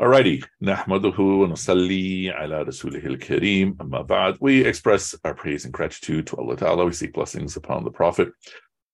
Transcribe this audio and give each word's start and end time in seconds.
Alrighty, 0.00 0.44
nahmaduhu 0.62 1.40
wa 1.40 1.46
nusalli 1.46 2.32
ala 2.32 2.64
rasulihil 2.64 3.18
kareem. 3.18 3.74
Amma 3.80 4.04
ba'd. 4.04 4.36
We 4.40 4.64
express 4.64 5.12
our 5.24 5.34
praise 5.34 5.64
and 5.64 5.74
gratitude 5.74 6.28
to 6.28 6.36
Allah 6.36 6.56
Ta'ala. 6.56 6.84
We 6.84 6.92
seek 6.92 7.12
blessings 7.14 7.56
upon 7.56 7.82
the 7.82 7.90
Prophet. 7.90 8.28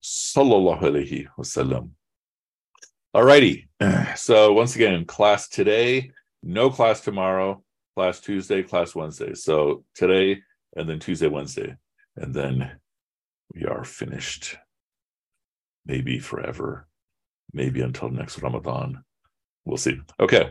Sallallahu 0.03 0.81
alayhi 0.81 1.27
wasallam. 1.39 1.91
Alrighty, 3.15 3.67
so 4.17 4.55
once 4.55 4.77
again, 4.77 5.05
class 5.05 5.47
today, 5.47 6.11
no 6.43 6.71
class 6.71 7.03
tomorrow, 7.03 7.63
class 7.95 8.21
Tuesday, 8.21 8.63
class 8.63 8.95
Wednesday. 8.95 9.35
So 9.35 9.85
today 9.95 10.41
and 10.75 10.89
then 10.89 11.01
Tuesday, 11.01 11.29
Wednesday, 11.29 11.77
and 12.17 12.33
then 12.33 12.79
we 13.55 13.67
are 13.67 13.85
finished. 13.85 14.57
Maybe 15.85 16.19
forever, 16.19 16.89
maybe 17.53 17.83
until 17.83 18.09
next 18.09 18.41
Ramadan. 18.41 19.05
We'll 19.67 19.77
see. 19.77 20.01
Okay. 20.19 20.51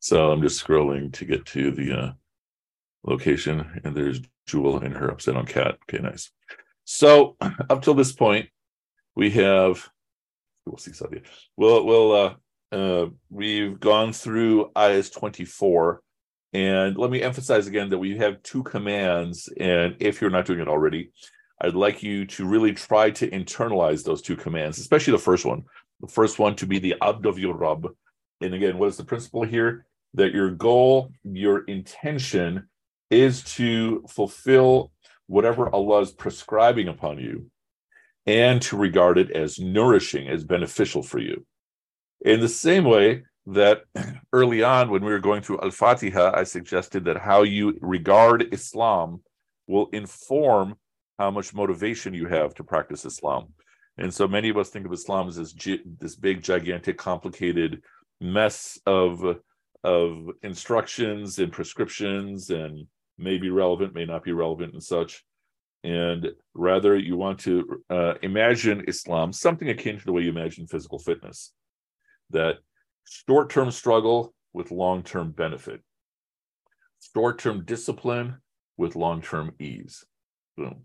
So 0.00 0.30
I'm 0.30 0.42
just 0.42 0.64
scrolling 0.64 1.12
to 1.14 1.24
get 1.24 1.44
to 1.46 1.70
the 1.70 1.92
uh, 1.92 2.12
location, 3.04 3.80
and 3.84 3.96
there's 3.96 4.20
Jewel 4.46 4.78
and 4.78 4.94
her 4.94 5.10
upside 5.10 5.34
down 5.34 5.46
cat. 5.46 5.78
Okay, 5.88 6.02
nice. 6.02 6.30
So 6.84 7.36
up 7.70 7.82
till 7.82 7.94
this 7.94 8.12
point, 8.12 8.48
we 9.14 9.30
have 9.30 9.88
we'll 10.66 10.78
see 10.78 10.92
something. 10.92 11.22
We'll 11.56 11.84
we'll 11.84 12.12
uh, 12.12 12.34
uh, 12.74 13.06
we've 13.30 13.78
gone 13.80 14.12
through 14.12 14.70
IS 14.76 15.10
24, 15.10 16.00
and 16.52 16.96
let 16.96 17.10
me 17.10 17.22
emphasize 17.22 17.66
again 17.66 17.90
that 17.90 17.98
we 17.98 18.16
have 18.18 18.42
two 18.42 18.62
commands, 18.62 19.48
and 19.58 19.96
if 20.00 20.20
you're 20.20 20.30
not 20.30 20.46
doing 20.46 20.60
it 20.60 20.68
already, 20.68 21.10
I'd 21.60 21.74
like 21.74 22.02
you 22.02 22.24
to 22.26 22.46
really 22.46 22.72
try 22.72 23.10
to 23.10 23.28
internalize 23.30 24.04
those 24.04 24.22
two 24.22 24.36
commands, 24.36 24.78
especially 24.78 25.12
the 25.12 25.18
first 25.18 25.44
one. 25.44 25.64
The 26.00 26.08
first 26.08 26.38
one 26.38 26.54
to 26.56 26.66
be 26.66 26.78
the 26.78 26.94
abd 27.02 27.26
of. 27.26 27.36
And 28.40 28.54
again, 28.54 28.78
what 28.78 28.88
is 28.88 28.96
the 28.96 29.04
principle 29.04 29.42
here? 29.42 29.86
that 30.14 30.32
your 30.32 30.50
goal, 30.50 31.12
your 31.22 31.64
intention 31.64 32.68
is 33.10 33.42
to 33.42 34.04
fulfill 34.08 34.92
whatever 35.26 35.68
Allah 35.68 36.00
is 36.00 36.10
prescribing 36.10 36.88
upon 36.88 37.18
you 37.18 37.50
and 38.26 38.60
to 38.62 38.76
regard 38.76 39.18
it 39.18 39.30
as 39.30 39.58
nourishing, 39.58 40.28
as 40.28 40.44
beneficial 40.44 41.02
for 41.02 41.18
you. 41.18 41.46
In 42.24 42.40
the 42.40 42.48
same 42.48 42.84
way 42.84 43.24
that 43.46 43.84
early 44.32 44.62
on, 44.62 44.90
when 44.90 45.04
we 45.04 45.12
were 45.12 45.18
going 45.18 45.42
through 45.42 45.60
Al 45.62 45.70
Fatiha, 45.70 46.32
I 46.34 46.44
suggested 46.44 47.04
that 47.04 47.18
how 47.18 47.42
you 47.42 47.78
regard 47.80 48.52
Islam 48.52 49.22
will 49.66 49.88
inform 49.92 50.76
how 51.18 51.30
much 51.30 51.54
motivation 51.54 52.14
you 52.14 52.26
have 52.26 52.54
to 52.54 52.64
practice 52.64 53.04
Islam. 53.04 53.48
And 53.98 54.14
so 54.14 54.28
many 54.28 54.48
of 54.48 54.56
us 54.56 54.70
think 54.70 54.86
of 54.86 54.92
Islam 54.92 55.28
as 55.28 55.36
this, 55.36 55.54
this 55.98 56.14
big, 56.14 56.42
gigantic, 56.42 56.96
complicated 56.96 57.82
mess 58.20 58.78
of 58.86 59.38
of 59.84 60.30
instructions 60.42 61.38
and 61.38 61.52
prescriptions 61.52 62.50
and 62.50 62.86
may 63.16 63.38
be 63.38 63.50
relevant, 63.50 63.94
may 63.94 64.04
not 64.04 64.24
be 64.24 64.32
relevant, 64.32 64.72
and 64.72 64.82
such. 64.82 65.24
And 65.84 66.28
rather, 66.54 66.96
you 66.96 67.16
want 67.16 67.38
to 67.40 67.82
uh, 67.88 68.14
imagine 68.22 68.84
Islam 68.88 69.32
something 69.32 69.68
akin 69.68 69.98
to 69.98 70.04
the 70.04 70.12
way 70.12 70.22
you 70.22 70.30
imagine 70.30 70.66
physical 70.66 70.98
fitness 70.98 71.52
that 72.30 72.56
short 73.04 73.50
term 73.50 73.70
struggle 73.70 74.34
with 74.52 74.70
long 74.70 75.02
term 75.02 75.30
benefit, 75.30 75.80
short 77.14 77.38
term 77.38 77.64
discipline 77.64 78.38
with 78.76 78.96
long 78.96 79.22
term 79.22 79.52
ease. 79.60 80.04
Boom. 80.56 80.82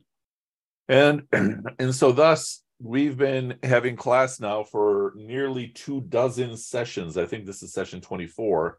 And, 0.88 1.24
and 1.80 1.96
so, 1.96 2.12
thus, 2.12 2.62
we've 2.84 3.18
been 3.18 3.58
having 3.64 3.96
class 3.96 4.42
now 4.42 4.62
for 4.64 5.14
nearly 5.16 5.70
two 5.70 6.02
dozen 6.02 6.58
sessions. 6.58 7.18
I 7.18 7.26
think 7.26 7.46
this 7.46 7.64
is 7.64 7.72
session 7.72 8.02
24 8.02 8.78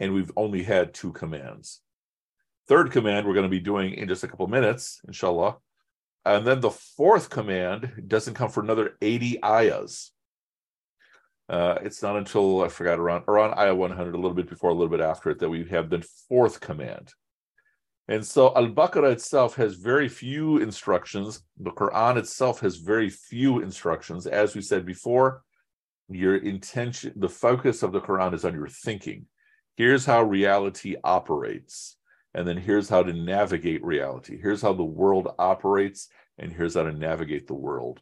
and 0.00 0.12
we've 0.12 0.32
only 0.36 0.64
had 0.64 0.92
two 0.92 1.12
commands. 1.12 1.80
Third 2.66 2.90
command 2.90 3.26
we're 3.26 3.34
going 3.34 3.44
to 3.44 3.48
be 3.48 3.60
doing 3.60 3.94
in 3.94 4.08
just 4.08 4.24
a 4.24 4.28
couple 4.28 4.46
minutes, 4.48 5.00
inshallah. 5.06 5.56
And 6.24 6.44
then 6.46 6.60
the 6.60 6.70
fourth 6.70 7.30
command 7.30 8.04
doesn't 8.08 8.34
come 8.34 8.50
for 8.50 8.60
another 8.60 8.96
80 9.00 9.42
ayahs. 9.44 10.10
Uh, 11.48 11.78
it's 11.82 12.02
not 12.02 12.16
until 12.16 12.62
I 12.62 12.68
forgot 12.68 12.98
around 12.98 13.24
around 13.26 13.58
ayah 13.58 13.74
100, 13.74 14.14
a 14.14 14.18
little 14.18 14.34
bit 14.34 14.50
before, 14.50 14.70
a 14.70 14.74
little 14.74 14.90
bit 14.90 15.00
after 15.00 15.30
it, 15.30 15.38
that 15.38 15.48
we 15.48 15.64
have 15.66 15.88
the 15.88 16.06
fourth 16.28 16.60
command. 16.60 17.14
And 18.08 18.24
so 18.24 18.54
Al 18.56 18.68
Baqarah 18.68 19.12
itself 19.12 19.54
has 19.56 19.74
very 19.74 20.08
few 20.08 20.58
instructions. 20.58 21.42
The 21.58 21.70
Quran 21.70 22.16
itself 22.16 22.60
has 22.60 22.76
very 22.76 23.10
few 23.10 23.60
instructions. 23.60 24.26
As 24.26 24.54
we 24.54 24.62
said 24.62 24.86
before, 24.86 25.42
your 26.08 26.36
intention, 26.36 27.12
the 27.16 27.28
focus 27.28 27.82
of 27.82 27.92
the 27.92 28.00
Quran 28.00 28.32
is 28.32 28.46
on 28.46 28.54
your 28.54 28.68
thinking. 28.68 29.26
Here's 29.76 30.06
how 30.06 30.22
reality 30.22 30.96
operates. 31.04 31.96
And 32.32 32.48
then 32.48 32.56
here's 32.56 32.88
how 32.88 33.02
to 33.02 33.12
navigate 33.12 33.84
reality. 33.84 34.38
Here's 34.40 34.62
how 34.62 34.72
the 34.72 34.84
world 34.84 35.28
operates 35.38 36.08
and 36.38 36.50
here's 36.50 36.74
how 36.74 36.84
to 36.84 36.92
navigate 36.92 37.46
the 37.46 37.54
world. 37.54 38.00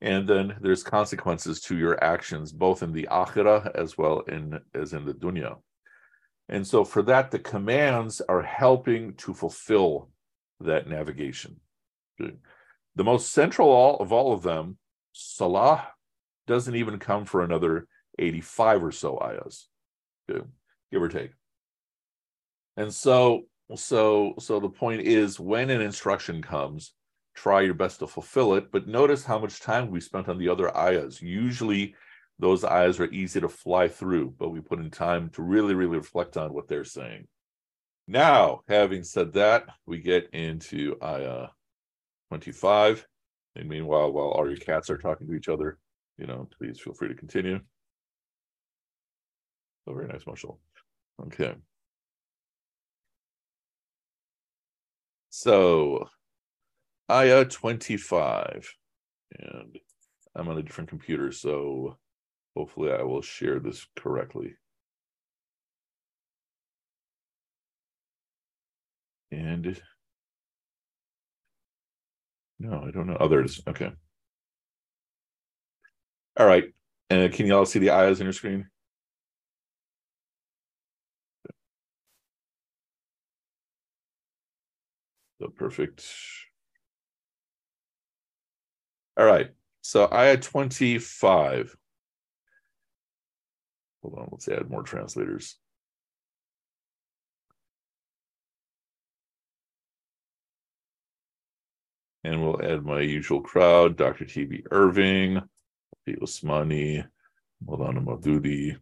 And 0.00 0.28
then 0.28 0.56
there's 0.60 0.82
consequences 0.82 1.60
to 1.62 1.76
your 1.76 2.02
actions 2.02 2.52
both 2.52 2.82
in 2.82 2.92
the 2.92 3.08
akhirah 3.10 3.70
as 3.74 3.96
well 3.96 4.20
in 4.20 4.60
as 4.74 4.92
in 4.92 5.04
the 5.04 5.14
dunya 5.14 5.56
and 6.48 6.66
so 6.66 6.84
for 6.84 7.02
that 7.02 7.30
the 7.30 7.38
commands 7.38 8.20
are 8.28 8.42
helping 8.42 9.14
to 9.14 9.34
fulfill 9.34 10.10
that 10.60 10.88
navigation 10.88 11.56
the 12.18 13.04
most 13.04 13.32
central 13.32 13.98
of 14.00 14.12
all 14.12 14.32
of 14.32 14.42
them 14.42 14.76
salah 15.12 15.88
doesn't 16.46 16.76
even 16.76 16.98
come 16.98 17.24
for 17.24 17.42
another 17.42 17.86
85 18.18 18.84
or 18.84 18.92
so 18.92 19.18
ayahs 19.18 19.68
give 20.92 21.02
or 21.02 21.08
take. 21.08 21.32
And 22.76 22.92
so, 22.92 23.44
so, 23.74 24.34
so 24.38 24.60
the 24.60 24.68
point 24.68 25.02
is, 25.02 25.40
when 25.40 25.70
an 25.70 25.80
instruction 25.80 26.42
comes, 26.42 26.92
try 27.34 27.62
your 27.62 27.74
best 27.74 28.00
to 28.00 28.06
fulfill 28.06 28.54
it. 28.54 28.70
But 28.70 28.86
notice 28.86 29.24
how 29.24 29.38
much 29.38 29.60
time 29.60 29.90
we 29.90 30.00
spent 30.00 30.28
on 30.28 30.38
the 30.38 30.48
other 30.48 30.74
ayahs. 30.76 31.20
Usually, 31.22 31.94
those 32.38 32.64
ayahs 32.64 33.00
are 33.00 33.10
easy 33.10 33.40
to 33.40 33.48
fly 33.48 33.88
through, 33.88 34.34
but 34.38 34.50
we 34.50 34.60
put 34.60 34.78
in 34.78 34.90
time 34.90 35.30
to 35.30 35.42
really, 35.42 35.74
really 35.74 35.96
reflect 35.96 36.36
on 36.36 36.52
what 36.52 36.68
they're 36.68 36.84
saying. 36.84 37.26
Now, 38.06 38.60
having 38.68 39.02
said 39.02 39.32
that, 39.32 39.64
we 39.86 39.98
get 39.98 40.28
into 40.32 40.96
ayah 41.02 41.48
25. 42.28 43.06
And 43.56 43.68
meanwhile, 43.68 44.12
while 44.12 44.26
all 44.28 44.46
your 44.46 44.58
cats 44.58 44.90
are 44.90 44.98
talking 44.98 45.26
to 45.26 45.34
each 45.34 45.48
other, 45.48 45.78
you 46.18 46.26
know, 46.26 46.48
please 46.58 46.78
feel 46.78 46.92
free 46.92 47.08
to 47.08 47.14
continue. 47.14 47.60
Oh, 49.86 49.94
very 49.94 50.08
nice, 50.08 50.26
Marshall. 50.26 50.60
Okay. 51.22 51.54
So, 55.30 56.08
Ayah 57.10 57.44
25. 57.44 58.74
And 59.38 59.78
I'm 60.34 60.48
on 60.48 60.58
a 60.58 60.62
different 60.62 60.90
computer, 60.90 61.32
so 61.32 61.96
hopefully 62.56 62.90
I 62.90 63.02
will 63.02 63.22
share 63.22 63.60
this 63.60 63.86
correctly. 63.94 64.56
And 69.30 69.80
no, 72.58 72.82
I 72.86 72.90
don't 72.90 73.06
know. 73.06 73.16
Oh, 73.20 73.28
there 73.28 73.40
it 73.40 73.46
is. 73.46 73.60
Okay. 73.66 73.92
All 76.38 76.46
right. 76.46 76.64
And 77.10 77.22
uh, 77.32 77.34
can 77.34 77.46
you 77.46 77.54
all 77.56 77.66
see 77.66 77.78
the 77.78 77.90
ayahs 77.90 78.20
on 78.20 78.26
your 78.26 78.32
screen? 78.32 78.68
So 85.40 85.48
perfect. 85.48 86.04
All 89.16 89.24
right. 89.26 89.50
So 89.82 90.08
I 90.10 90.24
had 90.24 90.42
25. 90.42 91.76
Hold 94.06 94.18
on, 94.20 94.28
let's 94.30 94.46
add 94.46 94.70
more 94.70 94.84
translators. 94.84 95.56
And 102.22 102.40
we'll 102.40 102.62
add 102.62 102.84
my 102.84 103.00
usual 103.00 103.40
crowd, 103.40 103.96
Dr. 103.96 104.24
T.B. 104.24 104.62
Irving, 104.70 105.42
the 106.04 106.14
Usmani, 106.14 107.04
Maulana 107.66 108.04
Maududi, 108.04 108.76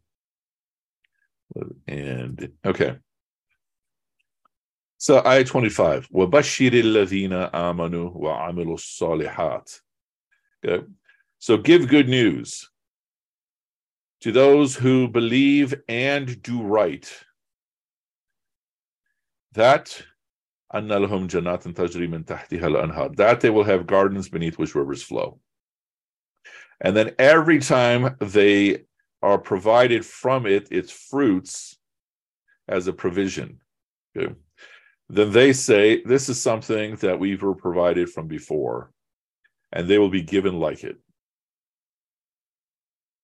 and 1.89 2.53
okay. 2.67 2.97
So 4.99 5.23
ayah 5.25 5.45
25, 5.45 6.11
وَبَشِّرِ 6.11 6.83
الَّذِينَ 6.83 7.51
آمَنُوا 7.51 8.15
وَعَمِلُوا 8.15 8.79
الصَّالِحَاتِ. 8.79 9.81
So 11.39 11.57
give 11.57 11.89
good 11.89 12.11
news 12.11 12.69
to 14.25 14.33
those 14.33 14.75
who 14.75 15.07
believe 15.07 15.75
and 15.87 16.43
do 16.43 16.63
right. 16.63 17.13
That 19.53 20.03
that 23.17 23.41
they 23.43 23.51
will 23.51 23.65
have 23.65 23.87
gardens 23.87 24.31
beneath 24.31 24.57
which 24.57 24.75
rivers 24.75 25.03
flow. 25.03 25.41
And 26.81 26.97
then 26.97 27.11
every 27.19 27.59
time 27.59 28.17
they 28.19 28.85
are 29.21 29.37
provided 29.37 30.07
from 30.07 30.47
it 30.47 30.69
its 30.71 30.91
fruits 30.91 31.77
as 32.67 32.87
a 32.87 32.95
provision. 32.95 33.61
Okay. 34.17 34.35
Then 35.11 35.33
they 35.33 35.53
say, 35.53 36.03
This 36.03 36.31
is 36.31 36.41
something 36.41 36.97
that 36.97 37.19
we 37.19 37.37
were 37.37 37.55
provided 37.55 38.09
from 38.09 38.27
before, 38.27 38.91
and 39.71 39.87
they 39.87 39.99
will 39.99 40.09
be 40.09 40.23
given 40.23 40.59
like 40.59 40.83
it. 40.83 40.97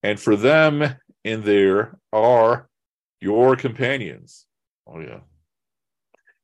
And 0.03 0.19
for 0.19 0.37
them 0.37 0.97
in 1.25 1.43
there 1.43 1.99
are 2.13 2.69
your 3.21 3.57
companions. 3.57 4.47
Oh, 4.87 5.01
yeah. 5.01 5.21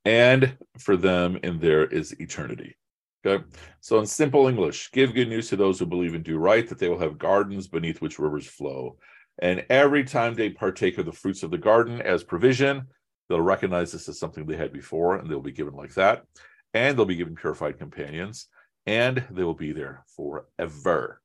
And 0.04 0.56
for 0.78 0.96
them 0.96 1.38
in 1.42 1.58
there 1.58 1.84
is 1.84 2.12
eternity. 2.20 2.76
Okay. 3.24 3.42
So, 3.80 3.98
in 3.98 4.06
simple 4.06 4.46
English, 4.46 4.92
give 4.92 5.14
good 5.14 5.28
news 5.28 5.48
to 5.48 5.56
those 5.56 5.78
who 5.78 5.86
believe 5.86 6.14
and 6.14 6.22
do 6.22 6.38
right, 6.38 6.68
that 6.68 6.78
they 6.78 6.88
will 6.88 6.98
have 6.98 7.18
gardens 7.18 7.66
beneath 7.66 8.00
which 8.00 8.20
rivers 8.20 8.46
flow. 8.46 8.98
And 9.40 9.66
every 9.68 10.04
time 10.04 10.34
they 10.34 10.50
partake 10.50 10.98
of 10.98 11.06
the 11.06 11.12
fruits 11.12 11.42
of 11.42 11.50
the 11.50 11.58
garden 11.58 12.00
as 12.00 12.22
provision, 12.22 12.86
they'll 13.28 13.40
recognize 13.40 13.90
this 13.90 14.08
as 14.08 14.18
something 14.18 14.46
they 14.46 14.56
had 14.56 14.72
before, 14.72 15.16
and 15.16 15.28
they'll 15.28 15.40
be 15.40 15.50
given 15.50 15.74
like 15.74 15.94
that. 15.94 16.24
And 16.72 16.96
they'll 16.96 17.04
be 17.04 17.16
given 17.16 17.34
purified 17.34 17.78
companions, 17.78 18.48
and 18.86 19.24
they 19.30 19.42
will 19.42 19.54
be 19.54 19.72
there 19.72 20.04
forever. 20.14 21.20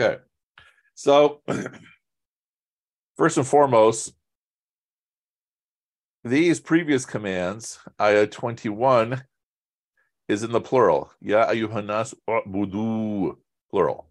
Okay. 0.00 0.22
So, 0.94 1.40
first 3.16 3.36
and 3.36 3.46
foremost, 3.46 4.14
these 6.22 6.60
previous 6.60 7.04
commands, 7.04 7.78
ayah 8.00 8.26
21, 8.26 9.22
is 10.28 10.42
in 10.42 10.52
the 10.52 10.60
plural. 10.60 11.10
Ya 11.20 11.46
ayuhanas 11.46 12.14
budu, 12.46 13.36
plural. 13.70 14.06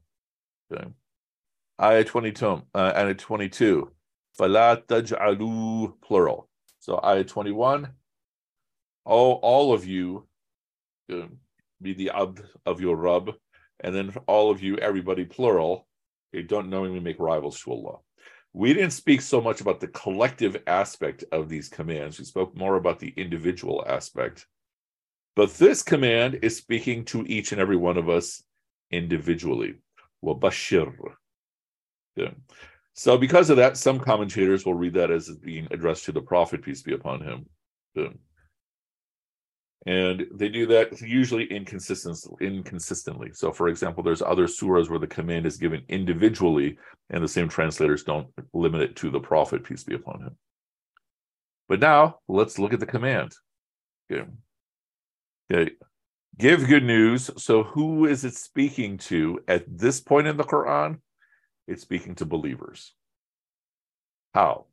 Okay. 0.72 0.86
Ayah 1.82 2.04
22, 2.04 2.62
uh, 2.76 2.94
ayah 2.96 3.14
22, 3.14 3.92
fala 4.38 4.84
plural. 6.02 6.50
So 6.80 7.00
ayah 7.04 7.24
21, 7.24 7.88
oh, 9.06 9.32
all 9.34 9.74
of 9.74 9.86
you, 9.86 10.28
uh, 11.12 11.28
be 11.82 11.94
the 11.94 12.12
abd 12.12 12.44
of 12.66 12.82
your 12.82 12.96
Rabb, 12.96 13.32
and 13.80 13.96
then 13.96 14.14
all 14.28 14.52
of 14.52 14.62
you, 14.62 14.78
everybody, 14.78 15.26
plural, 15.26 15.88
okay, 16.34 16.44
don't 16.44 16.70
knowingly 16.70 17.00
make 17.00 17.20
rivals 17.20 17.60
to 17.62 17.72
Allah. 17.72 17.98
We 18.54 18.74
didn't 18.74 18.92
speak 18.92 19.22
so 19.22 19.42
much 19.42 19.62
about 19.62 19.80
the 19.80 19.88
collective 19.88 20.62
aspect 20.68 21.24
of 21.32 21.50
these 21.50 21.70
commands. 21.70 22.20
We 22.20 22.26
spoke 22.26 22.56
more 22.56 22.76
about 22.76 23.00
the 23.00 23.14
individual 23.18 23.84
aspect. 23.88 24.46
But 25.36 25.54
this 25.56 25.82
command 25.82 26.40
is 26.44 26.58
speaking 26.58 27.06
to 27.06 27.26
each 27.26 27.52
and 27.52 27.60
every 27.60 27.78
one 27.78 27.98
of 27.98 28.10
us 28.10 28.44
individually. 28.92 29.76
Wabashir. 30.24 30.94
Yeah. 32.16 32.32
So, 32.94 33.18
because 33.18 33.50
of 33.50 33.58
that, 33.58 33.76
some 33.76 34.00
commentators 34.00 34.66
will 34.66 34.76
read 34.76 34.94
that 34.94 35.10
as 35.10 35.36
being 35.38 35.68
addressed 35.72 36.06
to 36.06 36.12
the 36.12 36.22
Prophet, 36.22 36.62
peace 36.62 36.84
be 36.84 36.94
upon 36.94 37.22
him. 37.22 37.48
Yeah. 37.96 38.10
And 39.86 40.26
they 40.34 40.48
do 40.48 40.66
that 40.68 41.02
usually 41.02 41.46
inconsistently. 41.46 42.48
inconsistently. 42.48 43.32
So, 43.34 43.52
for 43.52 43.68
example, 43.68 44.02
there's 44.02 44.22
other 44.22 44.48
surahs 44.48 44.90
where 44.90 45.00
the 45.00 45.08
command 45.08 45.46
is 45.46 45.58
given 45.58 45.84
individually, 45.90 46.78
and 47.10 47.22
the 47.22 47.28
same 47.28 47.50
translators 47.50 48.04
don't 48.04 48.28
limit 48.54 48.82
it 48.82 48.96
to 48.98 49.10
the 49.10 49.20
Prophet, 49.20 49.64
peace 49.64 49.84
be 49.84 49.96
upon 49.96 50.22
him. 50.22 50.38
But 51.68 51.82
now 51.82 52.20
let's 52.30 52.60
look 52.60 52.74
at 52.74 52.80
the 52.80 52.86
command. 52.86 53.34
Okay. 54.12 54.30
Okay. 55.52 55.72
Give 56.40 56.66
good 56.68 56.84
news. 56.84 57.30
So, 57.38 57.64
who 57.64 58.06
is 58.06 58.24
it 58.24 58.36
speaking 58.36 58.98
to 59.00 59.40
at 59.50 59.66
this 59.68 60.00
point 60.00 60.28
in 60.28 60.38
the 60.38 60.44
Quran? 60.44 61.00
It's 61.68 61.82
speaking 61.82 62.16
to 62.16 62.26
believers. 62.26 62.94
How? 64.34 64.66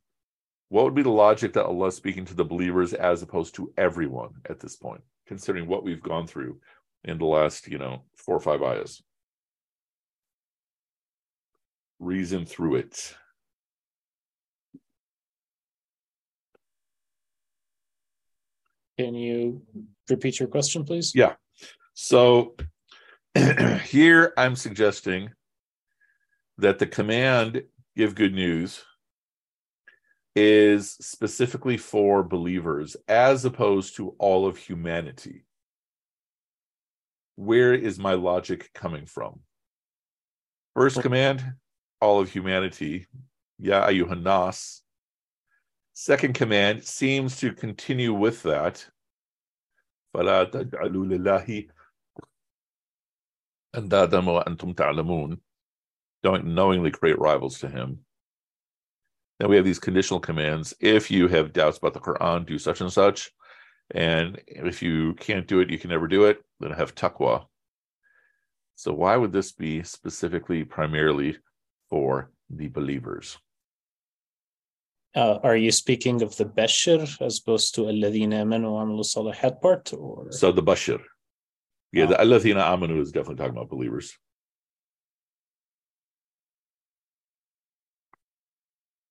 What 0.70 0.84
would 0.84 0.94
be 0.94 1.02
the 1.02 1.10
logic 1.10 1.52
that 1.54 1.64
Allah 1.64 1.88
is 1.88 1.96
speaking 1.96 2.24
to 2.26 2.34
the 2.34 2.44
believers 2.44 2.92
as 2.92 3.22
opposed 3.22 3.56
to 3.56 3.72
everyone 3.76 4.30
at 4.48 4.60
this 4.60 4.76
point, 4.76 5.00
considering 5.26 5.66
what 5.66 5.82
we've 5.82 6.00
gone 6.00 6.28
through 6.28 6.60
in 7.02 7.18
the 7.18 7.24
last, 7.24 7.66
you 7.66 7.76
know, 7.76 8.04
four 8.16 8.36
or 8.36 8.40
five 8.40 8.62
ayahs? 8.62 9.02
Reason 11.98 12.46
through 12.46 12.76
it. 12.76 13.16
Can 18.96 19.16
you 19.16 19.62
repeat 20.08 20.38
your 20.38 20.48
question, 20.48 20.84
please? 20.84 21.12
Yeah. 21.16 21.34
So 21.94 22.54
here 23.86 24.32
I'm 24.36 24.54
suggesting 24.54 25.30
that 26.58 26.78
the 26.78 26.86
command 26.86 27.64
give 27.96 28.14
good 28.14 28.34
news 28.34 28.84
is 30.42 30.92
specifically 30.92 31.76
for 31.76 32.22
believers 32.22 32.96
as 33.08 33.44
opposed 33.44 33.96
to 33.96 34.14
all 34.18 34.46
of 34.46 34.56
humanity. 34.56 35.44
Where 37.36 37.74
is 37.74 37.98
my 37.98 38.14
logic 38.14 38.70
coming 38.72 39.04
from? 39.04 39.40
First 40.74 41.02
command, 41.02 41.44
all 42.00 42.20
of 42.20 42.30
humanity, 42.30 43.06
Ya 43.58 43.86
Ayuhanas. 43.86 44.80
Second 45.92 46.34
command 46.34 46.84
seems 46.84 47.38
to 47.40 47.52
continue 47.52 48.14
with 48.14 48.42
that. 48.44 48.86
Don't 56.22 56.46
knowingly 56.46 56.90
create 56.90 57.18
rivals 57.18 57.58
to 57.58 57.68
him. 57.68 58.06
Then 59.40 59.48
we 59.48 59.56
have 59.56 59.64
these 59.64 59.78
conditional 59.78 60.20
commands. 60.20 60.74
If 60.80 61.10
you 61.10 61.26
have 61.28 61.54
doubts 61.54 61.78
about 61.78 61.94
the 61.94 62.00
Quran, 62.00 62.44
do 62.44 62.58
such 62.58 62.82
and 62.82 62.92
such. 62.92 63.30
And 63.90 64.38
if 64.46 64.82
you 64.82 65.14
can't 65.14 65.46
do 65.46 65.60
it, 65.60 65.70
you 65.70 65.78
can 65.78 65.88
never 65.88 66.06
do 66.06 66.26
it, 66.26 66.42
then 66.60 66.72
have 66.72 66.94
taqwa. 66.94 67.46
So 68.76 68.92
why 68.92 69.16
would 69.16 69.32
this 69.32 69.52
be 69.52 69.82
specifically 69.82 70.62
primarily 70.64 71.38
for 71.88 72.30
the 72.50 72.68
believers? 72.68 73.38
Uh, 75.16 75.38
are 75.42 75.56
you 75.56 75.72
speaking 75.72 76.20
of 76.20 76.36
the 76.36 76.44
Bashir 76.44 77.00
as 77.22 77.40
opposed 77.40 77.74
to 77.76 77.82
Alladhina 77.82 78.44
amanu 78.44 78.70
wa 78.70 79.02
salihat 79.02 79.62
part? 79.62 79.92
Or? 79.94 80.30
So 80.30 80.52
the 80.52 80.62
Bashir. 80.62 81.00
Yeah, 81.92 82.06
the 82.06 82.16
Alladhina 82.16 82.62
amanu 82.62 83.00
is 83.00 83.10
definitely 83.10 83.36
talking 83.36 83.56
about 83.56 83.70
believers. 83.70 84.12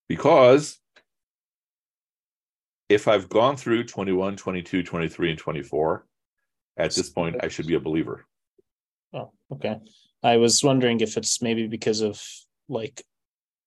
Because 0.09 0.77
if 2.89 3.07
I've 3.07 3.29
gone 3.29 3.55
through 3.55 3.85
21, 3.85 4.35
22, 4.35 4.83
23, 4.83 5.29
and 5.29 5.39
24, 5.39 6.05
at 6.77 6.93
this 6.95 7.09
point, 7.09 7.37
I 7.41 7.47
should 7.47 7.67
be 7.67 7.75
a 7.75 7.79
believer. 7.79 8.25
Oh, 9.13 9.31
okay. 9.51 9.77
I 10.23 10.37
was 10.37 10.63
wondering 10.63 10.99
if 10.99 11.15
it's 11.15 11.41
maybe 11.41 11.67
because 11.67 12.01
of 12.01 12.21
like, 12.67 13.03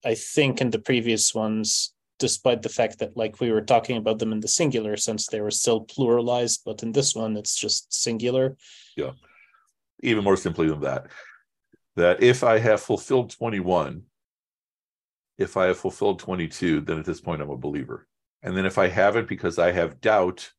I 0.04 0.14
think 0.16 0.60
in 0.60 0.70
the 0.70 0.80
previous 0.80 1.34
ones, 1.34 1.94
despite 2.18 2.62
the 2.62 2.68
fact 2.68 2.98
that 2.98 3.16
like 3.16 3.40
we 3.40 3.52
were 3.52 3.62
talking 3.62 3.96
about 3.96 4.18
them 4.18 4.32
in 4.32 4.40
the 4.40 4.48
singular 4.48 4.96
sense, 4.96 5.26
they 5.26 5.40
were 5.40 5.50
still 5.50 5.84
pluralized, 5.86 6.60
but 6.66 6.82
in 6.82 6.92
this 6.92 7.14
one, 7.14 7.36
it's 7.36 7.54
just 7.54 7.92
singular. 7.92 8.56
Yeah. 8.96 9.12
Even 10.02 10.24
more 10.24 10.36
simply 10.36 10.68
than 10.68 10.80
that, 10.80 11.06
that 11.94 12.22
if 12.22 12.42
I 12.42 12.58
have 12.58 12.80
fulfilled 12.80 13.30
21, 13.30 14.02
if 15.42 15.56
I 15.56 15.66
have 15.66 15.78
fulfilled 15.78 16.18
22, 16.20 16.80
then 16.80 16.98
at 16.98 17.04
this 17.04 17.20
point 17.20 17.42
I'm 17.42 17.50
a 17.50 17.56
believer. 17.56 18.06
And 18.42 18.56
then 18.56 18.66
if 18.66 18.78
I 18.78 18.88
haven't 18.88 19.28
because 19.28 19.58
I 19.58 19.72
have 19.72 20.00
doubt, 20.00 20.50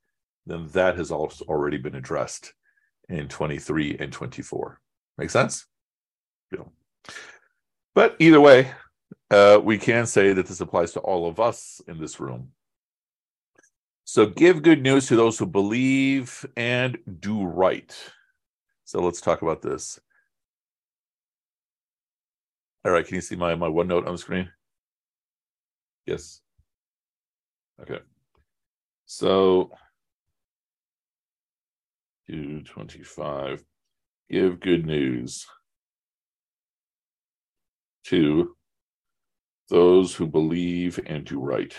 then 0.45 0.67
that 0.73 0.97
has 0.97 1.11
also 1.11 1.45
already 1.45 1.77
been 1.77 1.95
addressed 1.95 2.53
in 3.09 3.27
23 3.27 3.97
and 3.99 4.11
24. 4.11 4.79
Make 5.17 5.29
sense? 5.29 5.65
Yeah. 6.51 6.63
But 7.95 8.15
either 8.19 8.41
way, 8.41 8.71
uh, 9.29 9.59
we 9.63 9.77
can 9.77 10.05
say 10.05 10.33
that 10.33 10.47
this 10.47 10.61
applies 10.61 10.93
to 10.93 10.99
all 10.99 11.27
of 11.27 11.39
us 11.39 11.81
in 11.87 11.99
this 11.99 12.19
room. 12.19 12.51
So 14.05 14.25
give 14.25 14.63
good 14.63 14.81
news 14.81 15.07
to 15.07 15.15
those 15.15 15.39
who 15.39 15.45
believe 15.45 16.45
and 16.57 16.97
do 17.19 17.45
right. 17.45 17.95
So 18.85 19.01
let's 19.01 19.21
talk 19.21 19.41
about 19.41 19.61
this. 19.61 19.99
All 22.85 22.91
right, 22.91 23.05
can 23.05 23.15
you 23.15 23.21
see 23.21 23.37
my, 23.37 23.55
my 23.55 23.69
OneNote 23.69 24.05
on 24.05 24.11
the 24.11 24.17
screen? 24.17 24.49
Yes. 26.05 26.41
Okay. 27.81 27.99
So 29.05 29.71
225. 32.27 33.63
Give 34.29 34.59
good 34.59 34.85
news 34.85 35.45
to 38.05 38.55
those 39.69 40.15
who 40.15 40.27
believe 40.27 40.99
and 41.05 41.25
do 41.25 41.39
right. 41.39 41.75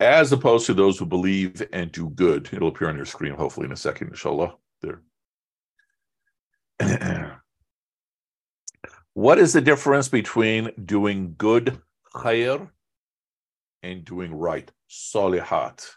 As 0.00 0.32
opposed 0.32 0.66
to 0.66 0.74
those 0.74 0.98
who 0.98 1.06
believe 1.06 1.62
and 1.72 1.90
do 1.90 2.10
good. 2.10 2.48
It'll 2.52 2.68
appear 2.68 2.88
on 2.88 2.96
your 2.96 3.06
screen 3.06 3.34
hopefully 3.34 3.66
in 3.66 3.72
a 3.72 3.76
second, 3.76 4.08
inshallah. 4.08 4.56
There. 4.82 5.02
what 9.14 9.38
is 9.38 9.52
the 9.52 9.60
difference 9.60 10.08
between 10.08 10.70
doing 10.84 11.34
good 11.38 11.80
khair 12.14 12.70
and 13.82 14.04
doing 14.04 14.34
right 14.34 14.70
solihat? 14.90 15.88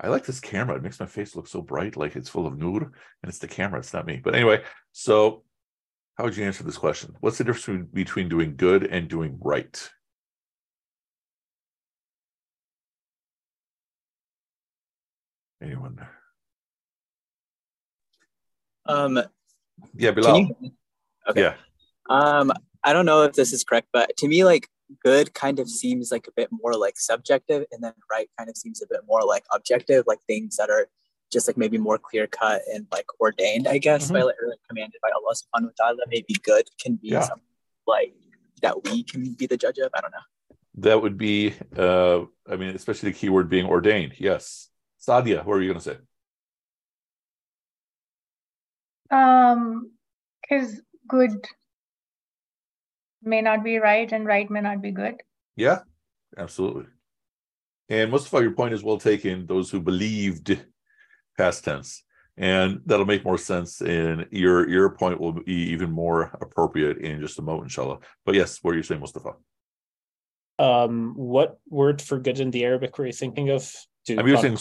I 0.00 0.08
like 0.08 0.24
this 0.24 0.40
camera. 0.40 0.76
It 0.76 0.82
makes 0.82 1.00
my 1.00 1.06
face 1.06 1.36
look 1.36 1.46
so 1.46 1.62
bright, 1.62 1.96
like 1.96 2.16
it's 2.16 2.28
full 2.28 2.46
of 2.46 2.58
nur, 2.58 2.82
and 2.82 3.28
it's 3.28 3.38
the 3.38 3.48
camera, 3.48 3.78
it's 3.78 3.92
not 3.92 4.06
me. 4.06 4.20
But 4.22 4.34
anyway, 4.34 4.64
so 4.92 5.44
how 6.16 6.24
would 6.24 6.36
you 6.36 6.44
answer 6.44 6.64
this 6.64 6.78
question? 6.78 7.14
What's 7.20 7.38
the 7.38 7.44
difference 7.44 7.88
between 7.92 8.28
doing 8.28 8.56
good 8.56 8.84
and 8.84 9.08
doing 9.08 9.38
right? 9.40 9.90
Anyone? 15.62 16.04
Um, 18.86 19.22
yeah, 19.94 20.10
Bilal. 20.10 20.38
you, 20.38 20.72
okay. 21.28 21.40
Yeah. 21.40 21.54
Um, 22.08 22.52
I 22.84 22.92
don't 22.92 23.06
know 23.06 23.22
if 23.22 23.34
this 23.34 23.52
is 23.52 23.64
correct, 23.64 23.88
but 23.92 24.16
to 24.18 24.28
me, 24.28 24.44
like 24.44 24.68
good 25.02 25.32
kind 25.34 25.58
of 25.58 25.68
seems 25.68 26.10
like 26.10 26.26
a 26.26 26.32
bit 26.32 26.48
more 26.50 26.74
like 26.74 26.98
subjective, 26.98 27.64
and 27.72 27.82
then 27.82 27.94
right 28.10 28.28
kind 28.38 28.50
of 28.50 28.56
seems 28.56 28.82
a 28.82 28.86
bit 28.86 29.00
more 29.06 29.22
like 29.24 29.44
objective, 29.52 30.04
like 30.06 30.20
things 30.26 30.56
that 30.56 30.70
are 30.70 30.88
just 31.32 31.48
like 31.48 31.56
maybe 31.56 31.78
more 31.78 31.98
clear 31.98 32.26
cut 32.26 32.62
and 32.72 32.86
like 32.92 33.06
ordained, 33.20 33.66
I 33.66 33.78
guess, 33.78 34.04
mm-hmm. 34.04 34.14
by 34.14 34.22
like, 34.22 34.36
like 34.46 34.58
commanded 34.68 35.00
by 35.02 35.10
Allah 35.16 35.34
subhanahu 35.34 35.72
wa 35.78 35.86
ta'ala. 35.86 36.02
Maybe 36.08 36.34
good 36.42 36.68
can 36.80 36.96
be 36.96 37.08
yeah. 37.08 37.22
something 37.22 37.46
like 37.86 38.14
that 38.60 38.84
we 38.84 39.02
can 39.02 39.32
be 39.32 39.46
the 39.46 39.56
judge 39.56 39.78
of. 39.78 39.90
I 39.94 40.00
don't 40.00 40.12
know. 40.12 40.56
That 40.76 41.02
would 41.02 41.16
be 41.16 41.54
uh 41.76 42.24
I 42.48 42.56
mean, 42.56 42.74
especially 42.74 43.10
the 43.10 43.18
keyword 43.18 43.48
being 43.48 43.66
ordained. 43.66 44.14
Yes. 44.18 44.68
Sadia, 45.00 45.44
what 45.44 45.54
are 45.54 45.62
you 45.62 45.68
gonna 45.68 45.80
say? 45.80 45.98
Um 49.12 49.92
because 50.42 50.80
good 51.06 51.46
may 53.22 53.40
not 53.40 53.62
be 53.62 53.78
right 53.78 54.10
and 54.10 54.26
right 54.26 54.50
may 54.50 54.60
not 54.60 54.82
be 54.82 54.90
good. 54.90 55.22
Yeah, 55.56 55.80
absolutely. 56.36 56.86
And 57.88 58.10
Mustafa, 58.10 58.42
your 58.42 58.52
point 58.52 58.74
is 58.74 58.82
well 58.82 58.98
taken. 58.98 59.46
Those 59.46 59.70
who 59.70 59.80
believed 59.80 60.58
past 61.36 61.64
tense. 61.64 62.02
And 62.36 62.80
that'll 62.86 63.06
make 63.06 63.24
more 63.24 63.38
sense. 63.38 63.82
And 63.82 64.26
your 64.30 64.68
your 64.68 64.90
point 64.90 65.20
will 65.20 65.32
be 65.32 65.54
even 65.54 65.90
more 65.90 66.36
appropriate 66.40 66.98
in 66.98 67.20
just 67.20 67.38
a 67.38 67.42
moment, 67.42 67.64
inshallah. 67.64 67.98
But 68.24 68.34
yes, 68.34 68.58
what 68.62 68.72
are 68.72 68.78
you 68.78 68.82
saying, 68.82 69.00
Mustafa? 69.00 69.34
Um, 70.58 71.14
what 71.16 71.58
word 71.68 72.00
for 72.00 72.18
good 72.18 72.40
in 72.40 72.50
the 72.50 72.64
Arabic 72.64 72.96
were 72.96 73.06
you 73.06 73.12
thinking 73.12 73.50
of? 73.50 73.70
To 74.06 74.18
I'm 74.18 74.26
using 74.26 74.56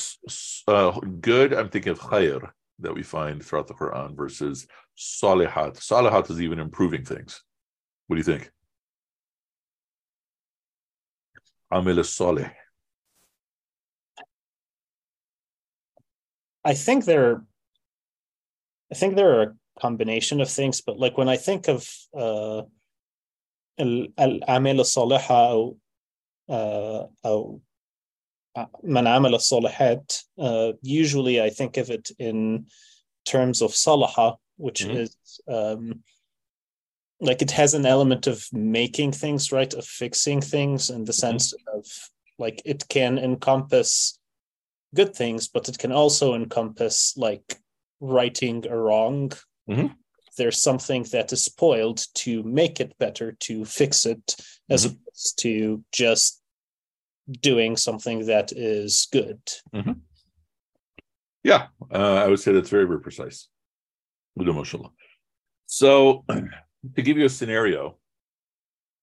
uh, 0.67 0.99
good. 1.21 1.53
I'm 1.53 1.69
thinking 1.69 1.93
of 1.93 1.99
khair 1.99 2.51
that 2.81 2.93
we 2.93 3.03
find 3.03 3.43
throughout 3.43 3.67
the 3.67 3.73
Quran 3.73 4.15
versus 4.15 4.67
salihat. 4.97 5.77
Salihat 5.77 6.29
is 6.29 6.41
even 6.41 6.59
improving 6.59 7.03
things. 7.05 7.41
What 8.07 8.15
do 8.15 8.19
you 8.19 8.23
think? 8.23 8.51
Amil 11.71 12.03
salih. 12.05 12.51
I 16.63 16.73
think 16.73 17.05
there 17.05 17.43
I 18.91 18.95
think 18.95 19.15
there 19.15 19.39
are 19.39 19.43
a 19.43 19.55
combination 19.79 20.41
of 20.41 20.49
things, 20.49 20.81
but 20.81 20.99
like 20.99 21.17
when 21.17 21.29
I 21.29 21.37
think 21.37 21.69
of 21.69 21.87
uh, 22.13 22.63
al 23.79 24.07
amil 24.17 24.81
saliha, 24.83 25.75
uh, 26.49 27.05
uh 27.23 27.43
man 28.83 29.05
amala 29.05 30.23
uh, 30.37 30.71
usually 30.81 31.41
I 31.41 31.49
think 31.49 31.77
of 31.77 31.89
it 31.89 32.11
in 32.19 32.65
terms 33.25 33.61
of 33.61 33.71
salaha, 33.71 34.37
which 34.57 34.83
mm-hmm. 34.83 34.97
is 34.97 35.15
um, 35.47 36.03
like 37.19 37.41
it 37.41 37.51
has 37.51 37.73
an 37.73 37.85
element 37.85 38.27
of 38.27 38.45
making 38.51 39.11
things 39.11 39.51
right, 39.51 39.73
of 39.73 39.85
fixing 39.85 40.41
things 40.41 40.89
in 40.89 41.05
the 41.05 41.11
mm-hmm. 41.11 41.19
sense 41.19 41.53
mm-hmm. 41.53 41.79
of 41.79 41.85
like 42.37 42.61
it 42.65 42.87
can 42.89 43.17
encompass 43.17 44.17
good 44.95 45.15
things, 45.15 45.47
but 45.47 45.69
it 45.69 45.77
can 45.77 45.91
also 45.91 46.33
encompass 46.33 47.15
like 47.15 47.57
righting 47.99 48.65
a 48.67 48.75
wrong. 48.75 49.31
Mm-hmm. 49.69 49.87
There's 50.37 50.61
something 50.61 51.03
that 51.11 51.31
is 51.31 51.43
spoiled 51.43 52.03
to 52.15 52.41
make 52.43 52.79
it 52.79 52.97
better, 52.97 53.33
to 53.41 53.65
fix 53.65 54.05
it, 54.05 54.35
as 54.69 54.85
mm-hmm. 54.85 54.95
opposed 54.95 55.39
to 55.39 55.83
just 55.91 56.40
doing 57.29 57.77
something 57.77 58.25
that 58.25 58.51
is 58.51 59.07
good. 59.11 59.39
Mm-hmm. 59.73 59.93
Yeah, 61.43 61.67
uh, 61.91 62.15
I 62.15 62.27
would 62.27 62.39
say 62.39 62.51
that's 62.51 62.69
very, 62.69 62.85
very 62.85 63.01
precise. 63.01 63.47
So, 65.65 66.25
to 66.29 67.01
give 67.01 67.17
you 67.17 67.25
a 67.25 67.29
scenario, 67.29 67.97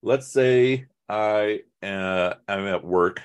let's 0.03 0.29
say 0.29 0.87
I 1.09 1.61
uh, 1.83 2.35
am 2.49 2.67
at 2.67 2.85
work 2.85 3.23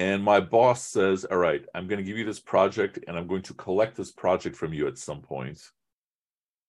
and 0.00 0.24
my 0.24 0.40
boss 0.40 0.82
says, 0.82 1.26
All 1.26 1.36
right, 1.36 1.62
I'm 1.74 1.86
going 1.86 1.98
to 1.98 2.04
give 2.04 2.16
you 2.16 2.24
this 2.24 2.40
project 2.40 2.98
and 3.06 3.18
I'm 3.18 3.26
going 3.26 3.42
to 3.42 3.54
collect 3.54 3.98
this 3.98 4.10
project 4.10 4.56
from 4.56 4.72
you 4.72 4.86
at 4.88 4.96
some 4.96 5.20
point. 5.20 5.60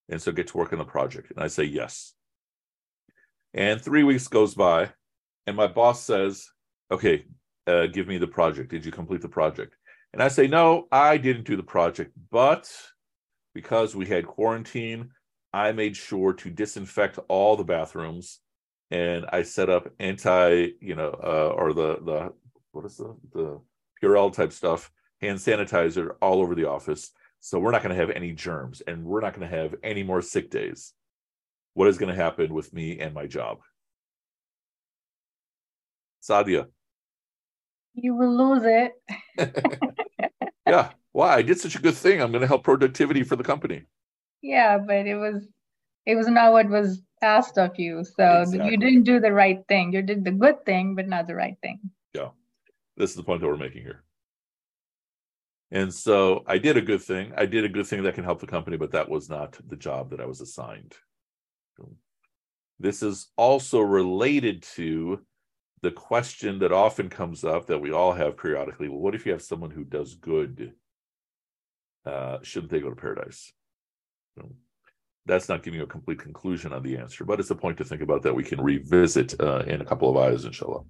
And 0.10 0.22
so 0.22 0.34
get 0.34 0.48
to 0.48 0.58
work 0.58 0.74
on 0.74 0.80
the 0.80 0.86
project. 0.86 1.32
And 1.32 1.42
I 1.42 1.48
say, 1.48 1.64
Yes. 1.64 2.14
And 3.54 3.80
three 3.82 4.04
weeks 4.04 4.28
goes 4.28 4.54
by, 4.54 4.92
and 5.48 5.56
my 5.56 5.68
boss 5.68 6.04
says, 6.04 6.50
Okay, 6.92 7.26
uh, 7.68 7.88
give 7.88 8.08
me 8.08 8.18
the 8.18 8.28
project. 8.28 8.70
Did 8.70 8.86
you 8.86 8.92
complete 8.92 9.22
the 9.22 9.30
project? 9.30 9.76
And 10.14 10.22
I 10.22 10.28
say, 10.28 10.48
No, 10.48 10.88
I 10.92 11.18
didn't 11.18 11.46
do 11.46 11.56
the 11.56 11.64
project, 11.64 12.12
but 12.32 12.70
because 13.54 13.96
we 13.96 14.06
had 14.06 14.28
quarantine, 14.28 15.12
I 15.54 15.72
made 15.72 15.96
sure 15.96 16.34
to 16.34 16.50
disinfect 16.50 17.20
all 17.28 17.56
the 17.56 17.64
bathrooms 17.64 18.40
and 18.92 19.26
I 19.32 19.42
set 19.42 19.70
up 19.70 19.90
anti, 20.00 20.68
you 20.82 20.96
know, 20.96 21.18
uh, 21.24 21.54
or 21.56 21.74
the 21.74 21.98
the 22.04 22.34
what 22.74 22.86
is 22.86 22.98
the 22.98 23.16
the 23.34 23.62
Purell 24.02 24.34
type 24.34 24.52
stuff, 24.52 24.92
hand 25.22 25.40
sanitizer 25.40 26.16
all 26.22 26.42
over 26.42 26.56
the 26.56 26.68
office. 26.70 27.12
So 27.40 27.58
we're 27.58 27.72
not 27.72 27.82
going 27.82 27.96
to 27.96 28.00
have 28.00 28.12
any 28.12 28.34
germs, 28.34 28.82
and 28.82 29.04
we're 29.04 29.22
not 29.22 29.34
going 29.34 29.50
to 29.50 29.58
have 29.58 29.76
any 29.82 30.04
more 30.04 30.22
sick 30.22 30.52
days. 30.52 30.94
What 31.74 31.88
is 31.88 31.98
going 31.98 32.14
to 32.14 32.22
happen 32.22 32.54
with 32.54 32.74
me 32.74 33.00
and 33.00 33.14
my 33.14 33.26
job? 33.28 33.60
Sadia. 36.22 36.68
You 37.94 38.16
will 38.16 38.36
lose 38.36 38.64
it. 38.64 38.94
yeah. 40.68 40.92
Why? 41.12 41.36
I 41.36 41.42
did 41.42 41.60
such 41.60 41.76
a 41.76 41.82
good 41.82 41.96
thing. 41.96 42.22
I'm 42.22 42.32
going 42.32 42.42
to 42.42 42.48
help 42.48 42.64
productivity 42.64 43.24
for 43.24 43.36
the 43.36 43.44
company. 43.44 43.84
Yeah, 44.42 44.78
but 44.78 45.06
it 45.08 45.16
was 45.16 45.48
it 46.06 46.16
was 46.16 46.28
not 46.28 46.52
what 46.52 46.70
was 46.70 47.02
asked 47.22 47.58
of 47.58 47.78
you. 47.78 48.04
So 48.04 48.42
exactly. 48.42 48.72
you 48.72 48.78
didn't 48.78 49.04
do 49.04 49.20
the 49.20 49.32
right 49.32 49.60
thing. 49.68 49.94
You 49.94 50.02
did 50.02 50.24
the 50.24 50.32
good 50.32 50.66
thing, 50.66 50.96
but 50.96 51.08
not 51.08 51.28
the 51.28 51.36
right 51.36 51.56
thing. 51.62 51.80
Yeah. 52.14 52.30
This 52.98 53.12
is 53.12 53.16
the 53.16 53.24
point 53.24 53.42
that 53.42 53.48
we're 53.48 53.58
making 53.58 53.84
here. 53.84 54.04
And 55.72 55.94
so 55.94 56.44
I 56.48 56.58
did 56.58 56.76
a 56.76 56.82
good 56.82 57.02
thing. 57.02 57.32
I 57.38 57.46
did 57.46 57.64
a 57.64 57.70
good 57.70 57.88
thing 57.88 58.04
that 58.04 58.16
can 58.16 58.26
help 58.26 58.42
the 58.42 58.48
company, 58.48 58.78
but 58.78 58.92
that 58.92 59.10
was 59.10 59.30
not 59.30 59.58
the 59.68 59.78
job 59.78 60.10
that 60.10 60.20
I 60.20 60.26
was 60.26 60.42
assigned. 60.42 60.94
This 62.80 63.04
is 63.04 63.30
also 63.38 63.80
related 63.80 64.64
to 64.76 65.22
the 65.82 65.92
question 65.92 66.60
that 66.60 66.72
often 66.72 67.10
comes 67.10 67.44
up 67.44 67.68
that 67.68 67.80
we 67.80 67.92
all 67.92 68.14
have 68.14 68.38
periodically. 68.38 68.88
Well, 68.88 69.00
what 69.00 69.16
if 69.16 69.26
you 69.26 69.32
have 69.32 69.42
someone 69.42 69.72
who 69.72 69.84
does 69.84 70.16
good? 70.16 70.74
Uh, 72.06 72.38
shouldn't 72.44 72.72
they 72.72 72.80
go 72.80 72.90
to 72.90 72.96
paradise? 72.96 73.52
That's 75.26 75.50
not 75.50 75.64
giving 75.64 75.80
you 75.80 75.86
a 75.86 75.90
complete 75.90 76.20
conclusion 76.20 76.74
on 76.74 76.84
the 76.84 76.98
answer, 76.98 77.26
but 77.26 77.40
it's 77.40 77.52
a 77.52 77.56
point 77.56 77.78
to 77.78 77.84
think 77.84 78.02
about 78.02 78.24
that 78.24 78.34
we 78.34 78.44
can 78.44 78.62
revisit 78.62 79.40
uh, 79.40 79.64
in 79.68 79.82
a 79.82 79.86
couple 79.86 80.10
of 80.10 80.18
ayahs, 80.18 80.46
inshallah. 80.46 80.82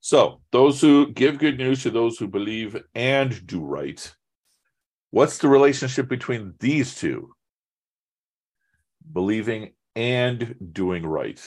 So, 0.00 0.40
those 0.52 0.80
who 0.80 1.12
give 1.12 1.38
good 1.38 1.58
news 1.58 1.82
to 1.82 1.90
those 1.90 2.18
who 2.18 2.28
believe 2.28 2.76
and 2.94 3.46
do 3.46 3.60
right. 3.60 4.14
What's 5.10 5.38
the 5.38 5.48
relationship 5.48 6.08
between 6.08 6.54
these 6.60 6.94
two? 6.94 7.32
Believing 9.12 9.72
and 9.94 10.54
doing 10.72 11.06
right. 11.06 11.40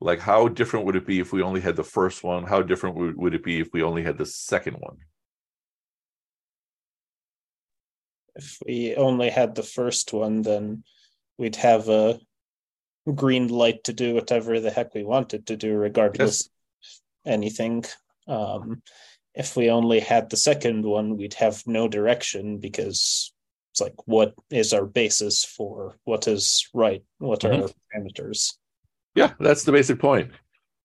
Like, 0.00 0.20
how 0.20 0.48
different 0.48 0.86
would 0.86 0.96
it 0.96 1.06
be 1.06 1.20
if 1.20 1.32
we 1.32 1.42
only 1.42 1.60
had 1.60 1.76
the 1.76 1.84
first 1.84 2.22
one? 2.22 2.44
How 2.44 2.62
different 2.62 2.96
would, 2.96 3.16
would 3.16 3.34
it 3.34 3.42
be 3.42 3.60
if 3.60 3.68
we 3.72 3.82
only 3.82 4.02
had 4.02 4.18
the 4.18 4.26
second 4.26 4.74
one? 4.74 4.98
If 8.34 8.58
we 8.66 8.94
only 8.94 9.30
had 9.30 9.54
the 9.54 9.62
first 9.62 10.12
one, 10.12 10.42
then 10.42 10.84
we'd 11.38 11.56
have 11.56 11.88
a 11.88 12.20
green 13.14 13.48
light 13.48 13.84
to 13.84 13.94
do 13.94 14.14
whatever 14.14 14.60
the 14.60 14.70
heck 14.70 14.94
we 14.94 15.04
wanted 15.04 15.46
to 15.46 15.56
do, 15.56 15.74
regardless 15.74 16.50
anything. 17.24 17.84
Um, 18.28 18.82
if 19.34 19.56
we 19.56 19.70
only 19.70 20.00
had 20.00 20.28
the 20.28 20.36
second 20.36 20.84
one, 20.84 21.16
we'd 21.16 21.34
have 21.34 21.62
no 21.66 21.88
direction 21.88 22.58
because 22.58 23.32
it's 23.72 23.80
like, 23.80 24.06
what 24.06 24.34
is 24.50 24.72
our 24.72 24.86
basis 24.86 25.44
for 25.44 25.96
what 26.04 26.26
is 26.26 26.68
right? 26.74 27.04
What 27.18 27.44
are 27.44 27.50
mm-hmm. 27.50 27.62
our 27.62 27.70
parameters? 27.94 28.54
Yeah, 29.16 29.32
that's 29.40 29.64
the 29.64 29.72
basic 29.72 29.98
point. 29.98 30.30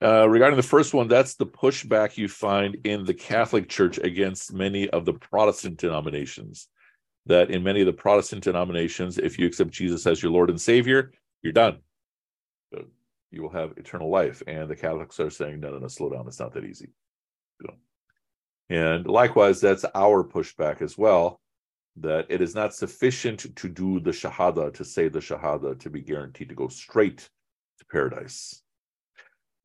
Uh, 0.02 0.28
regarding 0.28 0.58
the 0.58 0.64
first 0.64 0.96
one, 0.96 1.08
that's 1.08 1.36
the 1.36 1.46
pushback 1.46 2.18
you 2.18 2.28
find 2.28 2.78
in 2.86 3.06
the 3.06 3.14
Catholic 3.14 3.70
Church 3.70 4.00
against 4.00 4.52
many 4.52 4.90
of 4.90 5.06
the 5.06 5.14
Protestant 5.14 5.78
denominations. 5.78 6.68
that 7.26 7.52
in 7.52 7.64
many 7.64 7.82
of 7.82 7.86
the 7.86 7.94
Protestant 7.94 8.44
denominations, 8.44 9.18
if 9.18 9.38
you 9.38 9.46
accept 9.46 9.72
Jesus 9.72 10.08
as 10.08 10.22
your 10.22 10.32
Lord 10.32 10.50
and 10.50 10.60
Savior, 10.60 11.12
you're 11.42 11.54
done. 11.54 11.78
You 13.32 13.44
will 13.44 13.50
have 13.50 13.74
eternal 13.78 14.10
life. 14.10 14.42
And 14.48 14.70
the 14.70 14.76
Catholics 14.76 15.20
are 15.20 15.30
saying, 15.30 15.60
no, 15.60 15.72
no, 15.72 15.78
no, 15.80 15.88
slow 15.88 16.10
down. 16.10 16.28
It's 16.28 16.40
not 16.40 16.54
that 16.54 16.66
easy. 16.66 16.90
And 18.70 19.06
likewise, 19.06 19.62
that's 19.62 19.86
our 19.94 20.24
pushback 20.24 20.82
as 20.82 20.98
well, 20.98 21.42
that 21.98 22.26
it 22.30 22.42
is 22.42 22.56
not 22.56 22.74
sufficient 22.74 23.56
to 23.56 23.70
do 23.70 24.00
the 24.00 24.12
Shahada, 24.12 24.74
to 24.74 24.86
say 24.86 25.10
the 25.10 25.20
Shahada, 25.20 25.78
to 25.80 25.90
be 25.90 26.02
guaranteed 26.02 26.50
to 26.50 26.56
go 26.56 26.70
straight 26.70 27.30
to 27.82 27.86
paradise. 27.92 28.62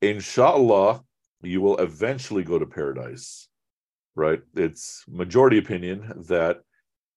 Inshallah, 0.02 1.02
you 1.42 1.60
will 1.60 1.76
eventually 1.78 2.42
go 2.42 2.58
to 2.58 2.66
paradise, 2.66 3.48
right? 4.14 4.40
It's 4.54 5.04
majority 5.08 5.58
opinion 5.58 6.24
that 6.28 6.60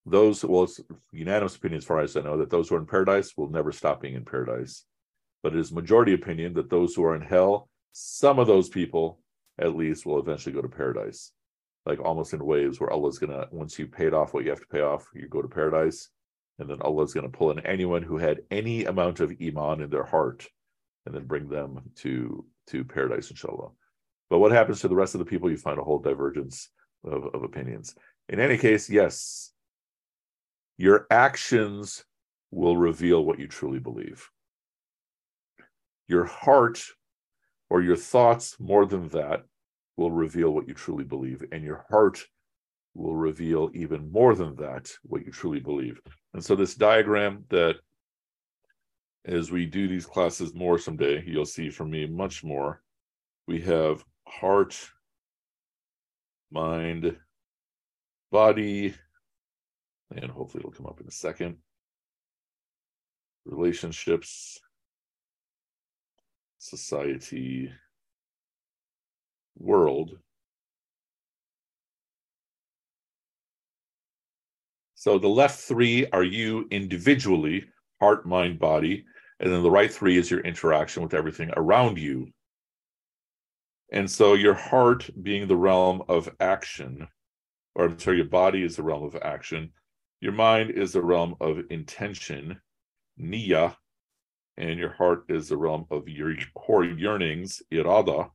those, 0.06 0.44
well, 0.44 0.64
it's 0.64 0.80
unanimous 1.12 1.56
opinion 1.56 1.80
as 1.80 1.86
far 1.86 2.00
as 2.00 2.16
I 2.16 2.22
know, 2.22 2.38
that 2.38 2.50
those 2.50 2.70
who 2.70 2.76
are 2.76 2.80
in 2.80 2.86
paradise 2.86 3.36
will 3.36 3.50
never 3.50 3.72
stop 3.72 4.02
being 4.02 4.16
in 4.16 4.26
paradise. 4.26 4.86
But 5.44 5.54
it 5.54 5.60
is 5.60 5.72
majority 5.72 6.14
opinion 6.14 6.54
that 6.54 6.70
those 6.70 6.96
who 6.96 7.04
are 7.04 7.16
in 7.16 7.22
hell, 7.22 7.70
some 7.94 8.40
of 8.40 8.48
those 8.48 8.70
people 8.70 9.20
at 9.58 9.76
least 9.76 10.06
will 10.06 10.20
eventually 10.20 10.54
go 10.54 10.62
to 10.62 10.70
paradise. 10.70 11.32
Like 11.86 12.00
almost 12.00 12.34
in 12.34 12.44
waves 12.44 12.80
where 12.80 12.92
Allah's 12.92 13.20
gonna, 13.20 13.48
once 13.52 13.80
you 13.80 13.88
paid 13.88 14.14
off 14.14 14.34
what 14.34 14.44
you 14.44 14.50
have 14.50 14.60
to 14.60 14.68
pay 14.68 14.82
off, 14.82 15.08
you 15.14 15.28
go 15.28 15.42
to 15.42 15.48
paradise. 15.48 16.10
And 16.60 16.70
then 16.70 16.82
Allah's 16.82 17.14
gonna 17.14 17.30
pull 17.30 17.52
in 17.52 17.60
anyone 17.66 18.04
who 18.04 18.18
had 18.18 18.42
any 18.52 18.86
amount 18.86 19.22
of 19.22 19.34
iman 19.42 19.82
in 19.82 19.90
their 19.90 20.04
heart 20.04 20.48
and 21.06 21.16
then 21.16 21.26
bring 21.26 21.48
them 21.48 21.80
to 21.98 22.46
to 22.68 22.84
paradise, 22.84 23.32
inshallah. 23.32 23.70
But 24.30 24.40
what 24.40 24.52
happens 24.52 24.82
to 24.82 24.88
the 24.88 24.96
rest 24.96 25.16
of 25.16 25.20
the 25.20 25.26
people? 25.26 25.50
You 25.50 25.58
find 25.58 25.80
a 25.80 25.84
whole 25.84 26.00
divergence 26.00 26.70
of, 27.04 27.26
of 27.34 27.44
opinions. 27.44 27.96
In 28.28 28.40
any 28.40 28.58
case, 28.58 28.90
yes, 28.90 29.52
your 30.78 31.08
actions 31.10 32.06
will 32.52 32.78
reveal 32.78 33.26
what 33.26 33.40
you 33.40 33.48
truly 33.48 33.80
believe. 33.80 34.30
Your 36.08 36.26
heart 36.26 36.84
or 37.70 37.82
your 37.82 37.96
thoughts, 37.96 38.56
more 38.60 38.86
than 38.86 39.08
that, 39.10 39.44
will 39.98 40.12
reveal 40.12 40.52
what 40.52 40.68
you 40.68 40.74
truly 40.74 41.04
believe. 41.04 41.44
And 41.52 41.64
your 41.64 41.86
heart 41.90 42.24
will 42.94 43.16
reveal 43.16 43.70
even 43.74 44.12
more 44.12 44.36
than 44.36 44.56
that, 44.56 44.92
what 45.04 45.26
you 45.26 45.32
truly 45.32 45.60
believe. 45.60 46.00
And 46.34 46.44
so, 46.44 46.56
this 46.56 46.76
diagram 46.76 47.46
that 47.50 47.76
as 49.26 49.52
we 49.52 49.66
do 49.66 49.88
these 49.88 50.06
classes 50.06 50.54
more 50.54 50.80
someday, 50.80 51.24
you'll 51.26 51.46
see 51.46 51.70
from 51.70 51.92
me 51.92 52.06
much 52.06 52.44
more. 52.44 52.82
We 53.48 53.62
have 53.62 54.04
heart, 54.28 54.78
mind, 56.52 57.16
body, 58.32 58.94
and 60.16 60.32
hopefully 60.32 60.62
it'll 60.62 60.72
come 60.72 60.88
up 60.88 61.00
in 61.00 61.08
a 61.08 61.12
second. 61.12 61.58
Relationships, 63.46 64.60
society, 66.58 67.72
world. 69.58 70.18
So 74.96 75.18
the 75.18 75.28
left 75.30 75.60
three 75.60 76.08
are 76.08 76.24
you 76.24 76.68
individually, 76.72 77.66
heart, 78.00 78.26
mind, 78.26 78.60
body. 78.60 79.06
And 79.40 79.52
then 79.52 79.64
the 79.64 79.72
right 79.72 79.92
three 79.92 80.18
is 80.18 80.30
your 80.30 80.42
interaction 80.42 81.04
with 81.04 81.14
everything 81.14 81.52
around 81.56 81.98
you. 81.98 82.32
And 83.92 84.10
so 84.10 84.34
your 84.34 84.54
heart 84.54 85.10
being 85.24 85.48
the 85.48 85.56
realm 85.56 86.04
of 86.10 86.30
action, 86.40 87.08
or 87.76 87.86
I'm 87.86 88.00
sorry, 88.00 88.18
your 88.18 88.26
body 88.26 88.64
is 88.64 88.76
the 88.76 88.84
realm 88.84 89.04
of 89.04 89.16
action. 89.16 89.72
Your 90.22 90.34
mind 90.34 90.72
is 90.72 90.94
the 90.94 91.02
realm 91.02 91.36
of 91.40 91.60
intention, 91.70 92.60
niya, 93.20 93.76
and 94.58 94.78
your 94.78 94.92
heart 94.92 95.24
is 95.30 95.48
the 95.48 95.58
realm 95.58 95.86
of 95.90 96.10
your 96.10 96.36
core 96.54 96.84
yearnings, 96.84 97.62
irada. 97.72 98.30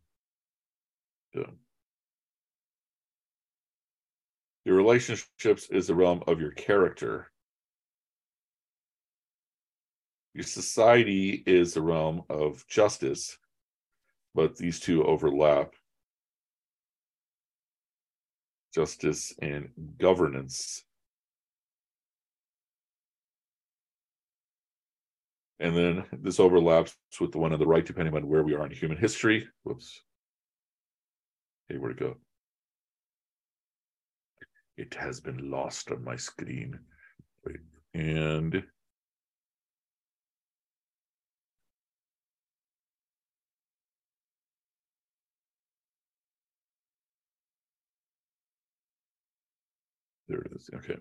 Your 4.65 4.77
relationships 4.77 5.69
is 5.71 5.87
the 5.89 5.95
realm 5.95 6.23
of 6.27 6.41
your 6.41 6.53
character. 6.53 7.31
Your 10.35 10.45
society 10.45 11.45
is 11.47 11.75
the 11.75 11.83
realm 11.83 12.25
of 12.29 12.67
justice, 12.67 13.39
but 14.35 14.57
these 14.57 14.81
two 14.81 15.05
overlap. 15.05 15.75
Justice 18.75 19.33
and 19.41 19.69
governance. 19.99 20.83
And 25.61 25.77
then 25.77 26.05
this 26.13 26.41
overlaps 26.41 26.97
with 27.21 27.31
the 27.31 27.39
one 27.39 27.53
on 27.53 27.61
the 27.61 27.67
right, 27.67 27.87
depending 27.87 28.17
on 28.17 28.29
where 28.29 28.43
we 28.43 28.55
are 28.55 28.67
in 28.67 28.73
human 28.73 28.99
history. 28.99 29.47
Whoops. 29.63 30.03
Hey, 31.69 31.77
where'd 31.77 31.97
it 31.97 32.01
go? 32.01 32.17
It 34.77 34.93
has 34.95 35.21
been 35.21 35.49
lost 35.49 35.93
on 35.93 36.03
my 36.03 36.17
screen. 36.17 36.81
Wait. 37.47 37.61
And 37.95 38.65
there 50.29 50.41
it 50.41 50.53
is. 50.55 50.71
Okay. 50.75 50.97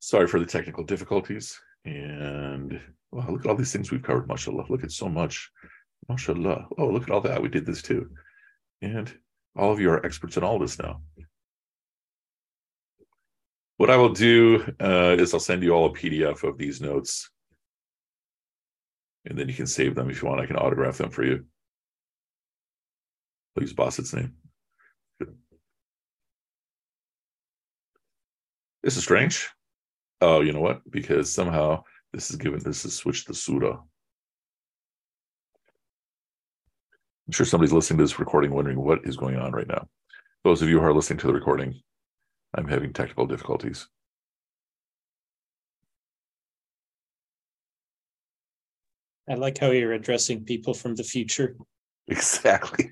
Sorry 0.00 0.26
for 0.26 0.40
the 0.40 0.46
technical 0.46 0.84
difficulties. 0.84 1.58
And 1.84 2.80
wow, 3.12 3.30
look 3.30 3.44
at 3.44 3.50
all 3.50 3.56
these 3.56 3.72
things 3.72 3.90
we've 3.90 4.02
covered, 4.02 4.28
mashallah. 4.28 4.66
Look 4.68 4.84
at 4.84 4.92
so 4.92 5.08
much. 5.08 5.50
Mashallah. 6.08 6.66
Oh, 6.78 6.88
look 6.88 7.04
at 7.04 7.10
all 7.10 7.20
that. 7.22 7.42
We 7.42 7.48
did 7.48 7.66
this 7.66 7.82
too. 7.82 8.10
And 8.82 9.12
all 9.56 9.72
of 9.72 9.80
you 9.80 9.90
are 9.90 10.04
experts 10.04 10.36
in 10.36 10.44
all 10.44 10.58
this 10.58 10.78
now. 10.78 11.00
What 13.76 13.90
I 13.90 13.96
will 13.96 14.12
do 14.12 14.64
uh, 14.80 15.16
is 15.18 15.34
I'll 15.34 15.40
send 15.40 15.62
you 15.62 15.72
all 15.72 15.86
a 15.86 15.92
PDF 15.92 16.46
of 16.46 16.58
these 16.58 16.80
notes. 16.80 17.30
And 19.24 19.38
then 19.38 19.48
you 19.48 19.54
can 19.54 19.66
save 19.66 19.94
them 19.94 20.10
if 20.10 20.22
you 20.22 20.28
want. 20.28 20.40
I 20.40 20.46
can 20.46 20.56
autograph 20.56 20.98
them 20.98 21.10
for 21.10 21.24
you. 21.24 21.44
Please, 23.56 23.72
Bassett's 23.72 24.12
name. 24.12 24.34
This 28.84 28.98
is 28.98 29.02
strange. 29.02 29.48
Oh, 30.20 30.42
you 30.42 30.52
know 30.52 30.60
what? 30.60 30.82
Because 30.90 31.32
somehow 31.32 31.84
this 32.12 32.30
is 32.30 32.36
given, 32.36 32.60
this 32.60 32.84
is 32.84 32.94
switched 32.94 33.28
to 33.28 33.34
surah. 33.34 33.80
I'm 37.26 37.32
sure 37.32 37.46
somebody's 37.46 37.72
listening 37.72 37.96
to 37.96 38.04
this 38.04 38.18
recording 38.18 38.52
wondering 38.52 38.78
what 38.78 38.98
is 39.04 39.16
going 39.16 39.36
on 39.36 39.52
right 39.52 39.66
now. 39.66 39.88
Those 40.44 40.60
of 40.60 40.68
you 40.68 40.80
who 40.80 40.84
are 40.84 40.92
listening 40.92 41.18
to 41.20 41.26
the 41.28 41.32
recording, 41.32 41.80
I'm 42.52 42.68
having 42.68 42.92
technical 42.92 43.26
difficulties. 43.26 43.88
I 49.26 49.34
like 49.34 49.56
how 49.56 49.70
you're 49.70 49.94
addressing 49.94 50.44
people 50.44 50.74
from 50.74 50.94
the 50.94 51.04
future. 51.04 51.56
Exactly. 52.06 52.90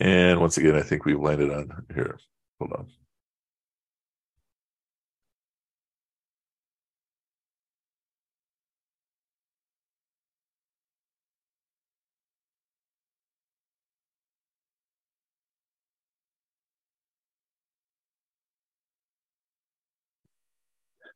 And 0.00 0.40
once 0.40 0.56
again, 0.56 0.76
I 0.76 0.82
think 0.82 1.04
we've 1.04 1.20
landed 1.20 1.50
on 1.50 1.86
here. 1.94 2.18
Hold 2.60 2.72
on. 2.72 2.88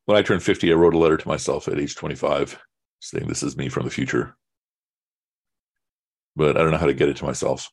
when 0.05 0.17
I 0.17 0.21
turned 0.21 0.43
50, 0.43 0.71
I 0.71 0.75
wrote 0.75 0.93
a 0.93 0.97
letter 0.97 1.17
to 1.17 1.27
myself 1.27 1.67
at 1.67 1.79
age 1.79 1.95
25 1.95 2.59
saying, 2.99 3.27
This 3.27 3.43
is 3.43 3.57
me 3.57 3.69
from 3.69 3.85
the 3.85 3.91
future. 3.91 4.35
But 6.35 6.57
I 6.57 6.61
don't 6.61 6.71
know 6.71 6.77
how 6.77 6.87
to 6.87 6.93
get 6.93 7.09
it 7.09 7.17
to 7.17 7.25
myself. 7.25 7.69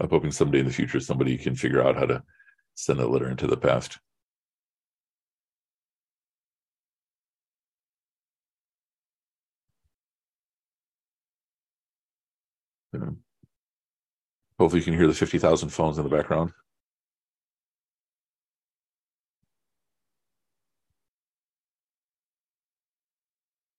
I'm 0.00 0.08
hoping 0.08 0.32
someday 0.32 0.60
in 0.60 0.66
the 0.66 0.72
future 0.72 1.00
somebody 1.00 1.36
can 1.38 1.54
figure 1.54 1.82
out 1.82 1.96
how 1.96 2.06
to 2.06 2.22
send 2.74 2.98
that 2.98 3.08
letter 3.08 3.30
into 3.30 3.46
the 3.46 3.56
past. 3.56 3.98
Hopefully, 14.58 14.80
you 14.80 14.84
can 14.84 14.94
hear 14.94 15.06
the 15.06 15.14
50,000 15.14 15.70
phones 15.70 15.98
in 15.98 16.04
the 16.04 16.10
background. 16.10 16.52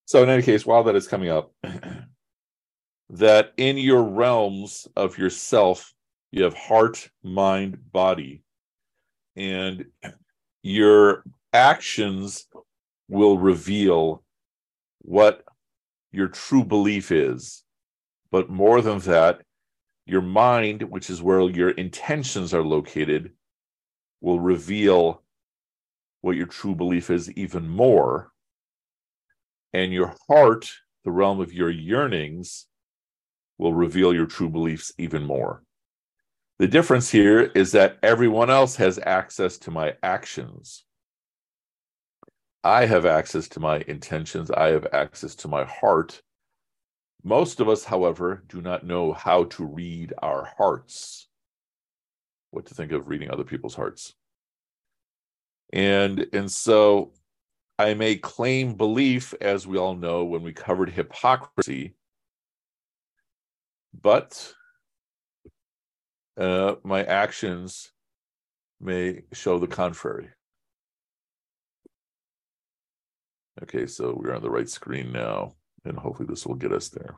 So, 0.06 0.21
in 0.23 0.30
any 0.30 0.43
case, 0.43 0.65
while 0.65 0.84
that 0.84 0.95
is 0.95 1.08
coming 1.08 1.30
up, 1.30 1.52
that 3.10 3.54
in 3.58 3.78
your 3.78 4.04
realms 4.04 4.88
of 4.95 5.17
yourself, 5.17 5.93
you 6.34 6.43
have 6.43 6.56
heart, 6.56 7.12
mind, 7.22 7.78
body, 7.91 8.41
and 9.36 9.86
your 10.63 11.24
actions 11.54 12.48
will 13.08 13.38
reveal 13.38 14.24
what 15.04 15.43
your 16.12 16.28
true 16.28 16.63
belief 16.63 17.12
is. 17.12 17.63
But 18.32 18.50
more 18.50 18.82
than 18.82 18.98
that, 19.02 19.41
your 20.08 20.24
mind, 20.24 20.82
which 20.82 21.12
is 21.12 21.22
where 21.22 21.41
your 21.41 21.69
intentions 21.69 22.52
are 22.52 22.63
located, 22.63 23.34
will 24.19 24.39
reveal 24.39 25.22
what 26.22 26.36
your 26.36 26.48
true 26.48 26.74
belief 26.74 27.12
is 27.12 27.32
even 27.34 27.69
more. 27.69 28.32
And 29.72 29.93
your 29.93 30.15
heart, 30.28 30.72
the 31.06 31.12
realm 31.12 31.39
of 31.39 31.54
your 31.54 31.69
yearnings, 31.69 32.65
will 33.60 33.76
reveal 33.76 34.15
your 34.15 34.26
true 34.26 34.50
beliefs 34.50 34.91
even 34.98 35.26
more. 35.26 35.62
The 36.63 36.69
difference 36.69 37.12
here 37.12 37.52
is 37.56 37.73
that 37.73 37.97
everyone 38.02 38.49
else 38.49 38.78
has 38.78 38.97
access 38.97 39.58
to 39.58 39.69
my 39.69 39.97
actions. 40.02 40.86
I 42.63 42.86
have 42.86 43.06
access 43.06 43.49
to 43.49 43.60
my 43.60 43.84
intentions. 43.86 44.49
I 44.49 44.67
have 44.67 44.88
access 44.93 45.36
to 45.36 45.49
my 45.49 45.65
heart. 45.65 46.21
Most 47.21 47.60
of 47.60 47.67
us, 47.67 47.84
however, 47.84 48.45
do 48.47 48.62
not 48.62 48.86
know 48.86 49.12
how 49.12 49.43
to 49.43 49.65
read 49.65 50.13
our 50.19 50.54
hearts, 50.58 51.28
what 52.52 52.65
to 52.67 52.73
think 52.73 52.93
of 52.93 53.10
reading 53.10 53.30
other 53.30 53.43
people's 53.43 53.76
hearts. 53.76 54.13
And, 55.73 56.28
and 56.32 56.49
so 56.49 57.12
I 57.78 57.93
may 57.93 58.15
claim 58.15 58.76
belief, 58.76 59.34
as 59.41 59.67
we 59.67 59.78
all 59.78 59.95
know 59.95 60.23
when 60.23 60.43
we 60.43 60.54
covered 60.54 60.91
hypocrisy, 60.91 61.95
but 64.02 64.54
uh, 66.38 66.76
my 66.84 67.04
actions 67.04 67.91
may 68.80 69.22
show 69.32 69.60
the 69.60 69.67
contrary. 69.67 70.30
Okay, 73.62 73.86
so 73.86 74.17
we're 74.17 74.36
on 74.36 74.41
the 74.41 74.50
right 74.50 74.67
screen 74.67 75.12
now, 75.12 75.54
and 75.86 75.98
hopefully 75.98 76.28
this 76.28 76.46
will 76.46 76.56
get 76.56 76.72
us 76.72 76.89
there. 76.89 77.17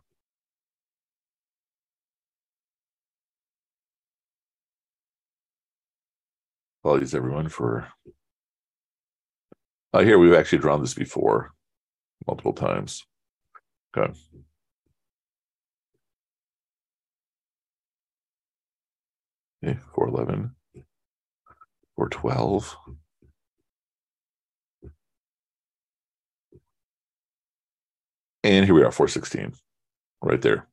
Apologies, 6.83 7.15
everyone, 7.15 7.49
for. 7.49 7.87
Uh, 9.93 10.03
here, 10.03 10.19
we've 10.19 10.35
actually 10.35 10.59
drawn 10.59 10.81
this 10.81 10.93
before 10.93 11.53
multiple 12.27 12.53
times. 12.53 13.05
Okay. 13.97 14.13
Eh, 19.65 19.69
okay, 19.69 19.79
411, 19.95 20.55
412. 21.95 22.75
And 28.43 28.65
here 28.65 28.75
we 28.75 28.83
are, 28.83 28.91
416, 28.91 29.53
right 30.21 30.39
there. 30.39 30.67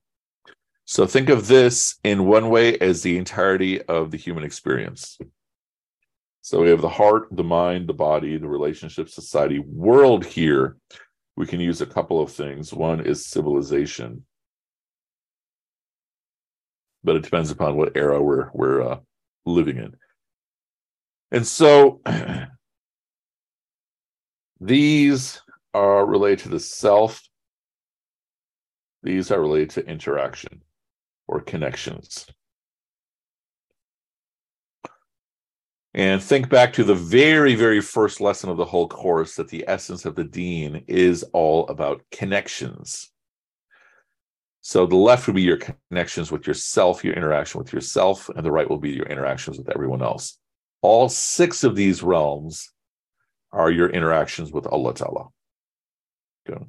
So 0.84 1.06
think 1.06 1.30
of 1.30 1.48
this 1.48 1.94
in 2.04 2.26
one 2.26 2.50
way 2.50 2.76
as 2.78 3.00
the 3.00 3.16
entirety 3.16 3.80
of 3.80 4.10
the 4.10 4.18
human 4.18 4.44
experience. 4.44 5.16
So 6.42 6.60
we 6.60 6.68
have 6.68 6.82
the 6.82 6.88
heart, 6.90 7.28
the 7.30 7.44
mind, 7.44 7.88
the 7.88 7.94
body, 7.94 8.36
the 8.36 8.48
relationship, 8.48 9.08
society, 9.08 9.58
world 9.60 10.26
here. 10.26 10.76
We 11.34 11.46
can 11.46 11.60
use 11.60 11.80
a 11.80 11.86
couple 11.86 12.20
of 12.20 12.30
things. 12.30 12.74
One 12.74 13.00
is 13.00 13.24
civilization 13.24 14.26
but 17.04 17.16
it 17.16 17.22
depends 17.22 17.50
upon 17.50 17.76
what 17.76 17.96
era 17.96 18.22
we're 18.22 18.50
we're 18.52 18.82
uh, 18.82 18.98
living 19.46 19.78
in. 19.78 19.94
And 21.30 21.46
so 21.46 22.00
these 24.60 25.40
are 25.74 26.06
related 26.06 26.40
to 26.40 26.48
the 26.50 26.60
self. 26.60 27.22
These 29.02 29.30
are 29.30 29.40
related 29.40 29.70
to 29.70 29.86
interaction 29.86 30.62
or 31.26 31.40
connections. 31.40 32.26
And 35.94 36.22
think 36.22 36.48
back 36.48 36.72
to 36.74 36.84
the 36.84 36.94
very, 36.94 37.54
very 37.54 37.82
first 37.82 38.20
lesson 38.20 38.48
of 38.48 38.56
the 38.56 38.64
whole 38.64 38.88
course 38.88 39.36
that 39.36 39.48
the 39.48 39.64
essence 39.68 40.06
of 40.06 40.14
the 40.14 40.24
Deen 40.24 40.84
is 40.86 41.22
all 41.34 41.66
about 41.68 42.02
connections. 42.10 43.11
So 44.62 44.86
the 44.86 44.96
left 44.96 45.26
would 45.26 45.34
be 45.34 45.42
your 45.42 45.58
connections 45.58 46.30
with 46.30 46.46
yourself, 46.46 47.04
your 47.04 47.14
interaction 47.14 47.58
with 47.58 47.72
yourself, 47.72 48.28
and 48.28 48.46
the 48.46 48.52
right 48.52 48.68
will 48.68 48.78
be 48.78 48.90
your 48.90 49.06
interactions 49.06 49.58
with 49.58 49.68
everyone 49.68 50.02
else. 50.02 50.38
All 50.82 51.08
six 51.08 51.64
of 51.64 51.74
these 51.74 52.02
realms 52.02 52.70
are 53.50 53.72
your 53.72 53.90
interactions 53.90 54.52
with 54.52 54.66
Allah 54.68 54.94
Ta'ala. 54.94 55.28
Okay. 56.48 56.64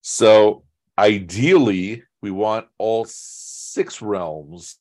So 0.00 0.64
ideally, 0.98 2.04
we 2.22 2.30
want 2.30 2.68
all 2.78 3.04
six 3.06 4.00
realms 4.00 4.78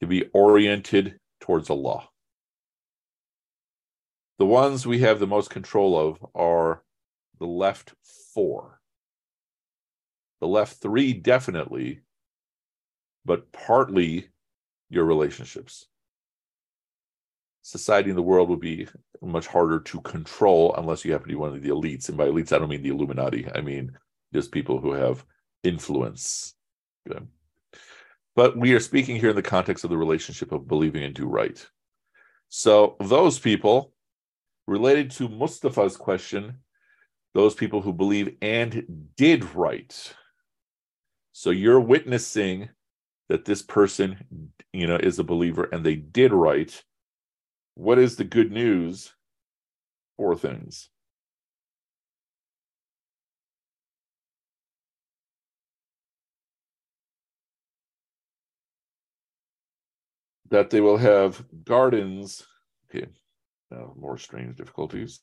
to 0.00 0.08
be 0.08 0.24
oriented 0.32 1.20
towards 1.40 1.70
Allah. 1.70 2.08
The 4.38 4.46
ones 4.46 4.84
we 4.84 4.98
have 5.00 5.20
the 5.20 5.28
most 5.28 5.50
control 5.50 5.96
of 5.96 6.26
are 6.34 6.82
the 7.38 7.46
left 7.46 7.94
four 8.34 8.79
the 10.40 10.46
left 10.46 10.80
three, 10.80 11.12
definitely, 11.12 12.00
but 13.24 13.52
partly 13.52 14.28
your 14.88 15.04
relationships. 15.04 15.86
Society 17.62 18.10
in 18.10 18.16
the 18.16 18.22
world 18.22 18.48
would 18.48 18.60
be 18.60 18.88
much 19.22 19.46
harder 19.46 19.80
to 19.80 20.00
control 20.00 20.74
unless 20.76 21.04
you 21.04 21.12
happen 21.12 21.28
to 21.28 21.32
be 21.32 21.38
one 21.38 21.54
of 21.54 21.62
the 21.62 21.68
elites. 21.68 22.08
And 22.08 22.16
by 22.16 22.26
elites, 22.26 22.52
I 22.52 22.58
don't 22.58 22.70
mean 22.70 22.82
the 22.82 22.88
Illuminati. 22.88 23.46
I 23.54 23.60
mean 23.60 23.92
just 24.32 24.50
people 24.50 24.80
who 24.80 24.92
have 24.92 25.24
influence. 25.62 26.54
Good. 27.06 27.28
But 28.34 28.56
we 28.56 28.72
are 28.72 28.80
speaking 28.80 29.16
here 29.16 29.30
in 29.30 29.36
the 29.36 29.42
context 29.42 29.84
of 29.84 29.90
the 29.90 29.98
relationship 29.98 30.52
of 30.52 30.68
believing 30.68 31.04
and 31.04 31.14
do 31.14 31.26
right. 31.26 31.64
So 32.48 32.96
those 33.00 33.38
people, 33.38 33.92
related 34.66 35.10
to 35.12 35.28
Mustafa's 35.28 35.96
question, 35.96 36.58
those 37.34 37.54
people 37.54 37.80
who 37.82 37.92
believe 37.92 38.36
and 38.40 39.06
did 39.16 39.54
right, 39.54 40.14
so 41.32 41.50
you're 41.50 41.80
witnessing 41.80 42.70
that 43.28 43.44
this 43.44 43.62
person, 43.62 44.52
you 44.72 44.86
know, 44.86 44.96
is 44.96 45.18
a 45.18 45.24
believer 45.24 45.68
and 45.72 45.84
they 45.86 45.94
did 45.94 46.32
right. 46.32 46.82
What 47.74 47.98
is 47.98 48.16
the 48.16 48.24
good 48.24 48.50
news? 48.50 49.14
Four 50.16 50.36
things. 50.36 50.90
That 60.50 60.70
they 60.70 60.80
will 60.80 60.98
have 60.98 61.44
gardens. 61.64 62.44
Okay, 62.90 63.06
now 63.70 63.94
more 63.96 64.18
strange 64.18 64.56
difficulties. 64.56 65.20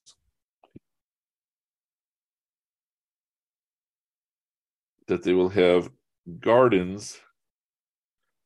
That 5.08 5.24
they 5.24 5.34
will 5.34 5.50
have 5.50 5.90
gardens 6.40 7.20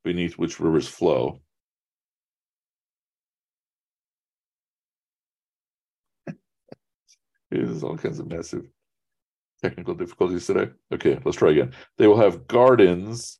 beneath 0.04 0.38
which 0.38 0.60
rivers 0.60 0.88
flow. 0.88 1.42
There's 7.52 7.84
all 7.84 7.98
kinds 7.98 8.20
of 8.20 8.28
massive 8.28 8.68
technical 9.62 9.96
difficulties 9.96 10.48
today. 10.48 10.72
Okay, 10.94 11.20
let's 11.24 11.38
try 11.38 11.52
again. 11.52 11.74
They 11.98 12.08
will 12.08 12.20
have 12.20 12.48
gardens 12.48 13.40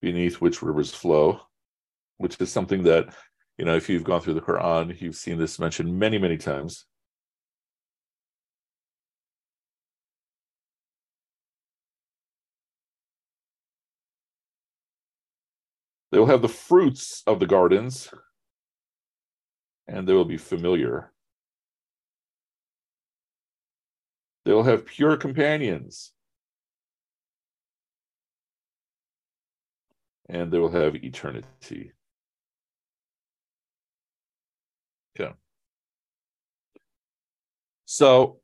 beneath 0.00 0.40
which 0.40 0.62
rivers 0.62 0.92
flow, 0.92 1.40
which 2.18 2.40
is 2.40 2.50
something 2.50 2.82
that, 2.84 3.14
you 3.58 3.64
know, 3.64 3.76
if 3.76 3.88
you've 3.88 4.04
gone 4.04 4.20
through 4.20 4.34
the 4.34 4.40
Quran, 4.40 5.00
you've 5.00 5.16
seen 5.16 5.38
this 5.38 5.58
mentioned 5.58 5.98
many, 5.98 6.18
many 6.18 6.36
times. 6.36 6.86
They 16.16 16.20
will 16.20 16.28
have 16.28 16.40
the 16.40 16.48
fruits 16.48 17.22
of 17.26 17.40
the 17.40 17.46
gardens, 17.46 18.08
and 19.86 20.08
they 20.08 20.14
will 20.14 20.24
be 20.24 20.38
familiar. 20.38 21.12
They 24.46 24.54
will 24.54 24.62
have 24.62 24.86
pure 24.86 25.18
companions, 25.18 26.12
and 30.26 30.50
they 30.50 30.58
will 30.58 30.70
have 30.70 30.96
eternity. 30.96 31.92
Okay. 35.20 35.34
So, 37.84 38.40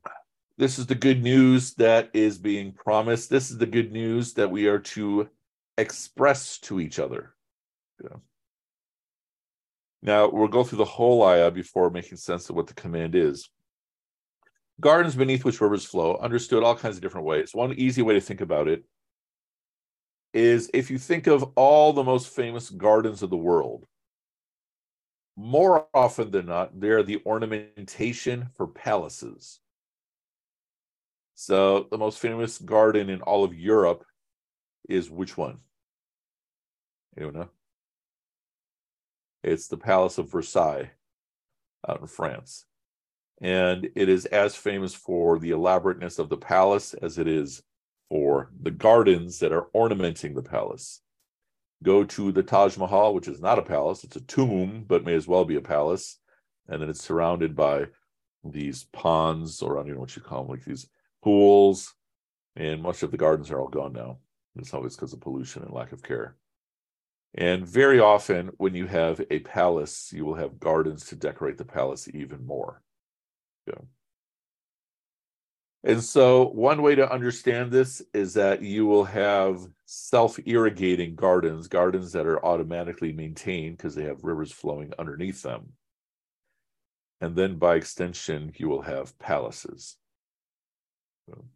this 0.58 0.78
is 0.78 0.84
the 0.84 0.94
good 0.94 1.22
news 1.22 1.72
that 1.76 2.10
is 2.12 2.36
being 2.36 2.72
promised. 2.72 3.30
This 3.30 3.50
is 3.50 3.56
the 3.56 3.64
good 3.64 3.92
news 3.92 4.34
that 4.34 4.50
we 4.50 4.66
are 4.66 4.80
to 4.80 5.30
express 5.78 6.58
to 6.58 6.78
each 6.78 6.98
other. 6.98 7.34
Know. 8.02 8.22
Now 10.02 10.28
we'll 10.28 10.48
go 10.48 10.64
through 10.64 10.78
the 10.78 10.84
whole 10.84 11.22
ayah 11.24 11.50
before 11.50 11.90
making 11.90 12.18
sense 12.18 12.50
of 12.50 12.56
what 12.56 12.66
the 12.66 12.74
command 12.74 13.14
is. 13.14 13.48
Gardens 14.80 15.14
beneath 15.14 15.44
which 15.44 15.60
rivers 15.60 15.84
flow, 15.84 16.16
understood 16.16 16.64
all 16.64 16.74
kinds 16.74 16.96
of 16.96 17.02
different 17.02 17.26
ways. 17.26 17.54
One 17.54 17.72
easy 17.74 18.02
way 18.02 18.14
to 18.14 18.20
think 18.20 18.40
about 18.40 18.66
it 18.66 18.84
is 20.34 20.70
if 20.74 20.90
you 20.90 20.98
think 20.98 21.26
of 21.26 21.44
all 21.56 21.92
the 21.92 22.02
most 22.02 22.28
famous 22.28 22.70
gardens 22.70 23.22
of 23.22 23.30
the 23.30 23.36
world, 23.36 23.86
more 25.36 25.86
often 25.94 26.30
than 26.30 26.46
not, 26.46 26.78
they're 26.78 27.02
the 27.02 27.22
ornamentation 27.24 28.48
for 28.54 28.66
palaces. 28.66 29.60
So 31.34 31.86
the 31.90 31.98
most 31.98 32.18
famous 32.18 32.58
garden 32.58 33.08
in 33.08 33.22
all 33.22 33.44
of 33.44 33.54
Europe 33.54 34.04
is 34.88 35.10
which 35.10 35.36
one? 35.36 35.58
Anyone 37.16 37.34
know? 37.34 37.48
It's 39.42 39.68
the 39.68 39.76
Palace 39.76 40.18
of 40.18 40.30
Versailles 40.30 40.90
out 41.88 42.00
in 42.00 42.06
France. 42.06 42.66
And 43.40 43.88
it 43.96 44.08
is 44.08 44.24
as 44.26 44.54
famous 44.54 44.94
for 44.94 45.38
the 45.38 45.50
elaborateness 45.50 46.18
of 46.18 46.28
the 46.28 46.36
palace 46.36 46.94
as 46.94 47.18
it 47.18 47.26
is 47.26 47.62
for 48.08 48.52
the 48.60 48.70
gardens 48.70 49.40
that 49.40 49.52
are 49.52 49.66
ornamenting 49.74 50.34
the 50.34 50.42
palace. 50.42 51.00
Go 51.82 52.04
to 52.04 52.30
the 52.30 52.44
Taj 52.44 52.76
Mahal, 52.76 53.14
which 53.14 53.26
is 53.26 53.40
not 53.40 53.58
a 53.58 53.62
palace, 53.62 54.04
it's 54.04 54.14
a 54.14 54.20
tomb, 54.20 54.84
but 54.86 55.04
may 55.04 55.14
as 55.14 55.26
well 55.26 55.44
be 55.44 55.56
a 55.56 55.60
palace. 55.60 56.18
And 56.68 56.80
then 56.80 56.88
it's 56.88 57.02
surrounded 57.02 57.56
by 57.56 57.86
these 58.44 58.84
ponds, 58.92 59.60
or 59.62 59.78
I 59.78 59.82
don't 59.82 59.94
know 59.94 60.00
what 60.00 60.14
you 60.14 60.22
call 60.22 60.42
them, 60.42 60.50
like 60.52 60.64
these 60.64 60.88
pools. 61.24 61.92
And 62.54 62.82
much 62.82 63.02
of 63.02 63.10
the 63.10 63.16
gardens 63.16 63.50
are 63.50 63.60
all 63.60 63.68
gone 63.68 63.92
now. 63.92 64.18
It's 64.54 64.74
always 64.74 64.94
because 64.94 65.12
of 65.12 65.20
pollution 65.20 65.62
and 65.62 65.72
lack 65.72 65.90
of 65.90 66.02
care. 66.02 66.36
And 67.34 67.66
very 67.66 67.98
often, 67.98 68.50
when 68.58 68.74
you 68.74 68.86
have 68.86 69.22
a 69.30 69.40
palace, 69.40 70.12
you 70.12 70.24
will 70.26 70.34
have 70.34 70.60
gardens 70.60 71.06
to 71.06 71.16
decorate 71.16 71.56
the 71.56 71.64
palace 71.64 72.08
even 72.12 72.46
more. 72.46 72.82
Yeah. 73.66 73.80
And 75.84 76.04
so, 76.04 76.48
one 76.48 76.82
way 76.82 76.94
to 76.94 77.10
understand 77.10 77.72
this 77.72 78.02
is 78.12 78.34
that 78.34 78.62
you 78.62 78.86
will 78.86 79.04
have 79.04 79.66
self 79.86 80.38
irrigating 80.44 81.14
gardens, 81.14 81.68
gardens 81.68 82.12
that 82.12 82.26
are 82.26 82.44
automatically 82.44 83.12
maintained 83.12 83.78
because 83.78 83.94
they 83.94 84.04
have 84.04 84.22
rivers 84.24 84.52
flowing 84.52 84.92
underneath 84.98 85.42
them. 85.42 85.72
And 87.20 87.34
then, 87.34 87.56
by 87.56 87.76
extension, 87.76 88.52
you 88.56 88.68
will 88.68 88.82
have 88.82 89.18
palaces. 89.18 89.96
So, 91.28 91.46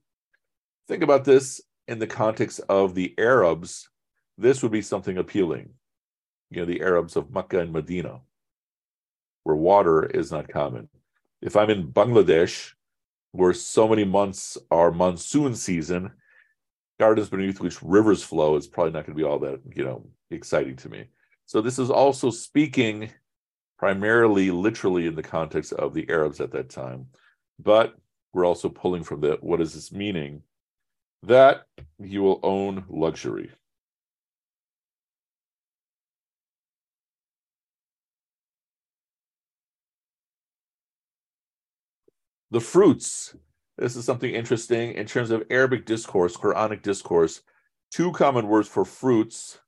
think 0.88 1.02
about 1.02 1.24
this 1.24 1.60
in 1.86 1.98
the 1.98 2.06
context 2.06 2.60
of 2.68 2.94
the 2.94 3.14
Arabs 3.18 3.90
this 4.38 4.62
would 4.62 4.72
be 4.72 4.82
something 4.82 5.18
appealing. 5.18 5.70
You 6.50 6.60
know, 6.60 6.66
the 6.66 6.80
Arabs 6.80 7.16
of 7.16 7.30
Mecca 7.30 7.60
and 7.60 7.72
Medina, 7.72 8.20
where 9.44 9.56
water 9.56 10.04
is 10.04 10.30
not 10.30 10.48
common. 10.48 10.88
If 11.42 11.56
I'm 11.56 11.70
in 11.70 11.92
Bangladesh, 11.92 12.72
where 13.32 13.52
so 13.52 13.88
many 13.88 14.04
months 14.04 14.56
are 14.70 14.90
monsoon 14.90 15.54
season, 15.54 16.12
gardens 16.98 17.28
beneath 17.28 17.60
which 17.60 17.82
rivers 17.82 18.22
flow 18.22 18.56
is 18.56 18.66
probably 18.66 18.92
not 18.92 19.06
going 19.06 19.16
to 19.16 19.22
be 19.22 19.28
all 19.28 19.38
that, 19.40 19.60
you 19.74 19.84
know, 19.84 20.06
exciting 20.30 20.76
to 20.76 20.88
me. 20.88 21.06
So 21.46 21.60
this 21.60 21.78
is 21.78 21.90
also 21.90 22.30
speaking 22.30 23.10
primarily 23.78 24.50
literally 24.50 25.06
in 25.06 25.14
the 25.14 25.22
context 25.22 25.72
of 25.74 25.92
the 25.92 26.08
Arabs 26.08 26.40
at 26.40 26.50
that 26.52 26.70
time. 26.70 27.06
But 27.58 27.94
we're 28.32 28.46
also 28.46 28.68
pulling 28.68 29.02
from 29.02 29.20
the 29.20 29.38
what 29.40 29.60
is 29.60 29.74
this 29.74 29.92
meaning? 29.92 30.42
That 31.22 31.66
you 31.98 32.22
will 32.22 32.40
own 32.42 32.84
luxury. 32.88 33.50
The 42.56 42.60
fruits. 42.60 43.36
This 43.76 43.96
is 43.96 44.06
something 44.06 44.34
interesting 44.34 44.94
in 44.94 45.04
terms 45.04 45.30
of 45.30 45.44
Arabic 45.50 45.84
discourse, 45.84 46.38
Quranic 46.38 46.80
discourse. 46.80 47.42
Two 47.90 48.12
common 48.12 48.48
words 48.48 48.66
for 48.66 48.86
fruits, 48.86 49.58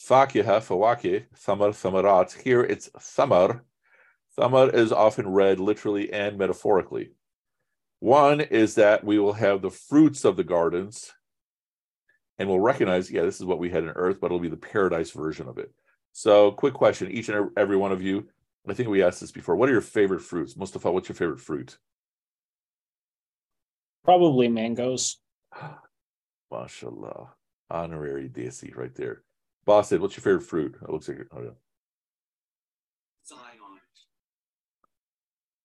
fakiha, 0.00 0.58
fawaki, 0.58 1.26
thamar, 1.36 1.70
thamarat. 1.70 2.42
Here 2.42 2.64
it's 2.64 2.88
thamar. 2.88 3.60
Thamar 4.36 4.74
is 4.74 4.90
often 4.90 5.28
read 5.28 5.60
literally 5.60 6.12
and 6.12 6.36
metaphorically. 6.36 7.12
One 8.00 8.40
is 8.40 8.74
that 8.74 9.04
we 9.04 9.20
will 9.20 9.34
have 9.34 9.62
the 9.62 9.70
fruits 9.70 10.24
of 10.24 10.36
the 10.36 10.42
gardens, 10.42 11.12
and 12.36 12.48
we'll 12.48 12.58
recognize, 12.58 13.12
yeah, 13.12 13.22
this 13.22 13.38
is 13.38 13.46
what 13.46 13.60
we 13.60 13.70
had 13.70 13.84
in 13.84 13.90
earth, 13.90 14.18
but 14.20 14.26
it'll 14.26 14.40
be 14.40 14.48
the 14.48 14.56
paradise 14.56 15.12
version 15.12 15.46
of 15.46 15.58
it. 15.58 15.70
So, 16.14 16.50
quick 16.50 16.74
question, 16.74 17.12
each 17.12 17.28
and 17.28 17.50
every 17.56 17.76
one 17.76 17.92
of 17.92 18.02
you. 18.02 18.26
I 18.68 18.74
think 18.74 18.88
we 18.88 19.04
asked 19.04 19.20
this 19.20 19.30
before. 19.30 19.54
What 19.54 19.68
are 19.68 19.72
your 19.72 19.80
favorite 19.80 20.22
fruits? 20.22 20.56
Mustafa, 20.56 20.90
what's 20.90 21.08
your 21.08 21.14
favorite 21.14 21.38
fruit? 21.38 21.78
Probably 24.08 24.48
mangoes. 24.48 25.18
MashaAllah. 26.50 27.28
Honorary 27.70 28.30
Desi 28.30 28.74
right 28.74 28.94
there. 28.94 29.20
Boss 29.66 29.90
said, 29.90 30.00
what's 30.00 30.16
your 30.16 30.22
favorite 30.22 30.48
fruit? 30.48 30.78
It 30.82 30.88
looks 30.88 31.08
like 31.08 31.18
oh 31.30 31.42
yeah. 31.42 31.50
Zion. 33.26 33.42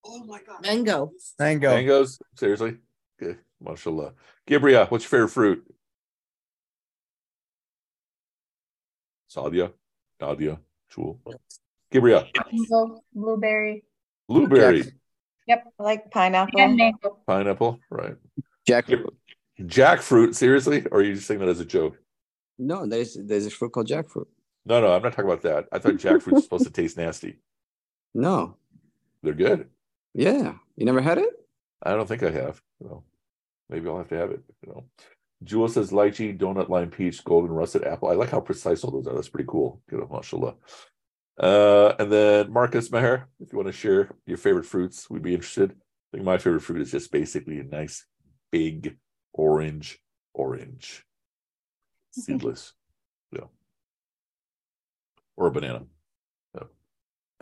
Oh 0.03 0.25
my 0.25 0.41
god. 0.45 0.62
Mango. 0.62 1.12
Mango. 1.39 1.69
Mangoes? 1.69 2.19
Seriously? 2.36 2.75
Okay. 3.21 3.39
MashaAllah. 3.63 4.12
Gibria, 4.45 4.91
what's 4.91 5.06
your 5.06 5.10
favorite 5.10 5.29
fruit? 5.29 5.63
Sadia, 9.34 9.71
Nadia, 10.19 10.60
Chul. 10.93 11.17
Gibria. 11.89 12.27
Mango, 12.51 12.99
blueberry. 13.13 13.86
Blueberry. 14.27 14.91
Yep, 15.47 15.63
I 15.79 15.84
like 15.84 16.12
pineapple. 16.12 16.60
And 16.60 16.75
mango. 16.77 17.19
Pineapple, 17.27 17.79
right. 17.89 18.15
Jackfruit. 18.67 19.10
Jackfruit, 19.62 20.36
seriously? 20.36 20.86
Or 20.91 20.99
are 20.99 21.03
you 21.03 21.15
just 21.15 21.27
saying 21.27 21.39
that 21.39 21.49
as 21.49 21.60
a 21.60 21.65
joke? 21.65 21.97
No, 22.58 22.86
there's 22.86 23.17
there's 23.19 23.45
a 23.45 23.49
fruit 23.49 23.71
called 23.71 23.88
jackfruit. 23.88 24.27
No, 24.65 24.79
no, 24.79 24.93
I'm 24.93 25.01
not 25.01 25.12
talking 25.12 25.25
about 25.25 25.41
that. 25.41 25.67
I 25.71 25.79
thought 25.79 25.95
jackfruit's 25.95 26.43
supposed 26.43 26.65
to 26.65 26.71
taste 26.71 26.97
nasty. 26.97 27.39
No. 28.13 28.58
They're 29.21 29.34
good. 29.34 29.67
Yeah. 30.13 30.53
You 30.75 30.86
never 30.86 31.01
had 31.01 31.17
it? 31.17 31.29
I 31.82 31.91
don't 31.91 32.08
think 32.08 32.23
I 32.23 32.32
have. 32.32 32.62
You 32.79 32.88
know, 32.88 33.03
maybe 33.69 33.88
I'll 33.89 33.97
have 33.97 34.10
to 34.10 34.17
have 34.17 34.32
it. 34.32 34.41
You 34.65 34.71
know, 34.71 34.86
Jewel 35.43 35.67
says 35.67 35.91
lychee, 35.91 36.38
donut, 36.38 36.69
lime, 36.69 36.89
peach, 36.89 37.23
golden, 37.23 37.51
russet 37.51 37.84
apple. 37.84 38.10
I 38.10 38.13
like 38.13 38.29
how 38.29 38.39
precise 38.39 38.84
all 38.84 38.91
those 38.91 39.08
are. 39.08 39.15
That's 39.15 39.29
pretty 39.29 39.47
cool. 39.49 39.82
You 39.91 39.97
know, 39.99 40.08
mashallah. 40.10 40.56
Uh, 41.39 41.93
and 41.99 42.11
then 42.11 42.51
Marcus 42.51 42.89
Meher, 42.89 43.25
if 43.39 43.51
you 43.51 43.57
want 43.57 43.67
to 43.67 43.73
share 43.73 44.11
your 44.25 44.37
favorite 44.37 44.65
fruits, 44.65 45.09
we'd 45.09 45.23
be 45.23 45.33
interested. 45.33 45.71
I 45.71 46.17
think 46.17 46.25
my 46.25 46.37
favorite 46.37 46.61
fruit 46.61 46.81
is 46.81 46.91
just 46.91 47.11
basically 47.11 47.59
a 47.59 47.63
nice 47.63 48.05
big 48.51 48.97
orange, 49.33 49.99
orange, 50.33 51.03
seedless, 52.11 52.73
yeah, 53.31 53.45
or 55.35 55.47
a 55.47 55.51
banana. 55.51 55.83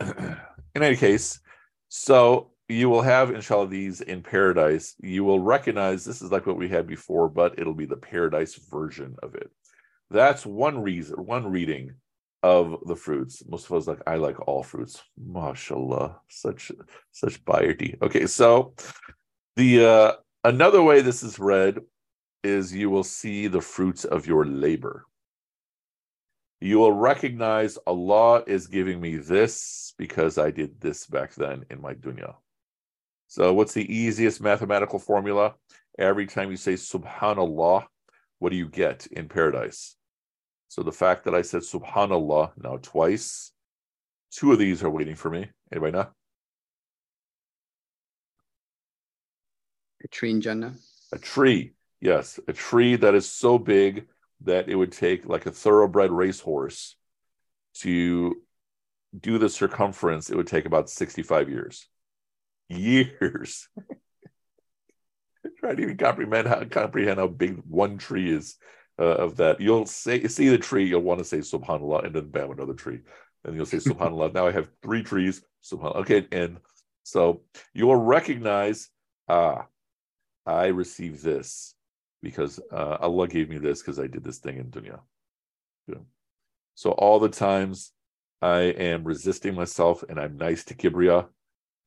In 0.74 0.82
any 0.82 0.96
case, 0.96 1.40
so 1.88 2.52
you 2.68 2.88
will 2.88 3.02
have 3.02 3.30
inshallah 3.30 3.68
these 3.68 4.00
in 4.00 4.22
paradise. 4.22 4.94
You 5.00 5.24
will 5.24 5.40
recognize 5.40 6.04
this 6.04 6.22
is 6.22 6.32
like 6.32 6.46
what 6.46 6.56
we 6.56 6.68
had 6.68 6.86
before, 6.86 7.28
but 7.28 7.58
it'll 7.58 7.74
be 7.74 7.86
the 7.86 7.96
paradise 7.96 8.54
version 8.54 9.14
of 9.22 9.34
it. 9.34 9.50
That's 10.10 10.46
one 10.46 10.82
reason, 10.82 11.24
one 11.24 11.46
reading 11.46 11.92
of 12.42 12.76
the 12.86 12.96
fruits. 12.96 13.42
Mustafa's 13.48 13.86
like, 13.86 14.00
I 14.06 14.16
like 14.16 14.48
all 14.48 14.62
fruits. 14.62 15.02
MashaAllah. 15.20 16.16
Such 16.28 16.72
such 17.12 17.44
piety. 17.44 17.96
Okay, 18.02 18.26
so 18.26 18.74
the 19.56 19.86
uh 19.86 20.12
another 20.44 20.82
way 20.82 21.00
this 21.00 21.22
is 21.22 21.38
read 21.38 21.78
is 22.42 22.74
you 22.74 22.90
will 22.90 23.04
see 23.04 23.46
the 23.46 23.60
fruits 23.60 24.04
of 24.04 24.26
your 24.26 24.44
labor. 24.44 25.06
You 26.60 26.78
will 26.78 26.92
recognize 26.92 27.76
Allah 27.86 28.44
is 28.46 28.66
giving 28.66 29.00
me 29.00 29.16
this 29.16 29.94
because 29.98 30.38
I 30.38 30.50
did 30.50 30.80
this 30.80 31.06
back 31.06 31.34
then 31.34 31.64
in 31.70 31.80
my 31.80 31.94
dunya. 31.94 32.34
So, 33.26 33.52
what's 33.52 33.72
the 33.72 33.92
easiest 33.92 34.40
mathematical 34.40 34.98
formula? 34.98 35.54
Every 35.98 36.26
time 36.26 36.50
you 36.50 36.56
say 36.56 36.74
Subhanallah, 36.74 37.84
what 38.38 38.50
do 38.50 38.56
you 38.56 38.68
get 38.68 39.06
in 39.06 39.28
paradise? 39.28 39.96
So, 40.72 40.82
the 40.82 40.90
fact 40.90 41.24
that 41.24 41.34
I 41.34 41.42
said 41.42 41.60
Subhanallah 41.60 42.52
now 42.56 42.78
twice, 42.80 43.52
two 44.30 44.52
of 44.52 44.58
these 44.58 44.82
are 44.82 44.88
waiting 44.88 45.16
for 45.16 45.28
me. 45.28 45.50
Anybody 45.70 45.92
know? 45.92 46.06
A 50.02 50.08
tree 50.08 50.30
in 50.30 50.40
Jannah. 50.40 50.72
A 51.12 51.18
tree. 51.18 51.74
Yes, 52.00 52.40
a 52.48 52.54
tree 52.54 52.96
that 52.96 53.14
is 53.14 53.28
so 53.28 53.58
big 53.58 54.06
that 54.44 54.70
it 54.70 54.74
would 54.74 54.92
take 54.92 55.26
like 55.26 55.44
a 55.44 55.50
thoroughbred 55.50 56.10
racehorse 56.10 56.96
to 57.80 58.34
do 59.20 59.36
the 59.36 59.50
circumference. 59.50 60.30
It 60.30 60.36
would 60.38 60.46
take 60.46 60.64
about 60.64 60.88
65 60.88 61.50
years. 61.50 61.86
Years. 62.70 63.68
Trying 65.58 65.76
to 65.76 65.82
even 65.82 65.98
comprehend 65.98 66.48
how, 66.48 66.64
comprehend 66.64 67.18
how 67.18 67.26
big 67.26 67.60
one 67.68 67.98
tree 67.98 68.32
is. 68.32 68.56
Uh, 68.98 69.04
of 69.04 69.36
that. 69.36 69.60
You'll 69.60 69.86
say 69.86 70.26
see 70.28 70.48
the 70.48 70.58
tree, 70.58 70.86
you'll 70.86 71.02
want 71.02 71.18
to 71.18 71.24
say 71.24 71.38
Subhanallah, 71.38 72.06
and 72.06 72.14
then 72.14 72.28
bam, 72.28 72.50
another 72.50 72.74
tree, 72.74 73.00
and 73.44 73.56
you'll 73.56 73.66
say 73.66 73.76
Subhanallah. 73.78 74.34
now 74.34 74.46
I 74.46 74.52
have 74.52 74.70
three 74.82 75.02
trees. 75.02 75.42
Subhanallah. 75.64 75.96
Okay, 75.96 76.26
and 76.32 76.58
so 77.02 77.42
you 77.74 77.86
will 77.86 77.96
recognize, 77.96 78.88
ah, 79.28 79.66
I 80.46 80.66
received 80.66 81.22
this 81.22 81.74
because 82.22 82.60
uh, 82.72 82.98
Allah 83.00 83.28
gave 83.28 83.48
me 83.48 83.58
this 83.58 83.82
because 83.82 83.98
I 83.98 84.06
did 84.06 84.24
this 84.24 84.38
thing 84.38 84.58
in 84.58 84.66
dunya. 84.70 85.00
Yeah. 85.88 86.02
So 86.74 86.92
all 86.92 87.18
the 87.18 87.28
times 87.28 87.92
I 88.40 88.60
am 88.60 89.04
resisting 89.04 89.54
myself 89.54 90.04
and 90.08 90.18
I'm 90.18 90.36
nice 90.36 90.64
to 90.64 90.74
Kibriya, 90.74 91.26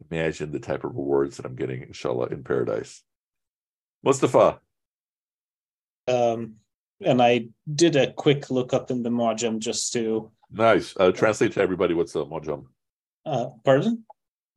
imagine 0.09 0.51
the 0.51 0.59
type 0.59 0.83
of 0.83 0.95
rewards 0.95 1.37
that 1.37 1.45
I'm 1.45 1.55
getting, 1.55 1.81
inshallah, 1.81 2.27
in 2.27 2.43
paradise. 2.43 3.01
Mustafa. 4.03 4.59
Um, 6.07 6.55
and 7.01 7.21
I 7.21 7.47
did 7.73 7.95
a 7.95 8.13
quick 8.13 8.49
look 8.49 8.73
up 8.73 8.91
in 8.91 9.03
the 9.03 9.09
Mu'jam 9.09 9.59
just 9.59 9.93
to. 9.93 10.31
Nice. 10.51 10.95
Uh, 10.97 11.11
translate 11.11 11.53
to 11.53 11.61
everybody 11.61 11.93
what's 11.93 12.15
a 12.15 12.19
Mu'jam. 12.19 12.65
Uh, 13.25 13.47
pardon? 13.63 14.05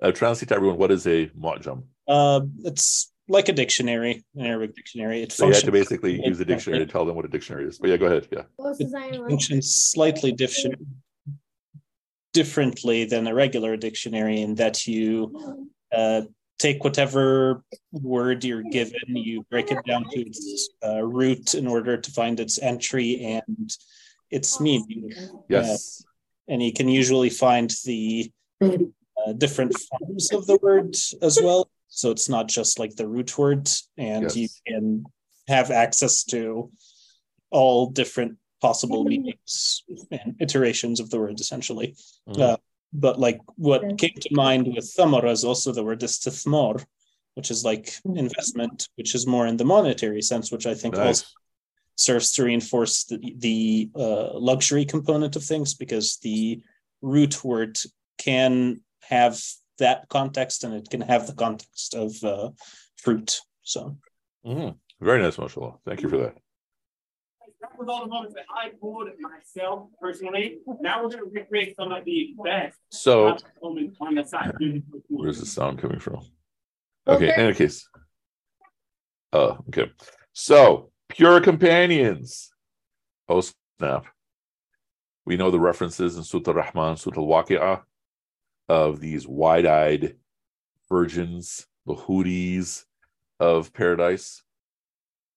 Uh, 0.03 0.13
translate 0.13 0.49
to 0.51 0.55
everyone 0.55 0.79
what 0.79 0.91
is 0.91 1.07
a 1.07 1.27
Mu'jam. 1.29 1.85
Uh, 2.07 2.41
it's 2.65 3.13
like 3.29 3.49
a 3.49 3.53
dictionary, 3.53 4.25
an 4.37 4.47
Arabic 4.47 4.77
dictionary. 4.77 5.23
It 5.23 5.33
So 5.33 5.47
you 5.47 5.55
had 5.55 5.65
to 5.65 5.73
basically 5.73 6.25
use 6.25 6.41
a 6.41 6.45
dictionary 6.45 6.85
to 6.85 6.91
tell 6.91 7.05
them 7.05 7.17
what 7.17 7.25
a 7.25 7.29
dictionary 7.29 7.67
is. 7.67 7.79
But 7.79 7.91
yeah, 7.91 7.97
go 7.97 8.07
ahead. 8.07 8.29
Yeah. 8.31 8.43
it 8.59 9.29
functions 9.29 9.75
slightly 9.75 10.33
different, 10.33 10.77
differently 12.33 13.05
than 13.05 13.27
a 13.27 13.35
regular 13.35 13.77
dictionary 13.77 14.41
in 14.41 14.55
that 14.57 14.87
you 14.87 15.67
uh, 15.93 16.23
take 16.59 16.83
whatever 16.85 17.63
word 17.93 18.45
you're 18.45 18.63
given, 18.65 19.01
you 19.09 19.45
break 19.51 19.71
it 19.71 19.79
down 19.87 20.05
to 20.11 20.21
its 20.21 20.69
uh, 20.87 21.03
root 21.03 21.55
in 21.55 21.67
order 21.67 21.97
to 21.97 22.11
find 22.11 22.41
its 22.41 22.59
entry 22.61 23.21
and 23.23 23.71
its 24.31 24.61
meaning. 24.61 25.13
Yes. 25.49 26.05
and 26.49 26.63
you 26.63 26.73
can 26.73 26.89
usually 26.89 27.31
find 27.31 27.71
the 27.85 28.31
uh, 28.63 29.33
different 29.35 29.75
forms 29.79 30.33
of 30.33 30.47
the 30.47 30.59
word 30.63 30.95
as 31.23 31.39
well. 31.43 31.71
So 31.89 32.11
it's 32.11 32.29
not 32.29 32.49
just 32.49 32.79
like 32.79 32.97
the 32.97 33.07
root 33.09 33.37
word, 33.39 33.69
and 33.97 34.25
you 34.37 34.49
can 34.67 35.05
have 35.47 35.71
access 35.71 36.25
to 36.25 36.71
all 37.51 37.91
different 37.91 38.37
possible 38.61 39.05
meanings 39.05 39.83
and 40.11 40.35
iterations 40.41 41.01
of 41.01 41.09
the 41.11 41.19
word, 41.19 41.41
essentially. 41.41 41.95
Mhm. 42.29 42.59
But 42.93 43.19
like 43.19 43.41
what 43.57 43.99
came 43.99 44.15
to 44.15 44.35
mind 44.35 44.67
with 44.67 44.93
thamara 44.97 45.31
is 45.31 45.45
also 45.45 45.73
the 45.73 45.85
word 45.85 46.01
istithmar, 46.01 46.85
which 47.35 47.51
is 47.51 47.65
like 47.65 47.93
investment, 48.05 48.89
which 48.97 49.15
is 49.15 49.27
more 49.27 49.47
in 49.47 49.57
the 49.57 49.65
monetary 49.65 50.23
sense, 50.23 50.51
which 50.51 50.67
I 50.67 50.75
think 50.75 50.97
also 50.97 51.27
serves 51.97 52.33
to 52.33 52.45
reinforce 52.45 53.05
the, 53.05 53.35
the 53.39 53.91
uh, 53.95 54.39
luxury 54.39 54.85
component 54.85 55.37
of 55.37 55.45
things 55.45 55.75
because 55.75 56.19
the 56.23 56.63
root 57.03 57.45
word 57.45 57.79
can 58.17 58.81
have 59.03 59.41
that 59.79 60.09
context 60.09 60.65
and 60.65 60.75
it 60.75 60.89
can 60.91 61.01
have 61.01 61.27
the 61.27 61.35
context 61.35 61.95
of 61.95 62.23
uh, 62.25 62.51
fruit. 62.97 63.41
So 63.63 63.99
Mhm. 64.47 64.77
Very 65.01 65.23
nice, 65.23 65.39
mashallah. 65.39 65.79
Thank 65.85 66.03
you 66.03 66.09
for 66.09 66.17
that. 66.19 66.37
That 67.89 67.95
was 67.95 68.01
all 68.01 68.07
the 68.07 68.11
moments 68.11 68.35
that 68.35 68.45
I 68.51 68.71
pulled 68.79 69.09
myself 69.19 69.89
personally. 70.01 70.59
Now 70.81 71.03
we're 71.03 71.09
going 71.09 71.25
to 71.25 71.31
recreate 71.33 71.75
some 71.75 71.91
of 71.91 72.05
the 72.05 72.35
best 72.45 72.77
So 72.91 73.37
moments 73.63 73.97
on 74.01 74.15
the 74.15 74.25
side. 74.25 74.53
where's 75.09 75.41
the 75.41 75.47
sound 75.47 75.79
coming 75.79 75.99
from? 75.99 76.21
Okay, 77.07 77.33
in 77.33 77.41
any 77.41 77.55
case. 77.55 77.89
Oh, 79.33 79.59
okay. 79.69 79.91
So 80.35 80.91
pure 81.09 81.41
companions. 81.41 82.51
Oh 83.27 83.43
snap. 83.79 84.05
We 85.25 85.39
know 85.39 85.51
the 85.51 85.61
references 85.61 86.19
in 86.19 86.25
Surah 86.25 86.53
Rahman, 86.53 86.97
Surah 86.99 87.23
Al-Waqi'ah 87.23 87.83
of 88.69 89.01
these 89.01 89.27
wide-eyed 89.27 90.17
virgins, 90.91 91.67
the 91.87 91.95
houris 91.95 92.85
of 93.41 93.73
paradise. 93.73 94.43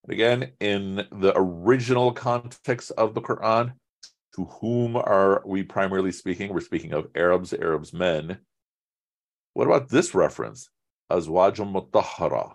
And 0.04 0.14
again, 0.14 0.52
in 0.60 0.96
the 1.12 1.34
original 1.36 2.12
context 2.12 2.92
of 2.98 3.14
the 3.14 3.22
Quran, 3.22 3.74
to 4.36 4.46
whom 4.46 4.96
are 4.96 5.44
we 5.46 5.64
primarily 5.64 6.12
speaking? 6.12 6.54
We're 6.54 6.62
speaking 6.62 6.94
of 6.94 7.08
Arabs, 7.16 7.54
Arabs 7.54 7.94
men. 7.94 8.40
What 9.54 9.68
about 9.68 9.90
this 9.90 10.16
reference? 10.16 10.70
Azwajum 11.12 11.74
mutahhara. 11.74 12.54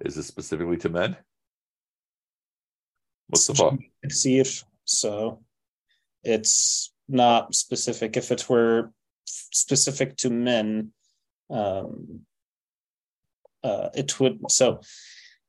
Is 0.00 0.14
this 0.14 0.26
specifically 0.26 0.78
to 0.78 0.88
men? 0.88 1.16
Mustafa. 3.30 3.76
Taksir, 4.04 4.64
so 4.84 5.40
it's 6.24 6.92
not 7.06 7.54
specific. 7.54 8.16
If 8.16 8.32
it 8.32 8.48
were 8.48 8.90
specific 9.26 10.16
to 10.18 10.30
men, 10.30 10.92
um, 11.50 12.20
uh, 13.62 13.88
it 13.94 14.18
would. 14.20 14.38
So 14.50 14.80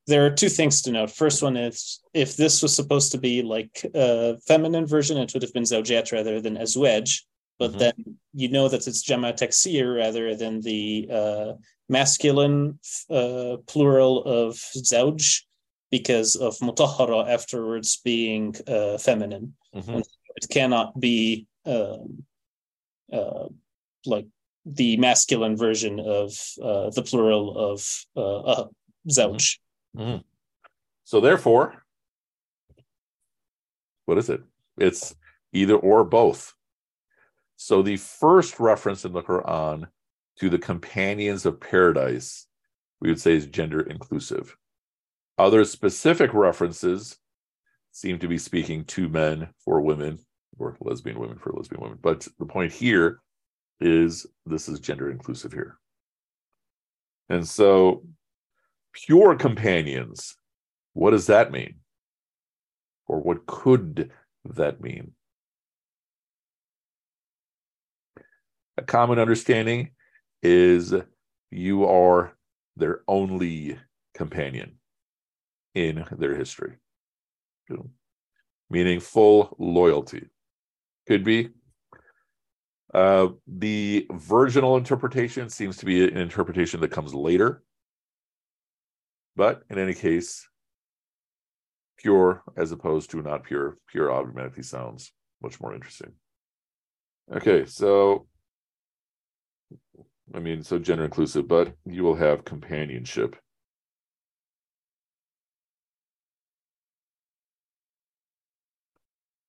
there 0.06 0.26
are 0.26 0.30
two 0.30 0.48
things 0.48 0.82
to 0.82 0.92
note. 0.92 1.10
First 1.10 1.42
one 1.42 1.56
is 1.56 2.00
if 2.12 2.36
this 2.36 2.62
was 2.62 2.74
supposed 2.74 3.12
to 3.12 3.18
be 3.18 3.42
like 3.42 3.84
a 3.94 4.38
feminine 4.46 4.86
version, 4.86 5.16
it 5.18 5.32
would 5.32 5.42
have 5.42 5.52
been 5.52 5.62
zawjat 5.62 6.12
rather 6.12 6.40
than 6.40 6.56
azwaj. 6.56 7.22
But 7.58 7.72
Mhm. 7.72 7.78
then 7.78 8.18
you 8.34 8.48
know 8.48 8.68
that 8.68 8.86
it's 8.88 9.02
jama 9.02 9.32
taksir 9.32 9.96
rather 9.96 10.34
than 10.34 10.60
the 10.62 11.08
uh, 11.10 11.52
masculine 11.88 12.78
uh, 13.10 13.58
plural 13.66 14.24
of 14.24 14.56
zawj 14.76 15.42
because 15.90 16.34
of 16.34 16.58
Mutahara 16.58 17.28
afterwards 17.28 17.98
being 18.02 18.56
uh, 18.66 18.98
feminine. 18.98 19.54
Mhm. 19.74 20.02
It 20.36 20.48
cannot 20.50 20.98
be 20.98 21.46
um, 21.64 22.24
uh, 23.12 23.48
like 24.06 24.26
the 24.64 24.96
masculine 24.96 25.56
version 25.56 25.98
of 26.00 26.30
uh, 26.62 26.90
the 26.90 27.02
plural 27.02 27.58
of 27.58 28.04
uh, 28.16 28.40
uh, 28.40 28.66
zawj. 29.08 29.58
So 31.04 31.20
therefore, 31.20 31.84
what 34.06 34.18
is 34.18 34.30
it? 34.30 34.42
It's 34.78 35.14
either 35.52 35.74
or 35.74 36.04
both. 36.04 36.54
So 37.56 37.82
the 37.82 37.96
first 37.96 38.58
reference 38.58 39.04
in 39.04 39.12
the 39.12 39.22
Quran 39.22 39.86
to 40.38 40.50
the 40.50 40.58
companions 40.58 41.44
of 41.46 41.60
paradise, 41.60 42.46
we 43.00 43.08
would 43.08 43.20
say 43.20 43.34
is 43.34 43.46
gender 43.46 43.80
inclusive. 43.80 44.56
Other 45.38 45.64
specific 45.64 46.32
references 46.34 47.18
seem 47.90 48.18
to 48.20 48.28
be 48.28 48.38
speaking 48.38 48.84
to 48.86 49.08
men 49.08 49.48
for 49.64 49.80
women 49.80 50.18
or 50.58 50.76
lesbian 50.80 51.18
women 51.18 51.38
for 51.38 51.52
lesbian 51.52 51.82
women. 51.82 51.98
But 52.00 52.26
the 52.38 52.46
point 52.46 52.72
here 52.72 53.20
is 53.82 54.26
this 54.46 54.68
is 54.68 54.80
gender 54.80 55.10
inclusive 55.10 55.52
here. 55.52 55.78
And 57.28 57.46
so 57.46 58.04
pure 58.92 59.34
companions, 59.36 60.36
what 60.92 61.10
does 61.10 61.26
that 61.26 61.50
mean? 61.50 61.76
Or 63.06 63.20
what 63.20 63.46
could 63.46 64.10
that 64.44 64.80
mean? 64.80 65.12
A 68.78 68.82
common 68.82 69.18
understanding 69.18 69.90
is 70.42 70.94
you 71.50 71.84
are 71.84 72.36
their 72.76 73.02
only 73.06 73.78
companion 74.14 74.78
in 75.74 76.04
their 76.18 76.34
history, 76.34 76.76
meaning 78.70 79.00
full 79.00 79.54
loyalty. 79.58 80.28
Could 81.06 81.24
be. 81.24 81.50
Uh, 82.92 83.28
the 83.46 84.06
virginal 84.12 84.76
interpretation 84.76 85.48
seems 85.48 85.78
to 85.78 85.86
be 85.86 86.06
an 86.06 86.16
interpretation 86.16 86.80
that 86.80 86.90
comes 86.90 87.14
later. 87.14 87.62
But 89.34 89.62
in 89.70 89.78
any 89.78 89.94
case, 89.94 90.46
pure 91.96 92.42
as 92.56 92.72
opposed 92.72 93.10
to 93.10 93.22
not 93.22 93.44
pure, 93.44 93.78
pure 93.88 94.12
automatically 94.12 94.62
sounds 94.62 95.12
much 95.42 95.60
more 95.60 95.74
interesting. 95.74 96.12
Okay, 97.34 97.64
so 97.64 98.26
I 100.34 100.38
mean, 100.38 100.62
so 100.62 100.78
gender 100.78 101.04
inclusive, 101.04 101.46
but 101.48 101.74
you 101.84 102.02
will 102.02 102.14
have 102.14 102.44
companionship. 102.44 103.36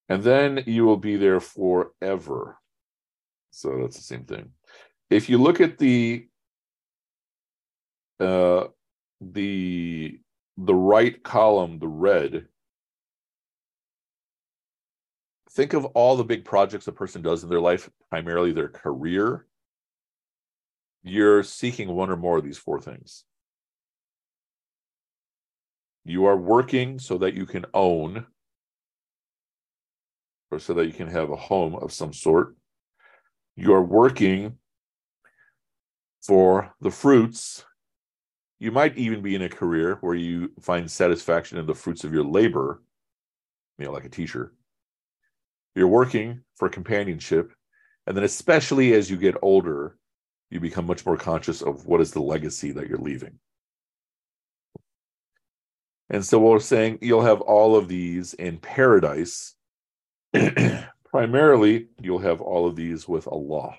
And 0.10 0.24
then 0.24 0.64
you 0.68 0.86
will 0.86 0.98
be 0.98 1.16
there 1.16 1.39
forever. 1.39 2.60
So 3.54 3.78
that's 3.80 3.97
the 3.97 4.04
same 4.04 4.26
thing. 4.26 4.49
If 5.12 5.30
you 5.30 5.38
look 5.38 5.62
at 5.62 5.78
the 5.78 6.28
uh 8.20 8.66
the 9.22 10.20
the 10.58 10.74
right 10.74 11.24
column, 11.24 11.78
the 11.78 11.88
red, 11.88 12.47
think 15.51 15.74
of 15.74 15.86
all 15.86 16.16
the 16.16 16.24
big 16.24 16.45
projects 16.45 16.88
a 16.88 16.91
person 16.91 17.22
does 17.22 17.43
in 17.43 17.49
their 17.49 17.60
life, 17.60 17.89
primarily 18.10 18.54
their 18.54 18.70
career. 18.70 19.45
You're 21.04 21.43
seeking 21.43 21.89
one 21.89 22.10
or 22.10 22.18
more 22.18 22.39
of 22.39 22.43
these 22.43 22.58
four 22.58 22.82
things. 22.82 23.24
You 26.06 26.26
are 26.26 26.38
working 26.38 26.97
so 26.97 27.20
that 27.20 27.36
you 27.36 27.45
can 27.45 27.66
own 27.74 28.26
or 30.49 30.58
so 30.58 30.74
that 30.74 30.88
you 30.88 30.93
can 30.93 31.08
have 31.08 31.30
a 31.30 31.36
home 31.36 31.76
of 31.76 31.93
some 31.93 32.14
sort. 32.14 32.56
You 33.56 33.74
are 33.74 33.84
working 33.84 34.58
for 36.22 36.74
the 36.82 36.91
fruits. 36.91 37.66
You 38.60 38.72
might 38.72 38.97
even 38.97 39.22
be 39.22 39.36
in 39.36 39.41
a 39.41 39.49
career 39.49 39.97
where 40.01 40.16
you 40.16 40.51
find 40.62 40.89
satisfaction 40.89 41.58
in 41.58 41.66
the 41.66 41.76
fruits 41.76 42.04
of 42.04 42.14
your 42.14 42.24
labor, 42.24 42.82
you 43.78 43.86
know, 43.86 43.91
like 43.91 44.06
a 44.06 44.10
teacher. 44.10 44.54
You're 45.76 45.88
working 45.88 46.41
for 46.56 46.70
companionship. 46.70 47.51
And 48.08 48.16
then, 48.16 48.24
especially 48.24 48.93
as 48.93 49.10
you 49.10 49.18
get 49.18 49.36
older, 49.41 49.97
you 50.49 50.60
become 50.60 50.86
much 50.86 51.06
more 51.06 51.18
conscious 51.18 51.62
of 51.62 51.86
what 51.86 52.01
is 52.01 52.12
the 52.12 52.22
legacy 52.22 52.72
that 52.72 52.88
you're 52.88 52.97
leaving. 52.97 53.39
And 56.10 56.24
so 56.24 56.39
we're 56.39 56.60
saying 56.60 56.99
you'll 57.01 57.24
have 57.24 57.41
all 57.41 57.76
of 57.76 57.88
these 57.88 58.34
in 58.34 58.58
paradise. 58.58 59.56
Primarily, 61.14 61.89
you'll 62.01 62.18
have 62.18 62.41
all 62.41 62.66
of 62.66 62.76
these 62.76 63.07
with 63.07 63.28
Allah. 63.28 63.76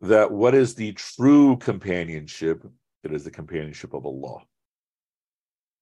That 0.00 0.32
what 0.32 0.56
is 0.56 0.74
the 0.74 0.92
true 0.94 1.56
companionship? 1.58 2.64
It 3.04 3.12
is 3.12 3.22
the 3.22 3.30
companionship 3.30 3.94
of 3.94 4.04
Allah. 4.04 4.40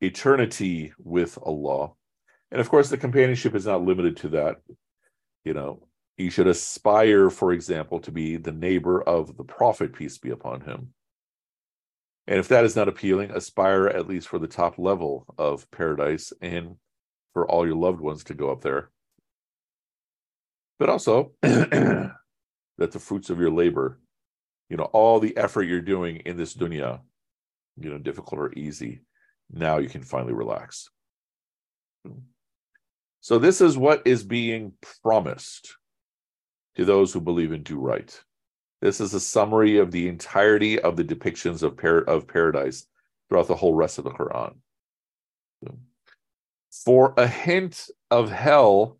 Eternity 0.03 0.93
with 0.99 1.39
Allah. 1.43 1.93
And 2.51 2.61
of 2.61 2.69
course, 2.69 2.91
the 2.91 2.99
companionship 2.99 3.55
is 3.55 3.65
not 3.65 3.83
limited 3.83 4.19
to 4.19 4.29
that. 4.29 4.57
You 5.47 5.55
know, 5.55 5.89
you 6.19 6.29
should 6.29 6.47
aspire, 6.47 7.31
for 7.31 7.51
example, 7.51 8.01
to 8.01 8.13
be 8.13 8.37
the 8.37 8.53
neighbor 8.53 9.01
of 9.01 9.35
the 9.39 9.45
Prophet, 9.45 9.95
peace 9.95 10.19
be 10.19 10.29
upon 10.29 10.61
him. 10.61 10.93
And 12.27 12.39
if 12.39 12.49
that 12.49 12.67
is 12.67 12.77
not 12.77 12.89
appealing, 12.89 13.31
aspire 13.31 13.87
at 13.87 14.09
least 14.09 14.29
for 14.29 14.39
the 14.39 14.47
top 14.47 14.79
level 14.79 15.25
of 15.39 15.71
paradise 15.71 16.35
and 16.43 16.77
for 17.33 17.51
all 17.51 17.65
your 17.65 17.77
loved 17.77 18.03
ones 18.03 18.25
to 18.25 18.35
go 18.35 18.53
up 18.53 18.61
there. 18.61 18.91
But 20.79 20.89
also 20.89 21.33
that 21.43 22.13
the 22.79 22.99
fruits 22.99 23.31
of 23.31 23.39
your 23.39 23.51
labor, 23.51 24.01
you 24.69 24.77
know, 24.77 24.85
all 24.85 25.21
the 25.21 25.37
effort 25.37 25.65
you're 25.65 25.81
doing 25.81 26.17
in 26.27 26.37
this 26.37 26.55
dunya, 26.55 27.01
you 27.77 27.91
know, 27.91 27.99
difficult 27.99 28.41
or 28.41 28.53
easy, 28.55 29.03
now 29.51 29.79
you 29.79 29.89
can 29.89 30.03
finally 30.03 30.33
relax. 30.33 30.89
So 33.21 33.39
this 33.39 33.61
is 33.61 33.79
what 33.79 34.03
is 34.05 34.23
being 34.23 34.73
promised 35.03 35.77
to 36.77 36.85
those 36.85 37.13
who 37.13 37.21
believe 37.21 37.53
and 37.53 37.65
do 37.65 37.79
right. 37.79 38.21
This 38.83 39.01
is 39.01 39.15
a 39.15 39.21
summary 39.21 39.79
of 39.79 39.91
the 39.91 40.09
entirety 40.09 40.79
of 40.79 40.97
the 40.97 41.05
depictions 41.05 41.63
of, 41.63 41.77
par- 41.77 41.99
of 42.05 42.29
paradise 42.29 42.87
throughout 43.29 43.49
the 43.49 43.57
whole 43.57 43.73
rest 43.73 43.99
of 43.99 44.05
the 44.05 44.11
Quran. 44.11 44.57
For 46.85 47.15
a 47.17 47.27
hint 47.27 47.89
of 48.11 48.31
hell, 48.31 48.99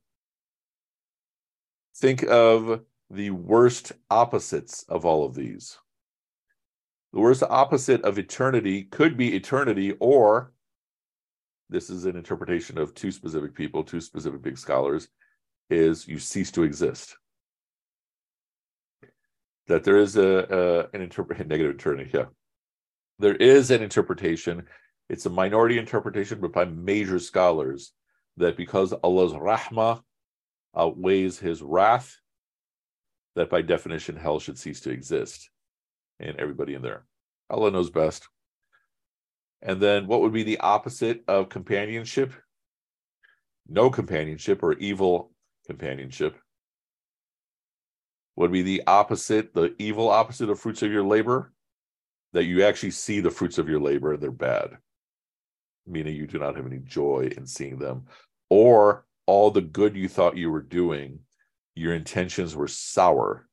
think 1.97 2.23
of 2.25 2.81
the 3.11 3.31
worst 3.31 3.93
opposites 4.11 4.85
of 4.89 5.05
all 5.05 5.25
of 5.25 5.35
these. 5.35 5.79
The 7.13 7.21
worst 7.21 7.43
opposite 7.43 8.03
of 8.03 8.19
eternity 8.19 8.85
could 8.85 9.17
be 9.17 9.37
eternity, 9.37 9.93
or 10.01 10.53
this 11.71 11.91
is 11.91 12.05
an 12.05 12.17
interpretation 12.17 12.77
of 12.79 12.95
two 12.95 13.13
specific 13.13 13.55
people, 13.55 13.85
two 13.85 14.01
specific 14.01 14.43
big 14.43 14.59
scholars, 14.59 15.09
is 15.71 16.09
you 16.09 16.19
cease 16.19 16.51
to 16.53 16.65
exist 16.65 17.17
that 19.67 19.85
there 19.85 19.97
is 19.97 20.17
a, 20.17 20.91
a 20.93 20.97
an 20.97 21.03
interpret 21.03 21.39
negative 21.47 21.77
eternity, 21.77 22.11
Yeah, 22.13 22.27
there 23.19 23.37
is 23.37 23.71
an 23.71 23.83
interpretation. 23.83 24.65
It's 25.09 25.27
a 25.27 25.31
minority 25.31 25.79
interpretation, 25.79 26.41
but 26.41 26.53
by 26.53 26.65
major 26.65 27.19
scholars 27.19 27.93
that 28.39 28.57
because 28.57 28.93
Allah's 28.93 29.33
rahmah 29.33 30.03
outweighs 30.77 31.39
His 31.39 31.63
wrath, 31.63 32.17
that 33.37 33.51
by 33.51 33.63
definition 33.63 34.17
hell 34.17 34.39
should 34.39 34.59
cease 34.59 34.81
to 34.81 34.91
exist, 34.91 35.51
and 36.21 36.37
everybody 36.37 36.75
in 36.75 36.83
there. 36.83 37.05
Allah 37.51 37.71
knows 37.71 37.91
best. 37.91 38.29
And 39.63 39.81
then, 39.81 40.07
what 40.07 40.21
would 40.21 40.33
be 40.33 40.43
the 40.43 40.59
opposite 40.59 41.23
of 41.27 41.49
companionship? 41.49 42.33
No 43.67 43.91
companionship 43.91 44.63
or 44.63 44.75
evil 44.75 45.33
companionship 45.67 46.37
would 48.37 48.53
be 48.53 48.63
the 48.63 48.83
opposite, 48.87 49.55
the 49.55 49.75
evil 49.79 50.11
opposite 50.11 50.51
of 50.51 50.61
fruits 50.61 50.83
of 50.83 50.91
your 50.91 51.05
labor, 51.05 51.53
that 52.33 52.45
you 52.45 52.65
actually 52.65 52.91
see 52.91 53.21
the 53.21 53.31
fruits 53.31 53.59
of 53.59 53.69
your 53.69 53.81
labor 53.81 54.13
and 54.13 54.23
they're 54.23 54.31
bad, 54.31 54.77
meaning 55.87 56.15
you 56.15 56.27
do 56.27 56.39
not 56.39 56.57
have 56.57 56.67
any 56.67 56.81
joy 56.81 57.31
in 57.37 57.47
seeing 57.47 57.79
them, 57.79 58.05
or 58.51 59.07
all 59.27 59.51
the 59.51 59.61
good 59.61 59.97
you 59.97 60.09
thought 60.09 60.37
you 60.37 60.51
were 60.51 60.63
doing, 60.63 61.21
your 61.75 61.95
intentions 61.95 62.55
were 62.55 62.69
sour, 62.69 63.49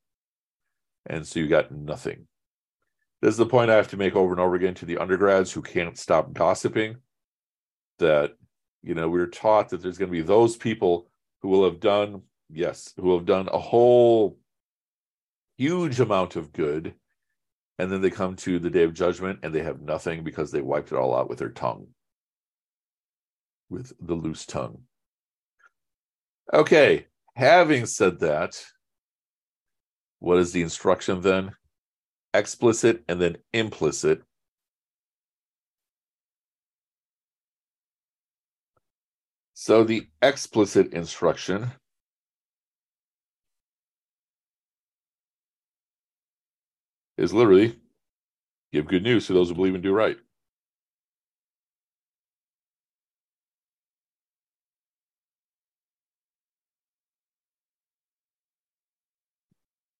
and 1.06 1.26
so 1.26 1.40
you 1.40 1.48
got 1.48 1.72
nothing. 1.72 2.26
This 3.20 3.32
is 3.32 3.38
the 3.38 3.46
point 3.46 3.70
I 3.70 3.76
have 3.76 3.88
to 3.88 3.96
make 3.96 4.16
over 4.16 4.32
and 4.32 4.40
over 4.40 4.54
again 4.54 4.74
to 4.74 4.86
the 4.86 4.98
undergrads 4.98 5.52
who 5.52 5.62
can't 5.62 5.96
stop 5.96 6.32
gossiping. 6.32 6.96
That, 7.98 8.32
you 8.82 8.94
know, 8.94 9.08
we 9.08 9.20
we're 9.20 9.26
taught 9.26 9.68
that 9.68 9.82
there's 9.82 9.98
going 9.98 10.10
to 10.10 10.18
be 10.18 10.22
those 10.22 10.56
people 10.56 11.08
who 11.40 11.48
will 11.48 11.64
have 11.64 11.78
done, 11.78 12.22
yes, 12.50 12.92
who 12.96 13.14
have 13.14 13.26
done 13.26 13.48
a 13.52 13.58
whole 13.58 14.38
huge 15.56 16.00
amount 16.00 16.34
of 16.34 16.52
good 16.52 16.94
and 17.78 17.90
then 17.90 18.00
they 18.00 18.10
come 18.10 18.36
to 18.36 18.58
the 18.58 18.70
day 18.70 18.84
of 18.84 18.94
judgment 18.94 19.40
and 19.42 19.54
they 19.54 19.62
have 19.62 19.80
nothing 19.80 20.22
because 20.24 20.50
they 20.50 20.60
wiped 20.60 20.92
it 20.92 20.96
all 20.96 21.16
out 21.16 21.28
with 21.28 21.38
their 21.38 21.50
tongue 21.50 21.86
with 23.70 23.92
the 24.00 24.14
loose 24.14 24.46
tongue 24.46 24.82
okay 26.52 27.06
having 27.34 27.86
said 27.86 28.20
that 28.20 28.62
what 30.20 30.38
is 30.38 30.52
the 30.52 30.62
instruction 30.62 31.20
then 31.20 31.52
explicit 32.34 33.02
and 33.08 33.20
then 33.20 33.36
implicit 33.52 34.22
so 39.54 39.84
the 39.84 40.06
explicit 40.22 40.92
instruction 40.92 41.70
is 47.16 47.32
literally 47.32 47.76
give 48.72 48.86
good 48.86 49.02
news 49.02 49.26
to 49.26 49.32
those 49.32 49.48
who 49.48 49.54
believe 49.54 49.74
and 49.74 49.82
do 49.82 49.92
right. 49.92 50.16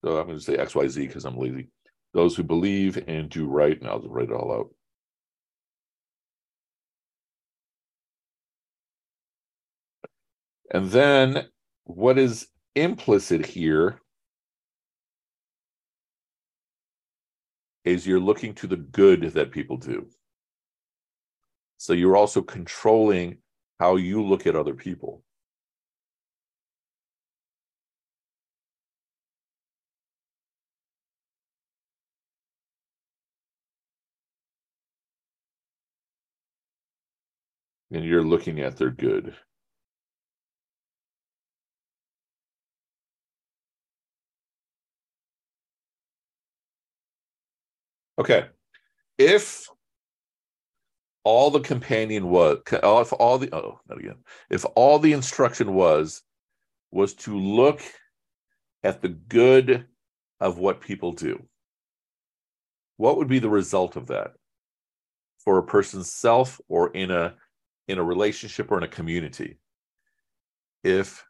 So 0.05 0.19
I'm 0.19 0.27
going 0.27 0.39
to 0.39 0.45
say 0.45 0.57
XYZ 0.57 1.07
because 1.07 1.25
I'm 1.25 1.39
lazy. 1.39 1.69
Those 2.13 2.37
who 2.37 2.43
believe 2.43 3.03
and 3.09 3.29
do 3.31 3.47
right, 3.47 3.79
and 3.79 3.89
I'll 3.89 4.01
just 4.01 4.11
write 4.11 4.29
it 4.29 4.35
all 4.35 4.53
out. 4.53 4.75
And 10.73 10.91
then 10.91 11.47
what 11.85 12.19
is 12.19 12.49
implicit 12.75 13.47
here 13.47 14.01
is 17.85 18.07
you're 18.07 18.21
looking 18.21 18.55
to 18.55 18.67
the 18.67 18.77
good 18.77 19.23
that 19.23 19.51
people 19.51 19.77
do. 19.77 20.09
So 21.79 21.93
you're 21.93 22.17
also 22.17 22.43
controlling 22.43 23.39
how 23.81 23.97
you 23.97 24.25
look 24.25 24.47
at 24.47 24.57
other 24.57 24.75
people. 24.75 25.23
And 37.93 38.05
you're 38.05 38.25
looking 38.25 38.61
at 38.61 38.77
their 38.77 38.91
good. 38.91 39.35
Okay. 48.19 48.47
If 49.19 49.69
all 51.25 51.51
the 51.51 51.61
companion 51.61 52.29
was, 52.29 52.59
oh, 52.83 53.01
if 53.01 53.13
all 53.13 53.39
the, 53.39 53.55
oh, 53.55 53.79
not 53.89 53.99
again. 53.99 54.17
If 54.51 54.65
all 54.75 54.99
the 54.99 55.13
instruction 55.13 55.75
was, 55.75 56.23
was 56.91 57.15
to 57.15 57.39
look 57.39 57.83
at 58.83 59.03
the 59.03 59.09
good 59.09 59.87
of 60.41 60.59
what 60.59 60.81
people 60.81 61.13
do, 61.13 61.43
what 62.97 63.19
would 63.19 63.29
be 63.29 63.39
the 63.39 63.51
result 63.51 63.97
of 63.97 64.07
that 64.09 64.33
for 65.45 65.59
a 65.59 65.63
person's 65.63 66.11
self 66.13 66.61
or 66.69 66.91
in 66.91 67.11
a 67.11 67.35
in 67.89 67.99
a 67.99 68.05
relationship 68.05 68.71
or 68.71 68.79
in 68.79 68.85
a 68.85 68.89
community 68.89 69.59
if 70.85 71.25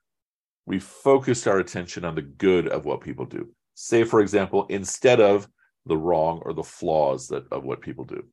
we 0.66 0.78
focused 0.78 1.48
our 1.48 1.58
attention 1.58 2.04
on 2.04 2.14
the 2.14 2.22
good 2.22 2.68
of 2.68 2.84
what 2.84 3.00
people 3.00 3.24
do 3.26 3.48
say 3.74 4.04
for 4.04 4.20
example 4.20 4.66
instead 4.68 5.20
of 5.20 5.48
the 5.86 5.96
wrong 5.96 6.40
or 6.44 6.52
the 6.52 6.62
flaws 6.62 7.28
that 7.28 7.44
of 7.50 7.64
what 7.64 7.80
people 7.80 8.04
do. 8.04 8.24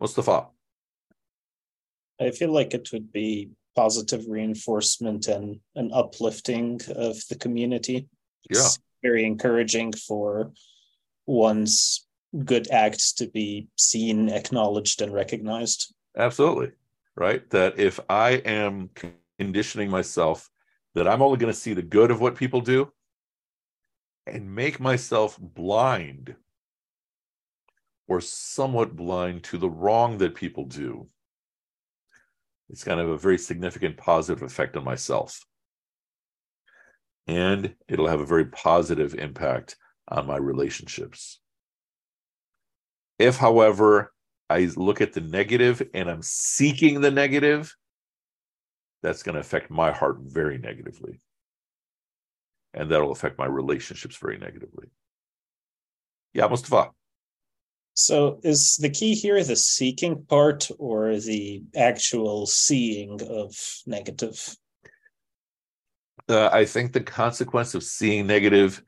Mustafa. 0.00 0.48
I 2.20 2.30
feel 2.30 2.52
like 2.52 2.74
it 2.74 2.90
would 2.92 3.10
be 3.12 3.50
positive 3.74 4.24
reinforcement 4.28 5.28
and 5.28 5.60
an 5.74 5.90
uplifting 5.92 6.80
of 6.94 7.16
the 7.28 7.36
community. 7.36 8.06
It's 8.50 8.76
Yeah. 8.76 8.82
very 9.08 9.24
encouraging 9.24 9.92
for 9.92 10.52
one's 11.26 12.06
good 12.44 12.70
acts 12.70 13.12
to 13.14 13.26
be 13.28 13.68
seen, 13.76 14.28
acknowledged, 14.28 15.00
and 15.00 15.12
recognized. 15.12 15.94
Absolutely. 16.16 16.72
Right. 17.16 17.48
That 17.50 17.78
if 17.78 18.00
I 18.08 18.30
am 18.32 18.90
conditioning 19.38 19.90
myself 19.90 20.50
that 20.94 21.06
I'm 21.06 21.22
only 21.22 21.38
going 21.38 21.52
to 21.52 21.58
see 21.58 21.74
the 21.74 21.82
good 21.82 22.10
of 22.10 22.20
what 22.20 22.36
people 22.36 22.60
do 22.60 22.92
and 24.26 24.54
make 24.54 24.80
myself 24.80 25.38
blind 25.40 26.34
or 28.08 28.20
somewhat 28.20 28.96
blind 28.96 29.44
to 29.44 29.58
the 29.58 29.70
wrong 29.70 30.18
that 30.18 30.34
people 30.34 30.64
do, 30.64 31.08
it's 32.68 32.84
going 32.84 32.98
to 32.98 33.04
have 33.04 33.12
a 33.12 33.18
very 33.18 33.38
significant 33.38 33.96
positive 33.96 34.42
effect 34.42 34.76
on 34.76 34.84
myself. 34.84 35.44
And 37.26 37.74
it'll 37.88 38.08
have 38.08 38.20
a 38.20 38.26
very 38.26 38.46
positive 38.46 39.14
impact 39.14 39.76
on 40.08 40.26
my 40.26 40.36
relationships. 40.36 41.40
If, 43.18 43.36
however, 43.36 44.12
I 44.50 44.68
look 44.76 45.00
at 45.00 45.12
the 45.12 45.20
negative 45.20 45.80
and 45.94 46.10
I'm 46.10 46.22
seeking 46.22 47.00
the 47.00 47.10
negative, 47.12 47.72
that's 49.00 49.22
going 49.22 49.34
to 49.34 49.40
affect 49.40 49.70
my 49.70 49.92
heart 49.92 50.18
very 50.20 50.58
negatively. 50.58 51.20
And 52.74 52.90
that'll 52.90 53.12
affect 53.12 53.38
my 53.38 53.46
relationships 53.46 54.16
very 54.16 54.38
negatively. 54.38 54.88
Yeah, 56.34 56.48
Mustafa. 56.48 56.90
So, 57.94 58.40
is 58.42 58.76
the 58.76 58.90
key 58.90 59.14
here 59.14 59.42
the 59.42 59.56
seeking 59.56 60.24
part 60.24 60.68
or 60.78 61.18
the 61.18 61.62
actual 61.76 62.46
seeing 62.46 63.20
of 63.22 63.52
negative? 63.86 64.56
Uh, 66.28 66.48
I 66.52 66.64
think 66.64 66.92
the 66.92 67.00
consequence 67.00 67.74
of 67.74 67.82
seeing 67.82 68.26
negative, 68.26 68.82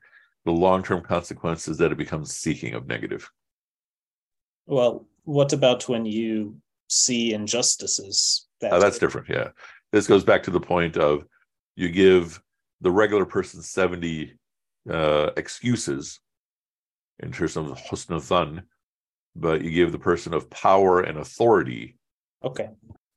the 0.45 0.51
long 0.51 0.83
term 0.83 1.01
consequence 1.01 1.67
is 1.67 1.77
that 1.77 1.91
it 1.91 1.97
becomes 1.97 2.33
seeking 2.33 2.73
of 2.73 2.87
negative. 2.87 3.29
Well, 4.65 5.07
what 5.23 5.53
about 5.53 5.87
when 5.89 6.05
you 6.05 6.57
see 6.89 7.33
injustices? 7.33 8.47
Uh, 8.63 8.79
that's 8.79 8.99
different. 8.99 9.29
Yeah. 9.29 9.49
This 9.91 10.07
goes 10.07 10.23
back 10.23 10.43
to 10.43 10.51
the 10.51 10.59
point 10.59 10.97
of 10.97 11.25
you 11.75 11.89
give 11.89 12.41
the 12.81 12.91
regular 12.91 13.25
person 13.25 13.61
70 13.61 14.33
uh, 14.89 15.29
excuses 15.37 16.19
in 17.19 17.31
terms 17.31 17.57
of 17.57 17.65
husn 17.65 18.27
than, 18.27 18.63
but 19.35 19.63
you 19.63 19.71
give 19.71 19.91
the 19.91 19.99
person 19.99 20.33
of 20.33 20.49
power 20.49 21.01
and 21.01 21.17
authority 21.17 21.95
Okay. 22.43 22.69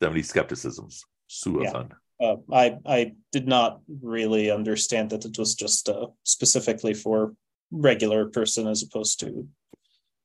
70 0.03 0.23
skepticisms. 0.23 1.05
Suathan. 1.29 1.91
Uh, 2.21 2.37
I 2.53 2.79
I 2.87 3.13
did 3.33 3.47
not 3.47 3.81
really 4.03 4.51
understand 4.51 5.11
that 5.11 5.25
it 5.25 5.39
was 5.39 5.55
just 5.55 5.89
uh, 5.89 6.07
specifically 6.23 6.95
for 6.95 7.35
regular 7.71 8.27
person 8.27 8.67
as 8.69 8.83
opposed 8.83 9.21
to 9.21 9.47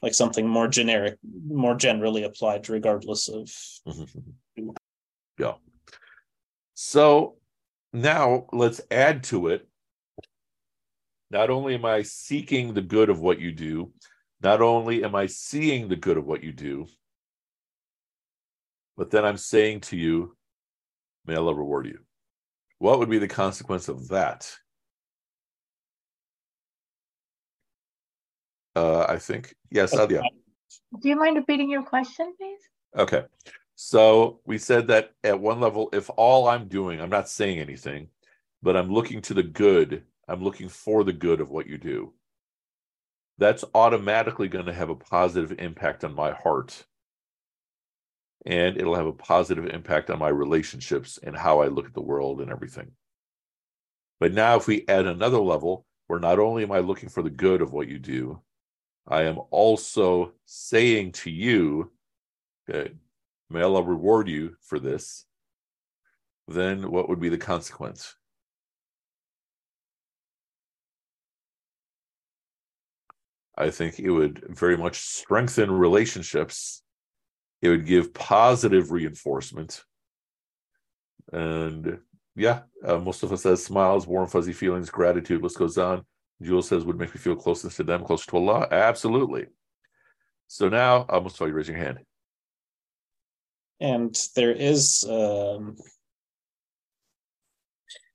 like 0.02 0.14
something 0.14 0.48
more 0.48 0.68
generic, 0.68 1.18
more 1.48 1.76
generally 1.76 2.24
applied, 2.24 2.68
regardless 2.70 3.28
of. 3.28 3.52
Mm-hmm. 3.88 4.70
yeah. 5.38 5.54
So 6.74 7.38
now 7.94 8.48
let's 8.52 8.82
add 8.90 9.24
to 9.26 9.48
it. 9.48 9.68
Not 11.30 11.50
only 11.50 11.76
am 11.76 11.86
I 11.86 12.02
seeking 12.02 12.74
the 12.74 12.82
good 12.82 13.10
of 13.10 13.20
what 13.20 13.40
you 13.40 13.52
do, 13.52 13.94
not 14.42 14.62
only 14.62 15.04
am 15.04 15.16
I 15.16 15.28
seeing 15.28 15.88
the 15.88 15.96
good 15.96 16.18
of 16.18 16.26
what 16.26 16.44
you 16.44 16.52
do, 16.52 16.88
but 18.98 19.12
then 19.12 19.24
I'm 19.24 19.38
saying 19.38 19.82
to 19.82 19.98
you, 19.98 20.36
may 21.26 21.36
Allah 21.36 21.54
reward 21.54 21.86
you. 21.86 22.00
What 22.80 23.00
would 23.00 23.10
be 23.10 23.20
the 23.20 23.28
consequence 23.28 23.88
of 23.88 24.08
that? 24.10 24.52
Uh, 28.76 29.06
I 29.08 29.18
think, 29.18 29.54
yes, 29.70 29.94
Sadia. 29.94 30.24
Do 31.02 31.10
you 31.10 31.16
mind 31.16 31.36
repeating 31.36 31.70
your 31.70 31.84
question, 31.84 32.34
please? 32.38 32.60
Okay. 32.98 33.24
So 33.76 34.40
we 34.46 34.58
said 34.58 34.88
that 34.88 35.12
at 35.24 35.40
one 35.40 35.60
level, 35.60 35.90
if 35.92 36.10
all 36.16 36.48
I'm 36.48 36.68
doing, 36.68 37.02
I'm 37.02 37.10
not 37.10 37.30
saying 37.30 37.60
anything, 37.60 38.08
but 38.62 38.78
I'm 38.78 38.92
looking 38.92 39.22
to 39.24 39.34
the 39.34 39.44
good, 39.44 40.04
I'm 40.28 40.44
looking 40.44 40.70
for 40.70 41.04
the 41.04 41.14
good 41.14 41.42
of 41.42 41.50
what 41.50 41.68
you 41.68 41.78
do, 41.78 42.14
that's 43.38 43.64
automatically 43.74 44.48
going 44.48 44.68
to 44.68 44.74
have 44.74 44.90
a 44.90 44.96
positive 44.96 45.60
impact 45.60 46.04
on 46.04 46.14
my 46.14 46.32
heart. 46.32 46.86
And 48.46 48.78
it'll 48.78 48.96
have 48.96 49.08
a 49.08 49.14
positive 49.14 49.68
impact 49.68 50.10
on 50.10 50.20
my 50.20 50.30
relationships 50.30 51.20
and 51.22 51.36
how 51.36 51.62
I 51.62 51.68
look 51.68 51.88
at 51.88 51.94
the 51.94 52.02
world 52.02 52.42
and 52.42 52.52
everything. 52.52 52.92
But 54.20 54.34
now, 54.34 54.58
if 54.58 54.68
we 54.68 54.86
add 54.88 55.08
another 55.08 55.40
level 55.40 55.86
where 56.08 56.20
not 56.20 56.40
only 56.40 56.64
am 56.64 56.72
I 56.72 56.80
looking 56.80 57.10
for 57.10 57.24
the 57.24 57.30
good 57.30 57.62
of 57.62 57.72
what 57.72 57.88
you 57.88 57.98
do, 57.98 58.42
I 59.08 59.24
am 59.24 59.40
also 59.50 60.34
saying 60.46 61.14
to 61.14 61.32
you, 61.32 61.92
okay, 62.70 62.94
may 63.50 63.62
Allah 63.62 63.84
reward 63.84 64.28
you 64.28 64.56
for 64.62 64.80
this, 64.80 65.26
then 66.48 66.92
what 66.92 67.10
would 67.10 67.20
be 67.20 67.30
the 67.30 67.38
consequence? 67.38 68.16
I 73.58 73.70
think 73.70 74.00
it 74.00 74.10
would 74.10 74.44
very 74.50 74.78
much 74.78 75.00
strengthen 75.00 75.72
relationships. 75.72 76.82
It 77.62 77.70
would 77.70 77.86
give 77.86 78.14
positive 78.14 78.92
reinforcement. 78.92 79.84
And 81.32 82.00
yeah, 82.36 82.62
uh, 82.86 82.98
Mustafa 82.98 83.38
says 83.38 83.64
smiles, 83.64 84.08
warm, 84.08 84.28
fuzzy 84.28 84.54
feelings, 84.54 84.90
gratitude, 84.90 85.44
list 85.44 85.58
goes 85.58 85.78
on. 85.78 86.06
Jules 86.42 86.68
says 86.68 86.86
would 86.86 86.98
make 86.98 87.14
me 87.14 87.20
feel 87.20 87.36
closeness 87.36 87.76
to 87.78 87.84
them, 87.84 88.04
closer 88.04 88.30
to 88.32 88.38
Allah. 88.38 88.68
Absolutely. 88.72 89.46
So 90.48 90.70
now, 90.70 91.06
uh, 91.08 91.20
Mustafa, 91.20 91.48
you 91.48 91.54
raise 91.54 91.68
your 91.68 91.78
hand. 91.78 92.00
And 93.80 94.16
there 94.36 94.52
is, 94.52 95.06
um, 95.10 95.76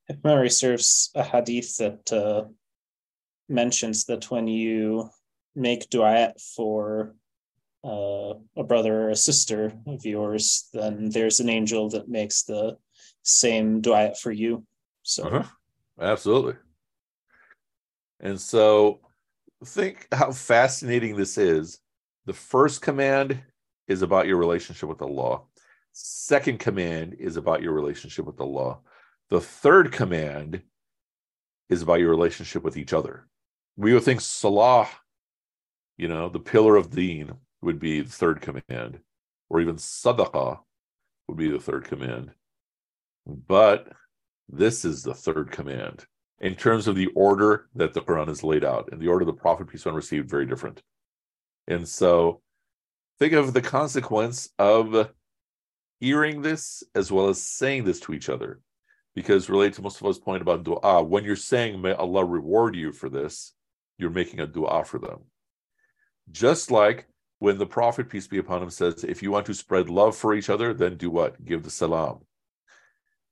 if 0.09 0.22
memory 0.22 0.51
serves, 0.51 1.11
a 1.14 1.22
hadith 1.22 1.77
that 1.79 2.12
uh, 2.12 2.45
mentions 3.49 4.05
that 4.05 4.31
when 4.31 4.47
you 4.47 5.09
make 5.55 5.89
dua 5.91 6.35
for 6.55 7.14
uh, 7.85 8.35
a 8.57 8.64
brother 8.64 9.05
or 9.05 9.11
a 9.11 9.16
sister 9.16 9.72
of 9.87 10.05
yours, 10.05 10.68
then 10.72 11.09
there's 11.11 11.41
an 11.41 11.49
angel 11.49 11.89
that 11.91 12.09
makes 12.09 12.43
the 12.43 12.77
same 13.22 13.81
dua 13.81 14.14
for 14.20 14.31
you. 14.31 14.64
So, 15.03 15.24
uh-huh. 15.24 15.49
absolutely. 16.01 16.55
And 18.21 18.41
so, 18.41 19.01
think 19.64 20.07
how 20.12 20.33
fascinating 20.33 21.17
this 21.17 21.39
is. 21.39 21.81
The 22.27 22.33
first 22.33 22.83
command 22.83 23.41
is 23.89 24.03
about 24.03 24.27
your 24.27 24.37
relationship 24.37 24.89
with 24.89 24.99
the 24.99 25.07
law. 25.07 25.47
Second 25.93 26.59
command 26.59 27.17
is 27.19 27.37
about 27.37 27.62
your 27.62 27.73
relationship 27.73 28.27
with 28.27 28.37
the 28.37 28.45
law. 28.45 28.81
The 29.31 29.41
third 29.41 29.93
command 29.93 30.62
is 31.69 31.83
about 31.83 32.01
your 32.01 32.11
relationship 32.11 32.62
with 32.62 32.77
each 32.77 32.93
other. 32.93 33.27
We 33.77 33.93
would 33.93 34.03
think 34.05 34.21
Salah, 34.21 34.89
you 35.97 36.09
know, 36.09 36.29
the 36.29 36.41
pillar 36.41 36.77
of 36.77 36.91
deen 36.91 37.33
would 37.62 37.79
be 37.79 38.01
the 38.01 38.11
third 38.11 38.41
command, 38.41 39.01
or 39.49 39.61
even 39.61 39.77
Sadaqah 39.77 40.61
would 41.29 41.37
be 41.37 41.49
the 41.49 41.61
third 41.61 41.85
command. 41.85 42.33
But 43.27 43.93
this 44.49 44.85
is 44.85 45.03
the 45.03 45.14
third 45.14 45.51
command 45.51 46.07
in 46.41 46.55
terms 46.55 46.87
of 46.87 46.97
the 46.97 47.07
order 47.14 47.68
that 47.74 47.95
the 47.95 48.01
Quran 48.01 48.28
is 48.28 48.45
laid 48.45 48.64
out. 48.64 48.91
And 48.93 49.01
the 49.01 49.09
order 49.09 49.24
the 49.24 49.32
Prophet, 49.32 49.68
peace 49.68 49.82
be 49.84 49.89
upon 49.89 49.97
received, 49.97 50.28
very 50.28 50.47
different. 50.47 50.82
And 51.66 51.89
so 51.89 52.43
think 53.18 53.32
of 53.32 53.55
the 53.55 53.62
consequence 53.62 54.51
of 54.59 55.11
hearing 55.99 56.43
this 56.43 56.82
as 56.95 57.11
well 57.11 57.28
as 57.28 57.43
saying 57.43 57.84
this 57.84 58.01
to 58.01 58.12
each 58.12 58.28
other. 58.28 58.61
Because 59.14 59.49
related 59.49 59.74
to 59.74 59.82
Mustafa's 59.82 60.18
point 60.18 60.43
about 60.43 60.62
dua, 60.62 61.03
when 61.03 61.24
you're 61.24 61.37
saying, 61.37 61.80
may 61.80 61.93
Allah 61.93 62.24
reward 62.24 62.76
you 62.76 62.93
for 62.93 63.09
this, 63.09 63.55
you're 63.97 64.11
making 64.11 64.41
a 64.41 64.47
dua 64.47 64.84
for 64.84 64.99
them. 64.99 65.20
Just 66.30 66.70
like 66.70 67.07
when 67.39 67.57
the 67.57 67.64
Prophet, 67.64 68.11
peace 68.11 68.26
be 68.26 68.37
upon 68.37 68.62
him, 68.62 68.68
says, 68.68 69.05
if 69.05 69.22
you 69.22 69.30
want 69.30 69.47
to 69.47 69.55
spread 69.55 69.89
love 69.89 70.14
for 70.14 70.34
each 70.34 70.51
other, 70.51 70.74
then 70.74 70.99
do 70.99 71.09
what? 71.11 71.43
Give 71.45 71.62
the 71.62 71.70
salam. 71.70 72.20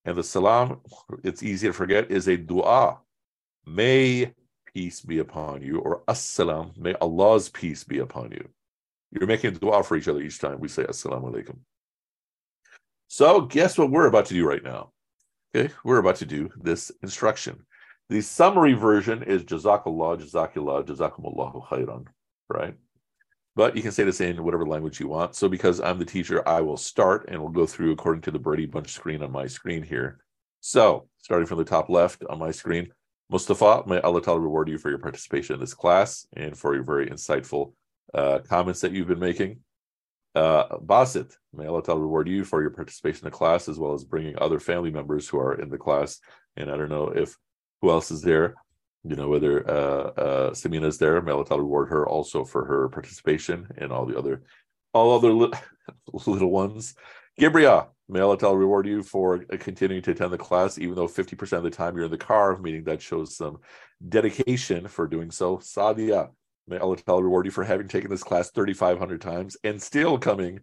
And 0.05 0.17
the 0.17 0.23
salam, 0.23 0.81
it's 1.23 1.43
easy 1.43 1.67
to 1.67 1.73
forget, 1.73 2.11
is 2.11 2.29
a 2.29 2.37
dua. 2.37 2.99
May 3.67 4.35
peace 4.75 5.01
be 5.01 5.19
upon 5.19 5.63
you, 5.63 5.79
or 5.79 6.03
assalam, 6.09 6.77
may 6.77 6.95
Allah's 6.95 7.49
peace 7.49 7.85
be 7.85 8.01
upon 8.01 8.33
you. 8.33 8.49
You're 9.11 9.27
making 9.27 9.55
a 9.55 9.59
dua 9.59 9.83
for 9.83 9.97
each 9.97 10.09
other 10.09 10.21
each 10.21 10.41
time 10.41 10.61
we 10.61 10.69
say 10.69 10.85
assalamu 10.85 11.33
alaikum. 11.33 11.59
So, 13.09 13.43
guess 13.43 13.79
what 13.79 13.91
we're 13.91 14.09
about 14.09 14.27
to 14.27 14.35
do 14.35 14.47
right 14.47 14.63
now? 14.63 14.91
Okay, 15.55 15.73
we're 15.85 15.99
about 15.99 16.17
to 16.17 16.27
do 16.27 16.51
this 16.61 16.91
instruction. 17.03 17.65
The 18.11 18.21
summary 18.21 18.75
version 18.75 19.23
is 19.23 19.45
Jazakallah, 19.45 20.21
Jazakallah, 20.21 20.85
Jazakumullahu 20.85 21.67
khairan, 21.67 22.07
right? 22.49 22.75
But 23.57 23.77
you 23.77 23.83
can 23.83 23.93
say 23.93 24.05
this 24.05 24.21
in 24.21 24.43
whatever 24.43 24.67
language 24.67 24.99
you 25.01 25.09
want. 25.09 25.35
So 25.35 25.49
because 25.49 25.81
I'm 25.81 25.99
the 25.99 26.05
teacher, 26.05 26.47
I 26.49 26.61
will 26.61 26.77
start 26.77 27.27
and 27.29 27.41
we'll 27.41 27.51
go 27.51 27.67
through 27.67 27.93
according 27.93 28.23
to 28.23 28.31
the 28.31 28.39
Brady 28.39 28.67
Bunch 28.67 28.91
screen 28.91 29.23
on 29.23 29.31
my 29.31 29.47
screen 29.47 29.83
here. 29.83 30.19
So 30.61 31.09
starting 31.19 31.47
from 31.47 31.59
the 31.59 31.65
top 31.65 31.89
left 31.89 32.25
on 32.29 32.39
my 32.39 32.51
screen, 32.51 32.89
Mustafa, 33.31 33.85
may 33.87 34.01
Allah 34.01 34.23
Ta'ala 34.23 34.41
reward 34.41 34.69
you 34.69 34.79
for 34.79 34.91
your 34.91 34.99
participation 34.99 35.55
in 35.55 35.61
this 35.61 35.75
class 35.75 36.27
and 36.37 36.57
for 36.57 36.75
your 36.75 36.85
very 36.85 37.07
insightful 37.07 37.73
uh, 38.13 38.41
comments 38.41 38.81
that 38.81 38.93
you've 38.93 39.09
been 39.09 39.19
making. 39.19 39.61
Uh, 40.35 40.79
Basit, 40.79 41.33
may 41.53 41.67
Allah 41.67 41.83
Ta'ala 41.83 42.01
reward 42.01 42.29
you 42.29 42.45
for 42.45 42.61
your 42.61 42.71
participation 42.71 43.25
in 43.25 43.31
the 43.31 43.37
class 43.37 43.69
as 43.69 43.79
well 43.79 43.95
as 43.95 44.05
bringing 44.05 44.37
other 44.39 44.59
family 44.59 44.91
members 44.91 45.29
who 45.29 45.39
are 45.39 45.55
in 45.61 45.71
the 45.71 45.79
class. 45.79 46.19
And 46.57 46.71
I 46.71 46.77
don't 46.77 46.91
know 46.91 47.09
if 47.09 47.37
who 47.81 47.91
else 47.91 48.11
is 48.11 48.23
there 48.23 48.55
you 49.05 49.17
know 49.17 49.29
whether 49.29 49.69
uh 49.69 50.13
uh 50.17 50.51
Samina 50.51 50.87
is 50.87 50.99
there 50.99 51.21
may 51.21 51.33
Allah 51.33 51.45
reward 51.59 51.89
her 51.91 52.09
also 52.09 52.45
for 52.45 52.65
her 52.65 52.89
participation 52.89 53.69
and 53.77 53.93
all 53.93 54.07
the 54.07 54.19
other 54.19 54.43
all 54.93 55.15
other 55.15 55.33
li- 55.33 55.53
little 56.27 56.51
ones. 56.51 56.95
Gibria 57.39 57.89
may 58.09 58.21
Allah 58.21 58.57
reward 58.57 58.87
you 58.87 59.03
for 59.03 59.39
continuing 59.59 60.03
to 60.03 60.13
attend 60.13 60.33
the 60.33 60.39
class 60.39 60.79
even 60.79 60.95
though 60.95 61.09
50% 61.09 61.53
of 61.53 61.63
the 61.63 61.71
time 61.71 61.97
you're 61.97 62.07
in 62.07 62.11
the 62.11 62.19
car 62.19 62.57
meaning 62.59 62.85
that 62.85 63.03
shows 63.03 63.37
some 63.37 63.59
dedication 64.09 64.89
for 64.89 65.07
doing 65.07 65.31
so. 65.31 65.59
Sadia 65.59 66.31
may 66.67 66.79
Allah 66.79 66.97
reward 67.09 67.47
you 67.47 67.53
for 67.53 67.65
having 67.65 67.89
taken 67.89 68.11
this 68.11 68.23
class 68.23 68.51
3500 68.51 69.21
times 69.21 69.57
and 69.65 69.81
still 69.83 70.19
coming 70.19 70.61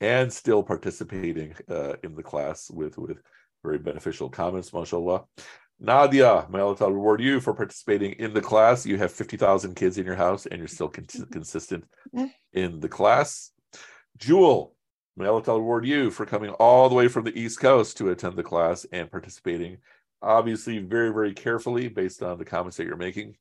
and 0.00 0.32
still 0.32 0.62
participating 0.62 1.54
uh, 1.68 1.94
in 2.02 2.14
the 2.14 2.22
class 2.22 2.70
with 2.70 2.96
with 2.98 3.18
very 3.62 3.78
beneficial 3.78 4.28
comments 4.28 4.72
mashallah 4.72 5.24
Nadia, 5.82 6.46
may 6.48 6.60
Allah 6.60 6.76
Ta'ala 6.76 6.94
reward 6.94 7.20
you 7.20 7.40
for 7.40 7.52
participating 7.52 8.12
in 8.12 8.32
the 8.32 8.40
class. 8.40 8.86
You 8.86 8.98
have 8.98 9.10
50,000 9.10 9.74
kids 9.74 9.98
in 9.98 10.06
your 10.06 10.14
house 10.14 10.46
and 10.46 10.60
you're 10.60 10.68
still 10.68 10.88
con- 10.88 11.06
consistent 11.32 11.84
in 12.52 12.78
the 12.78 12.88
class. 12.88 13.50
Jewel, 14.16 14.76
may 15.16 15.26
Allah 15.26 15.42
Ta'ala 15.42 15.58
reward 15.58 15.84
you 15.84 16.12
for 16.12 16.24
coming 16.24 16.50
all 16.50 16.88
the 16.88 16.94
way 16.94 17.08
from 17.08 17.24
the 17.24 17.36
East 17.36 17.58
Coast 17.58 17.96
to 17.96 18.10
attend 18.10 18.36
the 18.36 18.44
class 18.44 18.86
and 18.92 19.10
participating, 19.10 19.78
obviously, 20.22 20.78
very, 20.78 21.12
very 21.12 21.34
carefully 21.34 21.88
based 21.88 22.22
on 22.22 22.38
the 22.38 22.44
comments 22.44 22.76
that 22.76 22.86
you're 22.86 22.96
making. 22.96 23.34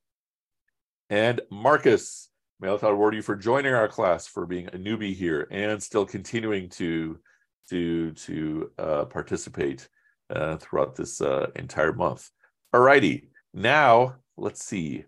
And 1.11 1.41
Marcus, 1.51 2.31
may 2.59 2.69
Allah 2.69 2.79
Ta'ala 2.79 2.95
reward 2.95 3.13
you 3.13 3.21
for 3.21 3.35
joining 3.35 3.75
our 3.75 3.87
class, 3.87 4.25
for 4.25 4.47
being 4.47 4.65
a 4.65 4.79
newbie 4.79 5.13
here 5.13 5.47
and 5.51 5.81
still 5.83 6.07
continuing 6.07 6.69
to, 6.69 7.19
to, 7.69 8.13
to 8.13 8.71
uh, 8.79 9.05
participate 9.05 9.87
uh, 10.31 10.57
throughout 10.57 10.95
this 10.95 11.21
uh, 11.21 11.47
entire 11.55 11.93
month. 11.93 12.29
Alrighty, 12.73 13.27
now 13.53 14.15
let's 14.37 14.63
see. 14.63 15.05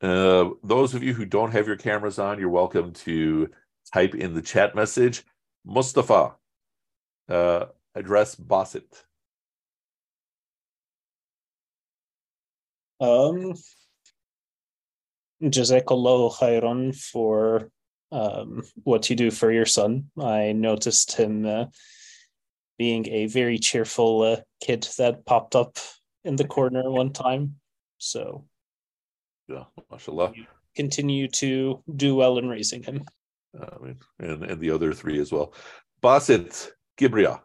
Uh, 0.00 0.50
those 0.62 0.94
of 0.94 1.02
you 1.02 1.14
who 1.14 1.24
don't 1.24 1.52
have 1.52 1.66
your 1.66 1.76
cameras 1.76 2.18
on, 2.18 2.38
you're 2.38 2.48
welcome 2.48 2.92
to 2.92 3.48
type 3.92 4.14
in 4.14 4.34
the 4.34 4.42
chat 4.42 4.74
message. 4.74 5.24
Mustafa, 5.64 6.34
uh, 7.28 7.64
address 7.94 8.36
Basit. 8.36 9.02
Um, 13.00 13.54
Jazakallahu 15.42 16.34
khairan 16.38 16.96
for 16.96 17.70
um, 18.12 18.62
what 18.84 19.10
you 19.10 19.16
do 19.16 19.30
for 19.30 19.50
your 19.52 19.66
son. 19.66 20.10
I 20.18 20.52
noticed 20.52 21.16
him 21.16 21.44
uh, 21.44 21.66
being 22.78 23.06
a 23.08 23.26
very 23.26 23.58
cheerful 23.58 24.22
uh, 24.22 24.36
kid 24.60 24.88
that 24.98 25.24
popped 25.24 25.54
up 25.56 25.78
in 26.24 26.36
the 26.36 26.46
corner 26.46 26.90
one 26.90 27.12
time. 27.12 27.56
So, 27.98 28.46
yeah, 29.48 29.64
mashallah. 29.90 30.32
Continue 30.74 31.28
to 31.28 31.82
do 31.94 32.14
well 32.14 32.38
in 32.38 32.48
raising 32.48 32.82
him. 32.82 33.04
I 33.58 33.78
mean, 33.82 33.98
and, 34.18 34.44
and 34.44 34.60
the 34.60 34.70
other 34.70 34.92
three 34.92 35.18
as 35.18 35.32
well. 35.32 35.54
Basit 36.02 36.68
Gibria. 36.98 37.40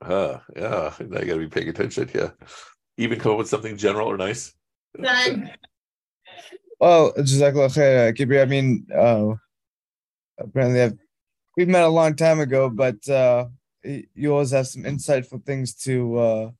Uh, 0.00 0.38
yeah, 0.54 0.92
I 1.00 1.04
got 1.04 1.34
to 1.34 1.38
be 1.38 1.48
paying 1.48 1.68
attention. 1.68 2.08
Yeah. 2.14 2.30
Even 2.96 3.18
come 3.18 3.32
up 3.32 3.38
with 3.38 3.48
something 3.48 3.76
general 3.76 4.08
or 4.08 4.16
nice. 4.16 4.54
Well, 6.78 7.12
Jazakallah 7.14 7.74
khair, 7.74 8.16
Kibri. 8.16 8.42
I 8.42 8.44
mean, 8.44 8.86
uh, 8.94 9.34
apparently 10.38 10.82
I've, 10.82 10.98
we've 11.56 11.68
met 11.68 11.84
a 11.84 11.88
long 11.88 12.14
time 12.14 12.40
ago, 12.40 12.68
but 12.68 13.08
uh, 13.08 13.46
you 13.82 14.32
always 14.32 14.50
have 14.50 14.66
some 14.66 14.82
insightful 14.82 15.44
things 15.44 15.74
to 15.84 16.18
uh, 16.18 16.50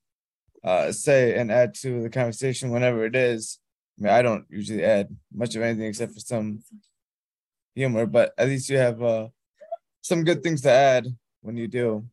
uh, 0.63 0.91
say 0.91 1.37
and 1.37 1.51
add 1.51 1.75
to 1.75 2.01
the 2.01 2.09
conversation 2.09 2.71
whenever 2.71 3.05
it 3.05 3.15
is. 3.15 3.59
I 3.99 4.03
mean, 4.03 4.13
I 4.13 4.21
don't 4.21 4.45
usually 4.49 4.83
add 4.83 5.15
much 5.33 5.55
of 5.55 5.61
anything 5.61 5.85
except 5.85 6.13
for 6.13 6.19
some 6.19 6.63
humor, 7.75 8.05
but 8.05 8.33
at 8.37 8.47
least 8.47 8.69
you 8.69 8.77
have 8.77 9.01
uh, 9.03 9.27
some 10.01 10.23
good 10.23 10.41
things 10.41 10.61
to 10.61 10.71
add 10.71 11.07
when 11.41 11.57
you 11.57 11.67
do. 11.67 12.05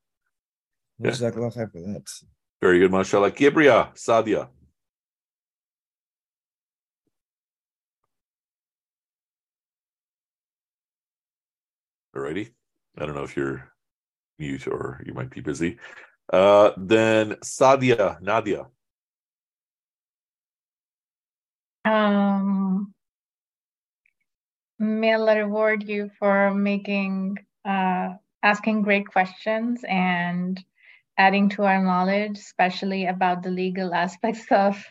Yeah. 0.98 1.10
Jazakallah 1.10 1.56
khair 1.56 1.72
for 1.72 1.80
that. 1.80 2.06
Very 2.60 2.80
good, 2.80 2.90
mashallah. 2.90 3.30
Gibria, 3.30 3.94
Sadia. 3.94 4.48
Alrighty. 12.14 12.52
I 12.96 13.06
don't 13.06 13.14
know 13.16 13.24
if 13.24 13.36
you're 13.36 13.72
mute 14.38 14.66
or 14.68 15.02
you 15.04 15.14
might 15.14 15.30
be 15.30 15.40
busy. 15.40 15.78
Uh, 16.32 16.70
then 16.76 17.32
Sadia, 17.42 18.20
Nadia. 18.20 18.66
Um, 21.84 22.94
may 24.78 25.14
Allah 25.14 25.36
reward 25.36 25.82
you 25.82 26.10
for 26.18 26.54
making, 26.54 27.38
uh, 27.64 28.14
asking 28.42 28.82
great 28.82 29.06
questions 29.08 29.84
and 29.86 30.62
adding 31.18 31.48
to 31.50 31.64
our 31.64 31.82
knowledge, 31.82 32.38
especially 32.38 33.06
about 33.06 33.42
the 33.42 33.50
legal 33.50 33.92
aspects 33.92 34.46
of, 34.50 34.82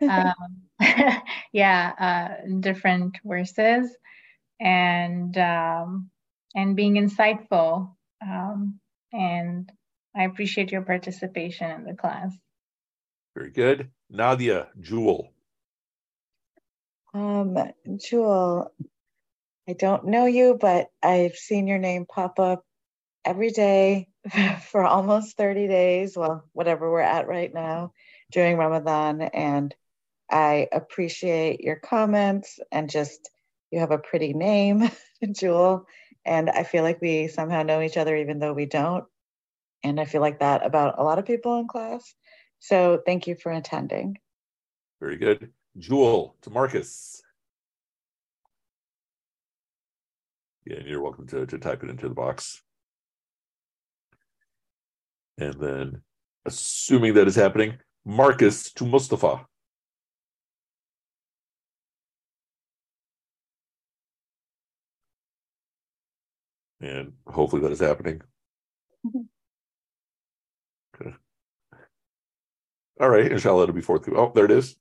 um, 0.08 0.34
yeah, 1.52 1.92
uh, 1.98 2.48
different 2.60 3.18
verses, 3.24 3.96
and 4.60 5.36
um, 5.38 6.10
and 6.56 6.74
being 6.74 6.94
insightful. 6.94 7.94
Um, 8.20 8.80
and 9.12 9.70
I 10.16 10.24
appreciate 10.24 10.72
your 10.72 10.82
participation 10.82 11.70
in 11.70 11.84
the 11.84 11.94
class. 11.94 12.34
Very 13.36 13.50
good. 13.50 13.90
Nadia, 14.08 14.68
Jewel. 14.80 15.32
Um, 17.12 17.58
Jewel, 17.98 18.72
I 19.68 19.74
don't 19.74 20.06
know 20.06 20.26
you, 20.26 20.56
but 20.58 20.90
I've 21.02 21.36
seen 21.36 21.66
your 21.66 21.78
name 21.78 22.06
pop 22.06 22.38
up 22.38 22.64
every 23.24 23.50
day 23.50 24.08
for 24.70 24.84
almost 24.84 25.36
30 25.36 25.68
days. 25.68 26.16
Well, 26.16 26.48
whatever 26.52 26.90
we're 26.90 27.00
at 27.00 27.28
right 27.28 27.52
now 27.52 27.92
during 28.32 28.56
Ramadan. 28.56 29.20
And 29.20 29.74
I 30.30 30.68
appreciate 30.72 31.60
your 31.60 31.76
comments 31.76 32.58
and 32.72 32.90
just 32.90 33.30
you 33.70 33.80
have 33.80 33.90
a 33.90 33.98
pretty 33.98 34.32
name, 34.32 34.90
Jewel. 35.32 35.86
And 36.26 36.50
I 36.50 36.64
feel 36.64 36.82
like 36.82 37.00
we 37.00 37.28
somehow 37.28 37.62
know 37.62 37.80
each 37.80 37.96
other 37.96 38.16
even 38.16 38.40
though 38.40 38.52
we 38.52 38.66
don't. 38.66 39.04
And 39.84 40.00
I 40.00 40.04
feel 40.04 40.20
like 40.20 40.40
that 40.40 40.66
about 40.66 40.98
a 40.98 41.04
lot 41.04 41.20
of 41.20 41.24
people 41.24 41.58
in 41.60 41.68
class. 41.68 42.14
So 42.58 43.00
thank 43.06 43.28
you 43.28 43.36
for 43.36 43.52
attending. 43.52 44.18
Very 45.00 45.16
good. 45.16 45.52
Jewel 45.78 46.36
to 46.42 46.50
Marcus. 46.50 47.22
Yeah, 50.64 50.78
and 50.78 50.88
you're 50.88 51.02
welcome 51.02 51.28
to, 51.28 51.46
to 51.46 51.58
type 51.58 51.84
it 51.84 51.90
into 51.90 52.08
the 52.08 52.14
box. 52.14 52.60
And 55.38 55.54
then, 55.60 56.02
assuming 56.44 57.14
that 57.14 57.28
is 57.28 57.36
happening, 57.36 57.74
Marcus 58.04 58.72
to 58.72 58.84
Mustafa. 58.84 59.46
And 66.80 67.12
hopefully 67.26 67.62
that 67.62 67.72
is 67.72 67.80
happening. 67.80 68.20
Okay. 70.94 71.14
All 73.00 73.08
right, 73.08 73.30
inshallah, 73.30 73.64
it'll 73.64 73.74
be 73.74 73.80
forth. 73.80 74.08
Oh, 74.08 74.32
there 74.34 74.44
it 74.44 74.50
is. 74.50 74.76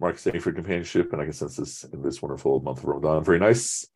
Marcus, 0.00 0.22
thank 0.24 0.34
you 0.34 0.40
for 0.40 0.52
companionship, 0.52 1.12
and 1.12 1.20
I 1.20 1.24
can 1.24 1.32
sense 1.32 1.56
this 1.56 1.84
in 1.84 2.02
this 2.02 2.20
wonderful 2.20 2.60
month 2.60 2.78
of 2.78 2.84
Ramadan. 2.84 3.24
Very 3.24 3.38
nice. 3.38 3.86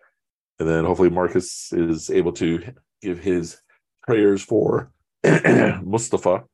And 0.59 0.69
then 0.69 0.85
hopefully 0.85 1.11
Marcus 1.11 1.73
is 1.73 2.11
able 2.11 2.33
to 2.35 2.63
give 3.03 3.19
his 3.19 3.59
prayers 4.03 4.43
for 4.43 4.93
Mustafa. 5.25 6.45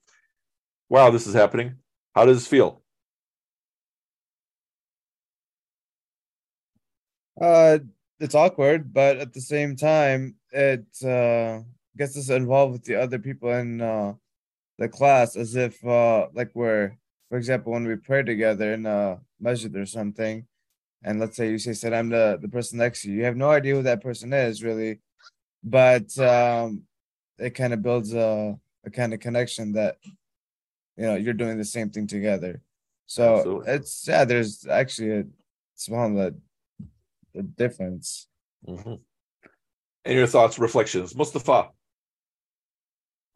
Wow, 0.88 1.10
this 1.10 1.26
is 1.26 1.34
happening. 1.34 1.76
How 2.14 2.24
does 2.24 2.38
this 2.38 2.46
feel? 2.48 2.82
Uh, 7.40 7.78
it's 8.22 8.34
awkward, 8.34 8.92
but 8.92 9.18
at 9.18 9.32
the 9.32 9.40
same 9.40 9.76
time, 9.76 10.36
it 10.52 10.86
uh, 11.04 11.60
gets 11.96 12.16
us 12.16 12.30
involved 12.30 12.72
with 12.72 12.84
the 12.84 12.96
other 12.96 13.18
people 13.18 13.50
in 13.50 13.80
uh, 13.80 14.14
the 14.78 14.88
class 14.88 15.36
as 15.36 15.56
if 15.56 15.84
uh, 15.84 16.28
like 16.32 16.50
we're 16.54 16.96
for 17.32 17.38
example, 17.38 17.72
when 17.72 17.86
we 17.86 17.96
pray 17.96 18.22
together 18.22 18.74
in 18.74 18.84
a 18.84 19.18
masjid 19.40 19.74
or 19.74 19.86
something, 19.86 20.46
and 21.02 21.18
let's 21.18 21.34
say 21.34 21.48
you 21.48 21.56
say 21.56 21.72
salam 21.72 22.10
to 22.10 22.38
the 22.38 22.48
person 22.48 22.76
next 22.76 23.00
to 23.00 23.10
you, 23.10 23.16
you 23.16 23.24
have 23.24 23.38
no 23.38 23.48
idea 23.48 23.74
who 23.74 23.82
that 23.84 24.02
person 24.02 24.34
is 24.34 24.62
really, 24.62 25.00
but 25.64 26.06
um, 26.18 26.82
it 27.38 27.54
kind 27.54 27.72
of 27.72 27.80
builds 27.80 28.12
a, 28.12 28.54
a 28.84 28.90
kind 28.90 29.14
of 29.14 29.20
connection 29.20 29.72
that 29.72 29.96
you 30.98 31.06
know 31.06 31.14
you're 31.14 31.32
doing 31.32 31.56
the 31.56 31.64
same 31.64 31.88
thing 31.88 32.06
together. 32.06 32.60
So 33.06 33.38
Absolutely. 33.38 33.72
it's 33.72 34.06
yeah, 34.06 34.26
there's 34.26 34.66
actually 34.66 35.12
a 35.20 35.24
small 35.74 36.10
the, 37.34 37.42
the 37.42 37.48
difference. 37.48 38.28
Mhm. 38.66 39.00
And 40.04 40.14
your 40.14 40.26
thoughts, 40.26 40.58
reflections, 40.58 41.14
Mustafa. 41.14 41.70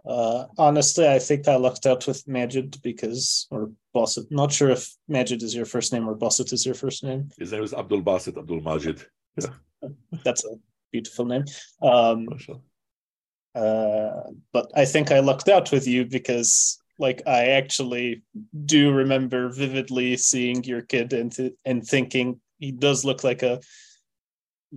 Uh, 0.05 0.47
honestly, 0.57 1.09
I 1.09 1.19
think 1.19 1.49
I 1.49 1.57
lucked 1.57 1.85
out 1.87 2.07
with 2.07 2.27
Majid 2.29 2.81
because, 2.83 3.49
or 3.51 3.73
Basit. 3.95 4.31
Not 4.31 4.53
sure 4.53 4.71
if 4.71 4.95
Majid 5.09 5.43
is 5.43 5.55
your 5.55 5.67
first 5.67 5.93
name 5.93 6.09
or 6.09 6.17
Basit 6.17 6.53
is 6.53 6.65
your 6.65 6.77
first 6.77 7.03
name. 7.03 7.29
His 7.39 7.53
name 7.53 7.65
is 7.65 7.75
Abdul 7.75 8.03
Basit 8.03 8.39
Abdul 8.39 8.61
Majid. 8.61 9.05
Yeah. 9.41 9.49
That's 10.25 10.45
a 10.45 10.57
beautiful 10.93 11.25
name. 11.25 11.45
Um, 11.83 12.29
uh, 13.55 14.31
but 14.53 14.71
I 14.77 14.85
think 14.85 15.11
I 15.11 15.21
lucked 15.21 15.49
out 15.49 15.73
with 15.73 15.89
you 15.89 16.05
because, 16.05 16.79
like, 16.99 17.23
I 17.27 17.47
actually 17.47 18.23
do 18.65 18.93
remember 18.93 19.49
vividly 19.49 20.17
seeing 20.17 20.63
your 20.63 20.83
kid 20.83 21.13
and 21.15 21.33
th- 21.33 21.55
and 21.65 21.85
thinking 21.85 22.41
he 22.59 22.71
does 22.71 23.05
look 23.05 23.25
like 23.25 23.43
a 23.43 23.61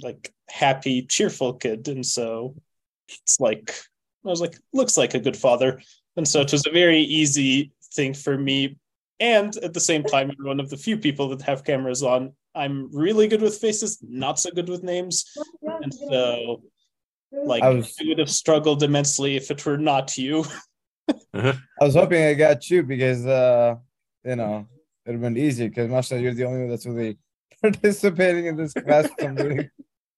like 0.01 0.31
happy, 0.49 1.03
cheerful 1.03 1.53
kid, 1.53 1.87
and 1.87 2.05
so 2.05 2.55
it's 3.07 3.39
like 3.39 3.73
I 4.25 4.29
was 4.29 4.41
like, 4.41 4.55
looks 4.73 4.97
like 4.97 5.13
a 5.13 5.19
good 5.19 5.37
father, 5.37 5.81
and 6.17 6.27
so 6.27 6.41
it 6.41 6.51
was 6.51 6.65
a 6.67 6.71
very 6.71 6.99
easy 7.01 7.71
thing 7.93 8.13
for 8.13 8.37
me. 8.37 8.77
And 9.19 9.55
at 9.57 9.73
the 9.73 9.79
same 9.79 10.03
time, 10.03 10.31
you're 10.37 10.47
one 10.47 10.59
of 10.59 10.69
the 10.69 10.77
few 10.77 10.97
people 10.97 11.29
that 11.29 11.41
have 11.41 11.63
cameras 11.65 12.03
on. 12.03 12.33
I'm 12.55 12.89
really 12.95 13.27
good 13.27 13.41
with 13.41 13.57
faces, 13.57 13.99
not 14.01 14.39
so 14.39 14.49
good 14.51 14.69
with 14.69 14.83
names, 14.83 15.25
and 15.61 15.93
so 15.93 16.61
like 17.31 17.63
I 17.63 17.69
was- 17.69 17.95
I 17.99 18.05
would 18.07 18.19
have 18.19 18.29
struggled 18.31 18.81
immensely 18.83 19.35
if 19.35 19.51
it 19.51 19.65
were 19.65 19.77
not 19.77 20.17
you. 20.17 20.45
I 21.33 21.57
was 21.81 21.95
hoping 21.95 22.23
I 22.23 22.33
got 22.33 22.69
you 22.69 22.83
because 22.83 23.25
uh 23.25 23.75
you 24.25 24.35
know 24.35 24.67
it'd 25.05 25.15
have 25.15 25.21
been 25.21 25.37
easy 25.37 25.67
because 25.67 25.89
mashallah 25.89 26.21
you're 26.21 26.33
the 26.33 26.45
only 26.45 26.59
one 26.61 26.69
that's 26.69 26.85
really 26.85 27.17
participating 27.61 28.45
in 28.45 28.55
this 28.55 28.73
class 28.73 29.09
some 29.19 29.35
really 29.35 29.69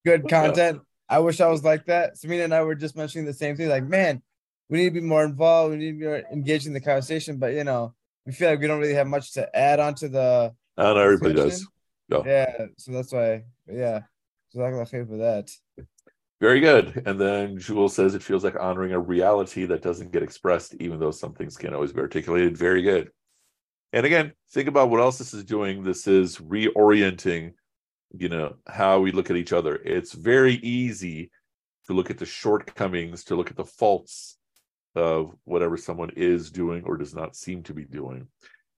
good 0.06 0.28
content. 0.30 0.82
I 1.10 1.20
wish 1.20 1.42
I 1.42 1.48
was 1.48 1.64
like 1.64 1.86
that. 1.86 2.16
Samina 2.16 2.46
and 2.46 2.54
I 2.54 2.64
were 2.64 2.76
just 2.76 2.96
mentioning 2.96 3.26
the 3.26 3.34
same 3.34 3.56
thing, 3.56 3.70
like, 3.70 3.84
man, 3.84 4.22
we 4.70 4.78
need 4.78 4.94
to 4.94 5.02
be 5.02 5.08
more 5.08 5.26
involved, 5.26 5.74
we 5.74 5.78
need 5.78 5.92
to 5.92 5.98
be 5.98 6.06
more 6.06 6.24
engaged 6.32 6.68
in 6.68 6.74
the 6.74 6.80
conversation, 6.80 7.38
but 7.38 7.54
you 7.54 7.64
know, 7.64 7.94
we 8.26 8.32
feel 8.32 8.50
like 8.50 8.60
we 8.60 8.68
don't 8.68 8.80
really 8.80 8.94
have 8.94 9.08
much 9.08 9.34
to 9.34 9.56
add 9.56 9.80
onto 9.80 10.08
the 10.08 10.54
Not 10.78 10.98
everybody 10.98 11.34
does. 11.34 11.68
Yeah. 12.08 12.22
Yeah, 12.26 12.66
so 12.78 12.92
that's 12.92 13.12
why 13.12 13.44
yeah. 13.68 14.02
Jazakallah 14.56 15.08
for 15.08 15.18
that. 15.18 15.50
Very 16.42 16.60
good. 16.60 17.04
And 17.06 17.22
then 17.22 17.60
Jewel 17.60 17.88
says 17.88 18.16
it 18.16 18.24
feels 18.24 18.44
like 18.44 18.60
honoring 18.60 18.94
a 18.94 19.00
reality 19.00 19.66
that 19.68 19.84
doesn't 19.84 20.12
get 20.12 20.24
expressed, 20.24 20.74
even 20.80 21.00
though 21.00 21.12
some 21.12 21.34
things 21.34 21.56
can't 21.56 21.76
always 21.76 21.94
be 21.94 22.02
articulated. 22.02 22.58
Very 22.58 22.82
good. 22.82 23.12
And 23.94 24.06
again, 24.06 24.32
think 24.52 24.68
about 24.68 24.90
what 24.90 25.02
else 25.02 25.18
this 25.18 25.34
is 25.34 25.44
doing. 25.44 25.84
This 25.84 26.08
is 26.08 26.38
reorienting, 26.38 27.54
you 28.18 28.30
know, 28.30 28.56
how 28.68 29.00
we 29.00 29.12
look 29.12 29.30
at 29.30 29.36
each 29.36 29.54
other. 29.54 29.76
It's 29.76 30.14
very 30.14 30.56
easy 30.56 31.32
to 31.88 31.94
look 31.94 32.10
at 32.10 32.18
the 32.18 32.26
shortcomings, 32.26 33.26
to 33.26 33.36
look 33.36 33.52
at 33.52 33.58
the 33.58 33.66
faults 33.66 34.38
of 34.96 35.36
whatever 35.44 35.78
someone 35.78 36.12
is 36.16 36.52
doing 36.52 36.84
or 36.86 36.98
does 36.98 37.14
not 37.14 37.36
seem 37.36 37.64
to 37.64 37.74
be 37.74 37.86
doing. 37.86 38.28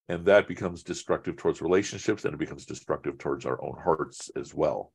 And 0.09 0.25
that 0.25 0.47
becomes 0.47 0.83
destructive 0.83 1.37
towards 1.37 1.61
relationships 1.61 2.25
and 2.25 2.33
it 2.33 2.39
becomes 2.39 2.65
destructive 2.65 3.17
towards 3.17 3.45
our 3.45 3.63
own 3.63 3.75
hearts 3.83 4.29
as 4.35 4.53
well. 4.53 4.91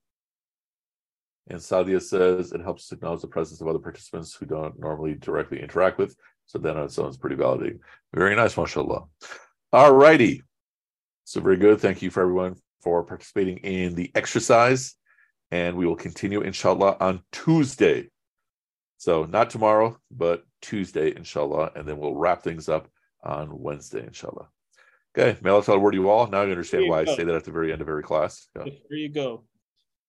And 1.48 1.58
Sadia 1.58 2.02
says 2.02 2.52
it 2.52 2.60
helps 2.60 2.88
to 2.88 2.94
acknowledge 2.94 3.22
the 3.22 3.28
presence 3.28 3.60
of 3.60 3.68
other 3.68 3.78
participants 3.78 4.34
who 4.34 4.46
don't 4.46 4.78
normally 4.78 5.14
directly 5.14 5.62
interact 5.62 5.98
with. 5.98 6.14
So 6.46 6.60
its 6.60 6.98
own 6.98 7.08
is 7.08 7.16
pretty 7.16 7.36
validating. 7.36 7.78
Very 8.14 8.34
nice, 8.34 8.56
mashallah. 8.56 9.04
All 9.72 9.92
righty. 9.92 10.42
So 11.24 11.40
very 11.40 11.56
good. 11.56 11.80
Thank 11.80 12.00
you 12.00 12.10
for 12.10 12.22
everyone 12.22 12.56
for 12.80 13.04
participating 13.04 13.58
in 13.58 13.94
the 13.94 14.10
exercise. 14.14 14.94
And 15.50 15.76
we 15.76 15.86
will 15.86 15.96
continue, 15.96 16.40
inshallah, 16.40 16.96
on 17.00 17.22
Tuesday. 17.32 18.08
So 18.98 19.24
not 19.24 19.50
tomorrow, 19.50 19.98
but 20.10 20.44
Tuesday, 20.60 21.14
inshallah. 21.14 21.72
And 21.74 21.86
then 21.86 21.98
we'll 21.98 22.14
wrap 22.14 22.42
things 22.42 22.68
up 22.68 22.88
on 23.22 23.58
Wednesday, 23.58 24.06
inshallah. 24.06 24.48
Okay. 25.16 25.38
May 25.42 25.50
Allah 25.50 25.64
Ta'ala 25.64 25.78
reward 25.78 25.94
to 25.94 26.00
you 26.00 26.08
all. 26.08 26.26
Now 26.26 26.42
you 26.42 26.50
understand 26.50 26.84
you 26.84 26.90
why 26.90 27.00
I 27.00 27.04
say 27.04 27.24
that 27.24 27.34
at 27.34 27.44
the 27.44 27.50
very 27.50 27.72
end 27.72 27.80
of 27.80 27.88
every 27.88 28.02
class. 28.02 28.48
Yeah. 28.56 28.64
There 28.88 28.98
you 28.98 29.08
go. 29.08 29.44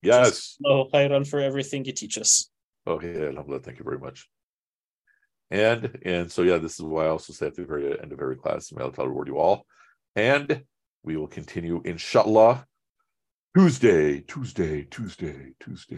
Yes. 0.01 0.57
Oh, 0.65 0.85
Khairan 0.93 1.27
for 1.27 1.39
everything 1.39 1.85
you 1.85 1.91
teach 1.91 2.17
us. 2.17 2.49
Okay, 2.87 3.27
Alhamdulillah, 3.27 3.61
thank 3.61 3.77
you 3.77 3.83
very 3.83 3.99
much. 3.99 4.29
And 5.51 5.97
and 6.03 6.31
so 6.31 6.43
yeah, 6.43 6.57
this 6.57 6.75
is 6.75 6.81
why 6.81 7.05
I 7.05 7.09
also 7.09 7.33
say 7.33 7.47
at 7.47 7.55
the 7.55 7.65
very 7.65 7.99
end 7.99 8.11
of 8.11 8.19
every 8.19 8.35
class, 8.35 8.71
may 8.71 8.83
Allah 8.83 8.93
reward 8.97 9.27
you 9.27 9.37
all. 9.37 9.65
And 10.15 10.63
we 11.03 11.17
will 11.17 11.27
continue 11.27 11.81
inshallah 11.85 12.65
Tuesday, 13.57 14.21
Tuesday, 14.21 14.83
Tuesday, 14.83 15.53
Tuesday. 15.59 15.97